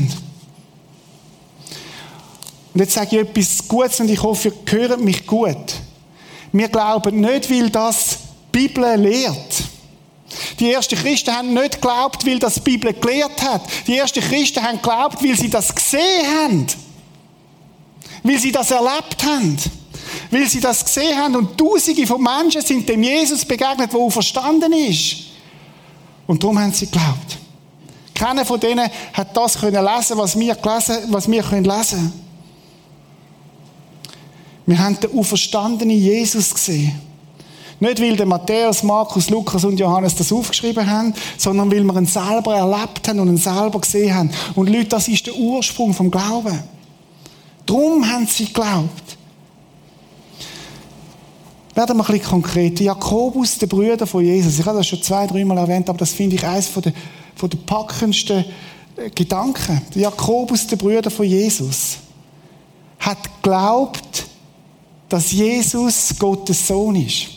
Und 2.73 2.79
jetzt 2.79 2.93
sage 2.93 3.17
ich 3.17 3.27
etwas 3.27 3.67
Gutes 3.67 3.99
und 3.99 4.09
ich 4.09 4.21
hoffe, 4.21 4.53
ihr 4.71 4.71
hört 4.71 5.01
mich 5.01 5.27
gut. 5.27 5.75
Wir 6.51 6.67
glauben 6.69 7.19
nicht, 7.19 7.49
weil 7.49 7.69
das 7.69 8.17
die 8.53 8.67
Bibel 8.67 8.95
lehrt. 8.95 9.63
Die 10.59 10.71
ersten 10.71 10.97
Christen 10.97 11.35
haben 11.35 11.53
nicht 11.53 11.73
geglaubt, 11.73 12.25
weil 12.25 12.39
das 12.39 12.55
die 12.55 12.61
Bibel 12.61 12.93
gelehrt 12.93 13.41
hat. 13.41 13.63
Die 13.87 13.97
ersten 13.97 14.21
Christen 14.21 14.63
haben 14.63 14.77
geglaubt, 14.77 15.23
weil 15.23 15.37
sie 15.37 15.49
das 15.49 15.73
gesehen 15.73 16.25
haben. 16.27 16.67
Weil 18.23 18.37
sie 18.37 18.51
das 18.51 18.71
erlebt 18.71 19.23
haben. 19.23 19.57
Weil 20.29 20.47
sie 20.47 20.59
das 20.59 20.83
gesehen 20.83 21.17
haben 21.17 21.35
und 21.35 21.57
Tausende 21.57 22.05
von 22.07 22.21
Menschen 22.21 22.61
sind 22.61 22.87
dem 22.87 23.03
Jesus 23.03 23.45
begegnet, 23.45 23.93
der 23.93 24.11
verstanden 24.11 24.73
ist. 24.73 25.17
Und 26.27 26.41
darum 26.43 26.59
haben 26.59 26.73
sie 26.73 26.85
geglaubt. 26.85 27.37
Keiner 28.13 28.45
von 28.45 28.59
denen 28.59 28.89
hat 29.13 29.35
das 29.35 29.59
können 29.59 29.83
lesen, 29.83 30.17
was 30.17 30.37
wir 30.37 30.55
gelesen, 30.55 30.97
was 31.09 31.29
wir 31.29 31.43
können 31.43 31.65
lesen. 31.65 32.13
Wir 34.65 34.79
haben 34.79 34.99
den 34.99 35.17
auferstandenen 35.17 35.97
Jesus 35.97 36.53
gesehen. 36.53 37.01
Nicht, 37.79 37.99
weil 37.99 38.15
der 38.15 38.27
Matthäus, 38.27 38.83
Markus, 38.83 39.31
Lukas 39.31 39.65
und 39.65 39.79
Johannes 39.79 40.13
das 40.13 40.31
aufgeschrieben 40.31 40.87
haben, 40.87 41.15
sondern 41.35 41.71
weil 41.71 41.83
wir 41.83 41.95
ihn 41.95 42.05
selber 42.05 42.55
erlebt 42.55 43.07
haben 43.07 43.19
und 43.19 43.29
ihn 43.29 43.37
selber 43.37 43.81
gesehen 43.81 44.13
haben. 44.13 44.29
Und 44.53 44.69
Leute, 44.69 44.89
das 44.89 45.07
ist 45.07 45.25
der 45.25 45.35
Ursprung 45.35 45.91
vom 45.91 46.11
Glauben. 46.11 46.63
Darum 47.65 48.07
haben 48.07 48.27
sie 48.27 48.45
geglaubt. 48.45 49.10
Werden 51.73 51.97
wir 51.97 52.03
ein 52.03 52.11
bisschen 52.11 52.29
konkret. 52.29 52.79
Jakobus, 52.79 53.57
der 53.57 53.67
Brüder 53.67 54.05
von 54.05 54.23
Jesus. 54.23 54.59
Ich 54.59 54.65
habe 54.65 54.77
das 54.77 54.87
schon 54.87 55.01
zwei, 55.01 55.25
dreimal 55.25 55.57
erwähnt, 55.57 55.89
aber 55.89 55.99
das 55.99 56.11
finde 56.11 56.35
ich 56.35 56.45
eines 56.45 56.67
von 56.67 56.83
der, 56.83 56.93
von 57.35 57.49
der 57.49 57.57
packendsten 57.59 58.43
äh, 58.97 59.09
Gedanken. 59.09 59.81
Jakobus, 59.95 60.67
der 60.67 60.75
Brüder 60.75 61.09
von 61.09 61.25
Jesus, 61.25 61.97
hat 62.99 63.17
geglaubt, 63.41 64.25
dass 65.07 65.31
Jesus 65.31 66.13
Gottes 66.19 66.67
Sohn 66.67 66.95
ist. 66.95 67.27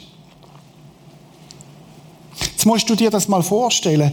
Jetzt 2.41 2.67
musst 2.67 2.89
du 2.91 2.95
dir 2.95 3.11
das 3.11 3.29
mal 3.29 3.43
vorstellen. 3.43 4.13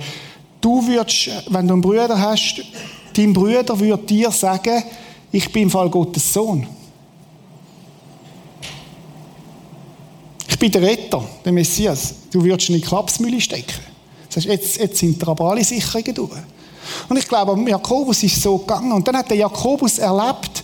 Du 0.59 0.85
würdest, 0.87 1.29
wenn 1.49 1.67
du 1.67 1.73
einen 1.73 1.81
Bruder 1.81 2.19
hast, 2.19 2.61
dein 3.15 3.33
Bruder 3.33 3.79
würde 3.79 4.03
dir 4.03 4.29
sagen, 4.29 4.83
ich 5.31 5.51
bin 5.51 5.63
im 5.63 5.69
Fall 5.71 5.89
Gottes 5.89 6.31
Sohn. 6.31 6.67
Bin 10.61 10.71
der 10.71 10.83
Retter, 10.83 11.23
der 11.43 11.51
Messias. 11.51 12.13
Du 12.31 12.43
würdest 12.43 12.69
in 12.69 12.75
die 12.75 12.81
Klapsmühle 12.81 13.41
stecken. 13.41 13.81
Heißt, 14.33 14.45
jetzt, 14.45 14.77
jetzt 14.77 14.97
sind 14.97 15.27
aber 15.27 15.49
alle 15.49 15.63
Sicherungen 15.63 16.13
durch. 16.13 16.31
Und 17.09 17.17
ich 17.17 17.27
glaube, 17.27 17.69
Jakobus 17.69 18.21
ist 18.21 18.41
so 18.41 18.59
gegangen. 18.59 18.91
Und 18.91 19.07
dann 19.07 19.17
hat 19.17 19.29
der 19.29 19.37
Jakobus 19.37 19.97
erlebt, 19.97 20.63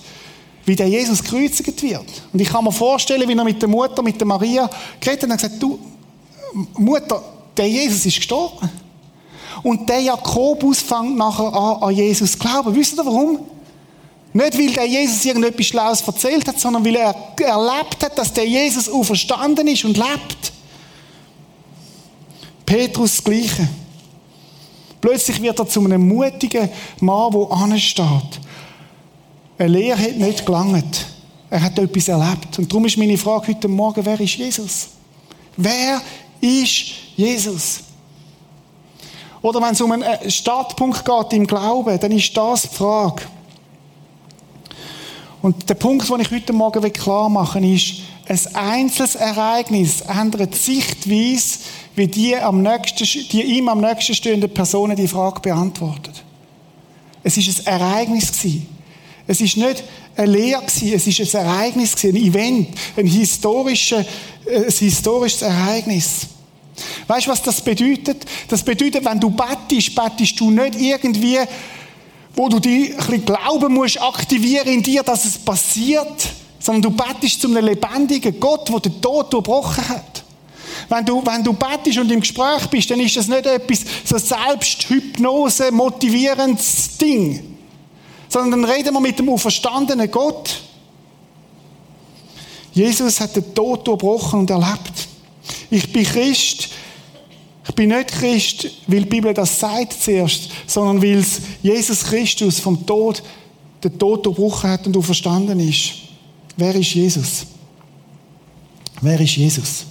wie 0.65 0.75
der 0.75 0.87
Jesus 0.87 1.23
gekreuzigt 1.23 1.81
wird. 1.81 2.05
Und 2.31 2.39
ich 2.39 2.47
kann 2.47 2.63
mir 2.63 2.71
vorstellen, 2.71 3.27
wie 3.27 3.35
er 3.35 3.43
mit 3.43 3.59
der 3.59 3.67
Mutter, 3.67 4.03
mit 4.03 4.19
der 4.19 4.27
Maria 4.27 4.69
geredet 4.99 5.23
hat 5.23 5.31
und 5.31 5.35
gesagt, 5.37 5.63
du, 5.63 5.79
Mutter, 6.77 7.23
der 7.57 7.67
Jesus 7.67 8.05
ist 8.05 8.17
gestorben. 8.17 8.69
Und 9.63 9.89
der 9.89 10.01
Jakobus 10.01 10.79
fängt 10.79 11.17
nachher 11.17 11.51
an, 11.51 11.81
an 11.81 11.95
Jesus 11.95 12.33
zu 12.33 12.37
glauben. 12.37 12.75
Wisst 12.75 12.97
ihr 12.97 13.05
warum? 13.05 13.39
Nicht, 14.37 14.55
weil 14.55 14.71
der 14.71 14.85
Jesus 14.85 15.25
irgendetwas 15.25 15.65
Schlaues 15.65 16.01
erzählt 16.01 16.47
hat, 16.47 16.59
sondern 16.59 16.85
weil 16.85 16.95
er 16.95 17.15
erlebt 17.39 18.03
hat, 18.03 18.19
dass 18.19 18.31
der 18.31 18.45
Jesus 18.45 18.87
auferstanden 18.87 19.67
ist 19.67 19.83
und 19.83 19.97
lebt. 19.97 20.53
Petrus 22.63 23.15
das 23.15 23.23
Gleiche. 23.23 23.67
Plötzlich 25.01 25.41
wird 25.41 25.57
er 25.57 25.67
zu 25.67 25.83
einem 25.83 26.07
mutigen 26.07 26.69
Mann, 26.99 27.31
der 27.31 27.51
ansteht. 27.51 28.39
Eine 29.57 29.69
Lehre 29.69 29.97
hat 29.97 30.17
nicht 30.17 30.45
gelangt. 30.45 31.07
Er 31.49 31.63
hat 31.63 31.79
etwas 31.79 32.07
erlebt. 32.07 32.59
Und 32.59 32.71
darum 32.71 32.85
ist 32.85 32.95
meine 32.95 33.17
Frage 33.17 33.47
heute 33.47 33.67
Morgen, 33.67 34.05
wer 34.05 34.19
ist 34.19 34.35
Jesus? 34.35 34.89
Wer 35.55 35.99
ist 36.39 36.91
Jesus? 37.15 37.79
Oder 39.41 39.59
wenn 39.63 39.71
es 39.71 39.81
um 39.81 39.93
einen 39.93 40.29
Startpunkt 40.29 41.03
geht 41.03 41.33
im 41.33 41.47
Glauben, 41.47 41.99
dann 41.99 42.11
ist 42.11 42.37
das 42.37 42.61
die 42.61 42.75
Frage. 42.75 43.23
Und 45.41 45.69
der 45.69 45.75
Punkt, 45.75 46.09
den 46.09 46.19
ich 46.19 46.31
heute 46.31 46.53
Morgen 46.53 46.91
klar 46.93 47.29
machen 47.29 47.63
will, 47.63 47.75
ist, 47.75 48.01
ein 48.27 48.55
einzelnes 48.55 49.15
Ereignis 49.15 50.01
ändert 50.01 50.53
die 50.53 50.57
Sichtweise, 50.57 51.59
wie 51.95 52.07
die, 52.07 52.35
am 52.35 52.61
nächsten, 52.61 53.05
die 53.05 53.43
ihm 53.43 53.69
am 53.69 53.79
nächsten 53.79 54.13
stehenden 54.13 54.53
Personen 54.53 54.95
die 54.95 55.07
Frage 55.07 55.39
beantwortet. 55.39 56.23
Es 57.23 57.37
ist 57.37 57.67
ein 57.67 57.79
Ereignis 57.79 58.31
gewesen. 58.31 58.67
Es 59.27 59.41
ist 59.41 59.57
nicht 59.57 59.83
eine 60.15 60.31
Lehre 60.31 60.61
gewesen, 60.61 60.93
es 60.93 61.07
ist 61.07 61.35
ein 61.35 61.45
Ereignis 61.45 61.95
gewesen, 61.95 62.15
ein 62.15 62.23
Event, 62.23 62.69
ein, 62.95 63.05
historische, 63.05 64.05
äh, 64.45 64.65
ein 64.65 64.71
historisches 64.71 65.41
Ereignis. 65.41 66.27
Weißt 67.07 67.27
du, 67.27 67.31
was 67.31 67.41
das 67.41 67.61
bedeutet? 67.61 68.25
Das 68.47 68.63
bedeutet, 68.63 69.03
wenn 69.03 69.19
du 69.19 69.29
bettest, 69.29 69.95
bettest 69.95 70.39
du 70.39 70.51
nicht 70.51 70.79
irgendwie, 70.79 71.39
wo 72.37 72.47
du 72.47 72.59
die 72.59 72.91
ein 72.91 72.97
bisschen 72.97 73.25
Glauben 73.25 73.73
musst 73.73 74.01
aktivieren 74.01 74.67
in 74.69 74.81
dir, 74.81 75.03
dass 75.03 75.25
es 75.25 75.37
passiert, 75.37 76.29
sondern 76.59 76.83
du 76.83 76.91
bettest 76.91 77.41
zu 77.41 77.49
einem 77.49 77.65
lebendigen 77.65 78.39
Gott, 78.39 78.69
der 78.69 78.79
den 78.79 79.01
Tod 79.01 79.33
durchbrochen 79.33 79.89
hat. 79.89 80.23
Wenn 80.87 81.05
du, 81.05 81.25
wenn 81.25 81.43
du 81.43 81.51
bettest 81.51 81.97
und 81.97 82.09
im 82.09 82.21
Gespräch 82.21 82.67
bist, 82.69 82.89
dann 82.89 83.01
ist 83.01 83.17
das 83.17 83.27
nicht 83.27 83.45
etwas 83.45 83.81
so 84.05 84.17
Selbsthypnose 84.17 85.71
motivierendes 85.71 86.97
Ding 86.97 87.57
sondern 88.29 88.61
dann 88.61 88.71
reden 88.71 88.93
wir 88.93 88.99
mit 88.99 89.17
dem 89.19 89.29
auferstandenen 89.29 90.09
Gott. 90.11 90.61
Jesus 92.73 93.19
hat 93.19 93.35
den 93.35 93.53
Tod 93.53 93.87
durchbrochen 93.87 94.41
und 94.41 94.49
erlebt. 94.49 95.07
Ich 95.69 95.91
bin 95.91 96.03
Christ. 96.03 96.69
Ich 97.69 97.75
bin 97.75 97.89
nicht 97.89 98.09
Christ, 98.09 98.69
weil 98.87 99.01
die 99.01 99.09
Bibel 99.09 99.33
das 99.33 99.59
sagt 99.59 99.93
zuerst, 99.93 100.49
sondern 100.65 101.01
weil 101.01 101.19
es 101.19 101.41
Jesus 101.61 102.03
Christus 102.03 102.59
vom 102.59 102.85
Tod, 102.85 103.21
den 103.83 103.97
Tod 103.99 104.25
durchbrochen 104.25 104.69
hat 104.69 104.87
und 104.87 104.95
auferstanden 104.95 105.59
ist. 105.59 105.93
Wer 106.55 106.73
ist 106.75 106.93
Jesus? 106.93 107.45
Wer 109.01 109.19
ist 109.19 109.35
Jesus? 109.35 109.85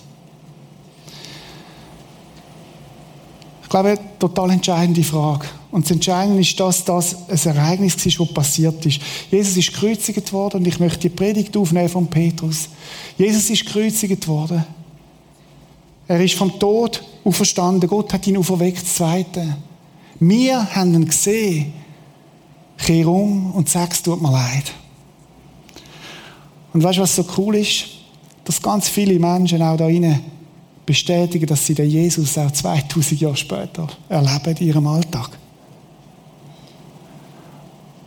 Ich 3.62 3.68
glaube, 3.68 3.90
eine 3.90 4.18
total 4.18 4.50
entscheidende 4.50 5.02
Frage. 5.02 5.46
Und 5.72 5.84
das 5.84 5.90
Entscheidende 5.90 6.40
ist, 6.40 6.58
dass 6.58 6.84
das 6.84 7.28
ein 7.28 7.56
Ereignis 7.56 8.06
ist, 8.06 8.18
das 8.18 8.32
passiert 8.32 8.86
ist. 8.86 9.00
Jesus 9.30 9.56
ist 9.56 9.72
gekreuzigt 9.72 10.32
worden 10.32 10.58
und 10.58 10.66
ich 10.66 10.80
möchte 10.80 11.00
die 11.00 11.08
Predigt 11.08 11.56
aufnehmen 11.56 11.88
von 11.88 12.06
Petrus. 12.06 12.68
Jesus 13.18 13.50
ist 13.50 13.66
gekreuzigt 13.66 14.26
worden. 14.28 14.64
Er 16.08 16.20
ist 16.20 16.34
vom 16.34 16.58
Tod 16.58 17.02
auferstanden. 17.24 17.88
Gott 17.88 18.12
hat 18.12 18.26
ihn 18.26 18.36
auferweckt, 18.36 18.86
Zweite. 18.86 19.56
Wir 20.20 20.74
haben 20.74 20.94
ihn 20.94 21.06
gesehen. 21.06 21.72
Kehr 22.78 23.08
um 23.08 23.52
und 23.52 23.68
sag, 23.68 23.92
es 23.92 24.02
tut 24.02 24.20
mir 24.20 24.30
leid. 24.30 24.72
Und 26.72 26.82
weißt 26.82 26.98
du, 26.98 27.02
was 27.02 27.16
so 27.16 27.24
cool 27.38 27.56
ist? 27.56 27.86
Dass 28.44 28.60
ganz 28.60 28.88
viele 28.88 29.18
Menschen 29.18 29.62
auch 29.62 29.76
da 29.76 29.86
drinnen 29.86 30.20
bestätigen, 30.84 31.46
dass 31.46 31.66
sie 31.66 31.74
den 31.74 31.90
Jesus 31.90 32.38
auch 32.38 32.50
2000 32.50 33.20
Jahre 33.20 33.36
später 33.36 33.88
erleben 34.08 34.56
in 34.60 34.66
ihrem 34.68 34.86
Alltag. 34.86 35.30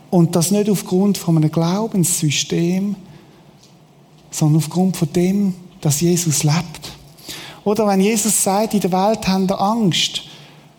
Und 0.08 0.34
das 0.34 0.50
nicht 0.50 0.70
aufgrund 0.70 1.18
von 1.18 1.36
einem 1.36 1.52
Glaubenssystem, 1.52 2.96
sondern 4.30 4.56
aufgrund 4.56 4.96
von 4.96 5.12
dem, 5.12 5.54
dass 5.80 6.00
Jesus 6.00 6.42
lebt. 6.42 6.79
Oder 7.64 7.86
wenn 7.86 8.00
Jesus 8.00 8.42
sagt, 8.42 8.74
in 8.74 8.80
der 8.80 8.92
Welt 8.92 9.26
haben 9.28 9.48
wir 9.48 9.60
Angst, 9.60 10.22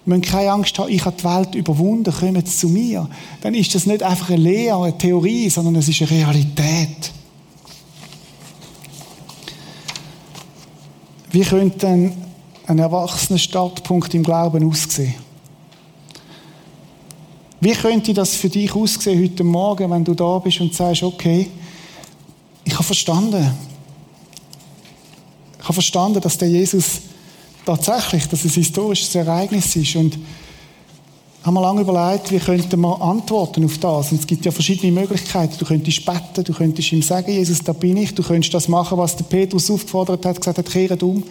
wir 0.05 0.17
müssen 0.17 0.31
keine 0.31 0.51
Angst 0.51 0.77
haben, 0.79 0.89
ich 0.89 1.05
habe 1.05 1.15
die 1.15 1.23
Welt 1.23 1.55
überwunden, 1.55 2.11
kommen 2.11 2.45
zu 2.45 2.67
mir. 2.67 3.07
Dann 3.41 3.53
ist 3.53 3.75
das 3.75 3.85
nicht 3.85 4.01
einfach 4.01 4.29
eine 4.29 4.41
Lehre, 4.41 4.83
eine 4.83 4.97
Theorie, 4.97 5.49
sondern 5.49 5.75
es 5.75 5.87
ist 5.87 6.01
eine 6.01 6.09
Realität. 6.09 7.11
Wie 11.31 11.41
könnte 11.41 11.87
ein, 11.87 12.13
ein 12.65 12.79
erwachsener 12.79 13.37
Startpunkt 13.37 14.13
im 14.15 14.23
Glauben 14.23 14.67
aussehen? 14.67 15.15
Wie 17.59 17.73
könnte 17.73 18.11
das 18.13 18.35
für 18.35 18.49
dich 18.49 18.73
aussehen 18.75 19.21
heute 19.21 19.43
Morgen, 19.43 19.91
wenn 19.91 20.03
du 20.03 20.15
da 20.15 20.39
bist 20.39 20.59
und 20.61 20.73
sagst, 20.73 21.03
okay, 21.03 21.47
ich 22.63 22.73
habe 22.73 22.83
verstanden. 22.83 23.51
Ich 25.61 25.65
habe 25.65 25.73
verstanden, 25.75 26.19
dass 26.19 26.39
der 26.39 26.49
Jesus 26.49 27.01
tatsächlich, 27.63 28.27
dass 28.27 28.43
es 28.43 28.57
ein 28.57 28.63
historisches 28.63 29.13
Ereignis 29.13 29.75
ist 29.75 29.95
und 29.95 30.17
haben 31.43 31.53
wir 31.53 31.61
lange 31.61 31.81
überlegt, 31.81 32.31
wie 32.31 32.39
könnten 32.39 32.79
wir 32.81 33.01
antworten 33.01 33.63
auf 33.65 33.77
das. 33.77 34.11
Und 34.11 34.21
es 34.21 34.27
gibt 34.27 34.43
ja 34.43 34.51
verschiedene 34.51 34.91
Möglichkeiten. 34.91 35.55
Du 35.57 35.65
könntest 35.65 36.05
beten, 36.05 36.43
du 36.43 36.53
könntest 36.53 36.91
ihm 36.91 37.01
sagen, 37.01 37.31
Jesus, 37.31 37.63
da 37.63 37.73
bin 37.73 37.97
ich. 37.97 38.13
Du 38.13 38.23
könntest 38.23 38.53
das 38.53 38.67
machen, 38.67 38.97
was 38.97 39.15
der 39.15 39.23
Petrus 39.23 39.69
aufgefordert 39.69 40.25
hat, 40.25 40.37
gesagt 40.37 40.57
hat, 40.57 40.69
kehret 40.69 41.01
um. 41.01 41.23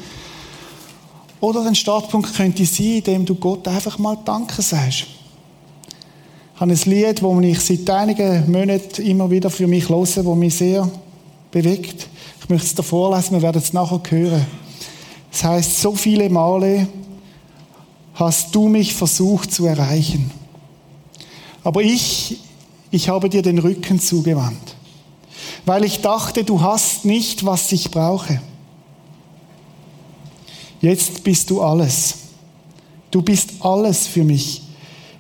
Oder 1.41 1.65
ein 1.67 1.75
Startpunkt 1.75 2.35
könnte 2.35 2.65
sein, 2.65 2.99
indem 2.99 3.25
du 3.25 3.35
Gott 3.35 3.67
einfach 3.67 3.99
mal 3.99 4.19
Danke 4.25 4.63
sagst. 4.63 5.07
habe 6.57 6.73
ein 6.73 6.81
Lied, 6.85 7.23
das 7.23 7.45
ich 7.45 7.61
seit 7.61 7.91
einigen 7.91 8.51
Monaten 8.51 9.03
immer 9.03 9.31
wieder 9.31 9.51
für 9.51 9.67
mich 9.67 9.89
höre, 9.89 10.05
das 10.05 10.25
mich 10.25 10.55
sehr 10.55 10.89
bewegt. 11.51 12.07
Möchte 12.51 12.67
es 12.67 12.75
dir 12.75 12.83
vorlesen, 12.83 13.35
wir 13.35 13.43
werden 13.43 13.63
es 13.63 13.73
nachher 13.73 14.01
hören. 14.09 14.45
Es 15.33 15.45
heißt, 15.45 15.81
so 15.81 15.95
viele 15.95 16.29
Male 16.29 16.89
hast 18.15 18.53
du 18.53 18.67
mich 18.67 18.93
versucht 18.93 19.53
zu 19.53 19.67
erreichen. 19.67 20.33
Aber 21.63 21.81
ich, 21.81 22.39
ich 22.91 23.09
habe 23.09 23.29
dir 23.29 23.43
den 23.43 23.61
Rücken 23.61 24.01
zugewandt, 24.01 24.75
weil 25.65 25.85
ich 25.85 26.01
dachte, 26.01 26.43
du 26.43 26.61
hast 26.61 27.05
nicht, 27.05 27.47
was 27.47 27.71
ich 27.71 27.93
brauche. 27.93 28.43
Jetzt 30.81 31.23
bist 31.23 31.51
du 31.51 31.63
alles. 31.63 32.17
Du 33.13 33.23
bist 33.23 33.51
alles 33.61 34.09
für 34.09 34.25
mich. 34.25 34.63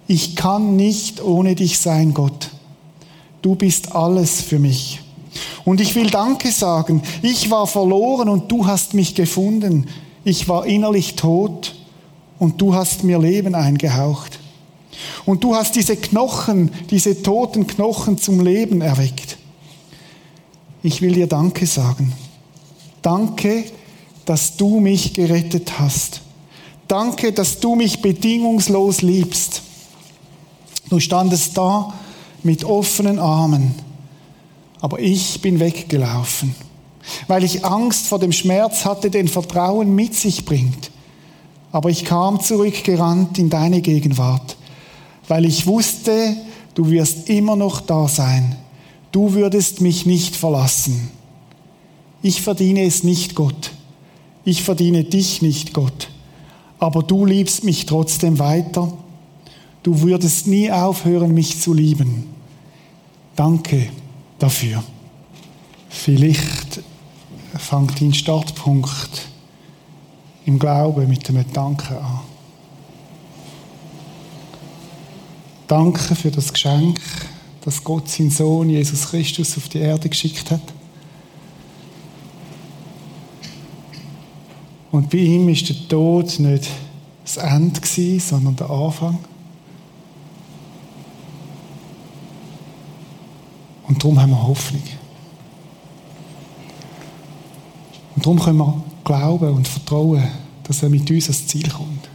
Ich 0.08 0.34
kann 0.34 0.74
nicht 0.74 1.22
ohne 1.22 1.54
dich 1.54 1.78
sein, 1.78 2.12
Gott. 2.12 2.50
Du 3.40 3.54
bist 3.54 3.94
alles 3.94 4.40
für 4.40 4.58
mich. 4.58 5.00
Und 5.64 5.80
ich 5.80 5.94
will 5.94 6.10
Danke 6.10 6.50
sagen. 6.50 7.02
Ich 7.22 7.50
war 7.50 7.66
verloren 7.66 8.28
und 8.28 8.50
du 8.50 8.66
hast 8.66 8.94
mich 8.94 9.14
gefunden. 9.14 9.86
Ich 10.24 10.48
war 10.48 10.66
innerlich 10.66 11.16
tot 11.16 11.74
und 12.38 12.60
du 12.60 12.74
hast 12.74 13.04
mir 13.04 13.18
Leben 13.18 13.54
eingehaucht. 13.54 14.38
Und 15.24 15.44
du 15.44 15.54
hast 15.54 15.76
diese 15.76 15.96
Knochen, 15.96 16.70
diese 16.90 17.22
toten 17.22 17.66
Knochen 17.66 18.18
zum 18.18 18.40
Leben 18.40 18.80
erweckt. 18.80 19.38
Ich 20.82 21.02
will 21.02 21.12
dir 21.12 21.26
Danke 21.26 21.66
sagen. 21.66 22.12
Danke, 23.02 23.64
dass 24.24 24.56
du 24.56 24.80
mich 24.80 25.14
gerettet 25.14 25.78
hast. 25.78 26.20
Danke, 26.88 27.32
dass 27.32 27.60
du 27.60 27.76
mich 27.76 28.02
bedingungslos 28.02 29.02
liebst. 29.02 29.62
Du 30.88 30.98
standest 30.98 31.56
da 31.56 31.94
mit 32.42 32.64
offenen 32.64 33.18
Armen, 33.18 33.74
aber 34.80 34.98
ich 35.00 35.40
bin 35.40 35.60
weggelaufen, 35.60 36.54
weil 37.28 37.44
ich 37.44 37.64
Angst 37.64 38.06
vor 38.06 38.18
dem 38.18 38.32
Schmerz 38.32 38.84
hatte, 38.84 39.10
den 39.10 39.28
Vertrauen 39.28 39.94
mit 39.94 40.14
sich 40.14 40.44
bringt. 40.44 40.90
Aber 41.72 41.90
ich 41.90 42.04
kam 42.04 42.40
zurückgerannt 42.40 43.38
in 43.38 43.50
deine 43.50 43.80
Gegenwart, 43.80 44.56
weil 45.28 45.44
ich 45.44 45.66
wusste, 45.66 46.36
du 46.74 46.90
wirst 46.90 47.28
immer 47.28 47.56
noch 47.56 47.80
da 47.80 48.08
sein. 48.08 48.56
Du 49.12 49.34
würdest 49.34 49.80
mich 49.80 50.06
nicht 50.06 50.34
verlassen. 50.34 51.10
Ich 52.22 52.42
verdiene 52.42 52.84
es 52.84 53.04
nicht, 53.04 53.34
Gott. 53.34 53.72
Ich 54.44 54.62
verdiene 54.62 55.04
dich 55.04 55.42
nicht, 55.42 55.74
Gott. 55.74 56.10
Aber 56.78 57.02
du 57.02 57.26
liebst 57.26 57.64
mich 57.64 57.86
trotzdem 57.86 58.38
weiter. 58.38 58.92
Du 59.82 60.02
würdest 60.02 60.46
nie 60.46 60.70
aufhören, 60.70 61.34
mich 61.34 61.60
zu 61.60 61.74
lieben. 61.74 62.26
Danke 63.36 63.88
dafür. 64.40 64.82
Vielleicht 65.88 66.82
fängt 67.56 68.00
dein 68.00 68.14
Startpunkt 68.14 69.28
im 70.46 70.58
Glauben 70.58 71.08
mit 71.08 71.28
einem 71.28 71.44
Danke 71.52 72.00
an. 72.00 72.20
Danke 75.68 76.16
für 76.16 76.32
das 76.32 76.52
Geschenk, 76.52 77.00
dass 77.64 77.84
Gott 77.84 78.08
seinen 78.08 78.30
Sohn 78.30 78.70
Jesus 78.70 79.08
Christus 79.10 79.56
auf 79.56 79.68
die 79.68 79.78
Erde 79.78 80.08
geschickt 80.08 80.50
hat. 80.50 80.62
Und 84.90 85.10
bei 85.10 85.18
ihm 85.18 85.48
ist 85.48 85.68
der 85.68 85.88
Tod 85.88 86.40
nicht 86.40 86.68
das 87.22 87.36
Ende 87.36 87.80
sondern 88.18 88.56
der 88.56 88.70
Anfang. 88.70 89.18
Und 93.90 94.00
darum 94.00 94.20
haben 94.20 94.30
wir 94.30 94.46
Hoffnung. 94.46 94.82
Und 98.14 98.24
darum 98.24 98.38
können 98.38 98.58
wir 98.58 98.82
glauben 99.02 99.48
und 99.52 99.66
vertrauen, 99.66 100.28
dass 100.62 100.84
er 100.84 100.88
mit 100.88 101.10
uns 101.10 101.24
ans 101.24 101.46
Ziel 101.48 101.68
kommt. 101.68 102.08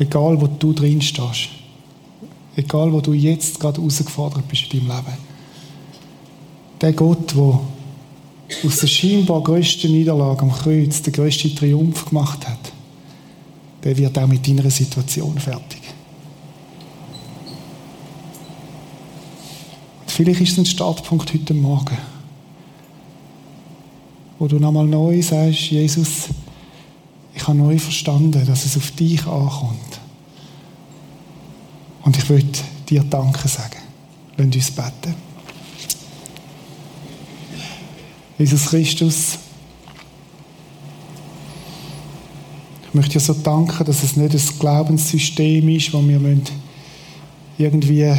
Egal, 0.00 0.40
wo 0.40 0.48
du 0.48 0.72
drin 0.72 1.00
stehst. 1.00 1.50
Egal, 2.56 2.92
wo 2.92 3.00
du 3.00 3.12
jetzt 3.12 3.60
gerade 3.60 3.80
herausgefordert 3.80 4.48
bist 4.48 4.74
in 4.74 4.80
deinem 4.80 4.96
Leben. 4.96 5.18
Der 6.80 6.92
Gott, 6.92 7.36
der 7.36 7.60
aus 8.66 8.80
der 8.80 8.86
scheinbar 8.88 9.42
grössten 9.42 9.92
Niederlage 9.92 10.42
am 10.42 10.50
Kreuz 10.50 11.02
den 11.02 11.12
grössten 11.12 11.54
Triumph 11.54 12.04
gemacht 12.06 12.48
hat, 12.48 12.72
der 13.84 13.96
wird 13.96 14.18
auch 14.18 14.26
mit 14.26 14.46
deiner 14.46 14.68
Situation 14.70 15.38
fertig. 15.38 15.81
Vielleicht 20.14 20.40
ist 20.40 20.52
es 20.52 20.58
ein 20.58 20.66
Startpunkt 20.66 21.32
heute 21.32 21.54
Morgen 21.54 21.98
wo 24.42 24.48
du 24.48 24.58
nochmal 24.58 24.86
neu 24.88 25.22
sagst, 25.22 25.70
Jesus, 25.70 26.24
ich 27.32 27.46
habe 27.46 27.56
neu 27.56 27.78
verstanden, 27.78 28.44
dass 28.44 28.64
es 28.64 28.76
auf 28.76 28.90
dich 28.90 29.24
ankommt. 29.24 30.00
Und 32.02 32.18
ich 32.18 32.28
will 32.28 32.44
dir 32.88 33.04
Danke 33.04 33.46
sagen. 33.46 33.78
Lass 34.36 34.46
uns 34.46 34.70
beten. 34.72 35.14
Jesus 38.36 38.66
Christus, 38.66 39.38
ich 42.88 42.94
möchte 42.94 43.12
dir 43.12 43.20
so 43.20 43.34
danken, 43.34 43.84
dass 43.84 44.02
es 44.02 44.16
nicht 44.16 44.34
ein 44.34 44.58
Glaubenssystem 44.58 45.68
ist, 45.68 45.92
wo 45.92 46.02
wir 46.02 46.20
irgendwie 47.58 48.12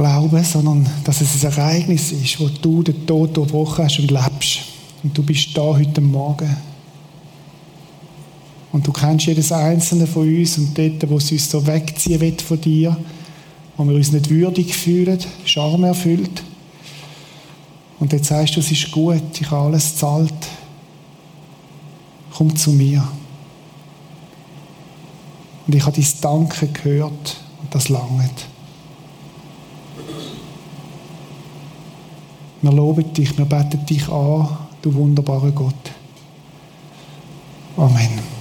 Glauben, 0.00 0.42
sondern 0.42 0.88
dass 1.04 1.20
es 1.20 1.44
ein 1.44 1.52
Ereignis 1.52 2.10
ist, 2.10 2.40
wo 2.40 2.48
du 2.48 2.82
den 2.82 3.06
Tod 3.06 3.36
durchbrochen 3.36 3.84
hast 3.84 3.98
und 3.98 4.10
lebst. 4.10 4.60
Und 5.02 5.16
du 5.16 5.22
bist 5.22 5.54
da 5.54 5.60
heute 5.60 6.00
Morgen. 6.00 6.56
Und 8.72 8.86
du 8.86 8.92
kennst 8.92 9.26
jedes 9.26 9.52
einzelne 9.52 10.06
von 10.06 10.26
uns 10.26 10.56
und 10.56 10.78
dort, 10.78 11.10
wo 11.10 11.18
es 11.18 11.30
uns 11.30 11.50
so 11.50 11.66
wegziehen 11.66 12.18
wird 12.18 12.40
von 12.40 12.58
dir, 12.58 12.96
wo 13.76 13.84
wir 13.84 13.94
uns 13.94 14.10
nicht 14.10 14.30
würdig 14.30 14.74
fühlen, 14.74 15.18
Scham 15.44 15.84
erfüllt. 15.84 16.44
Und 17.98 18.14
jetzt 18.14 18.28
sagst 18.28 18.56
du, 18.56 18.60
es 18.60 18.70
ist 18.70 18.90
gut, 18.90 19.20
ich 19.38 19.50
habe 19.50 19.66
alles 19.66 19.96
zahlt. 19.96 20.32
Komm 22.32 22.56
zu 22.56 22.70
mir. 22.70 23.06
Und 25.66 25.74
ich 25.74 25.84
habe 25.84 26.00
dein 26.00 26.08
Danke 26.22 26.68
gehört 26.68 27.36
und 27.60 27.74
das 27.74 27.90
langt. 27.90 28.49
Wir 32.62 32.72
loben 32.72 33.12
dich, 33.14 33.36
wir 33.38 33.44
beten 33.46 33.84
dich 33.86 34.08
an, 34.08 34.48
du 34.82 34.94
wunderbarer 34.94 35.50
Gott. 35.52 35.92
Amen. 37.76 38.39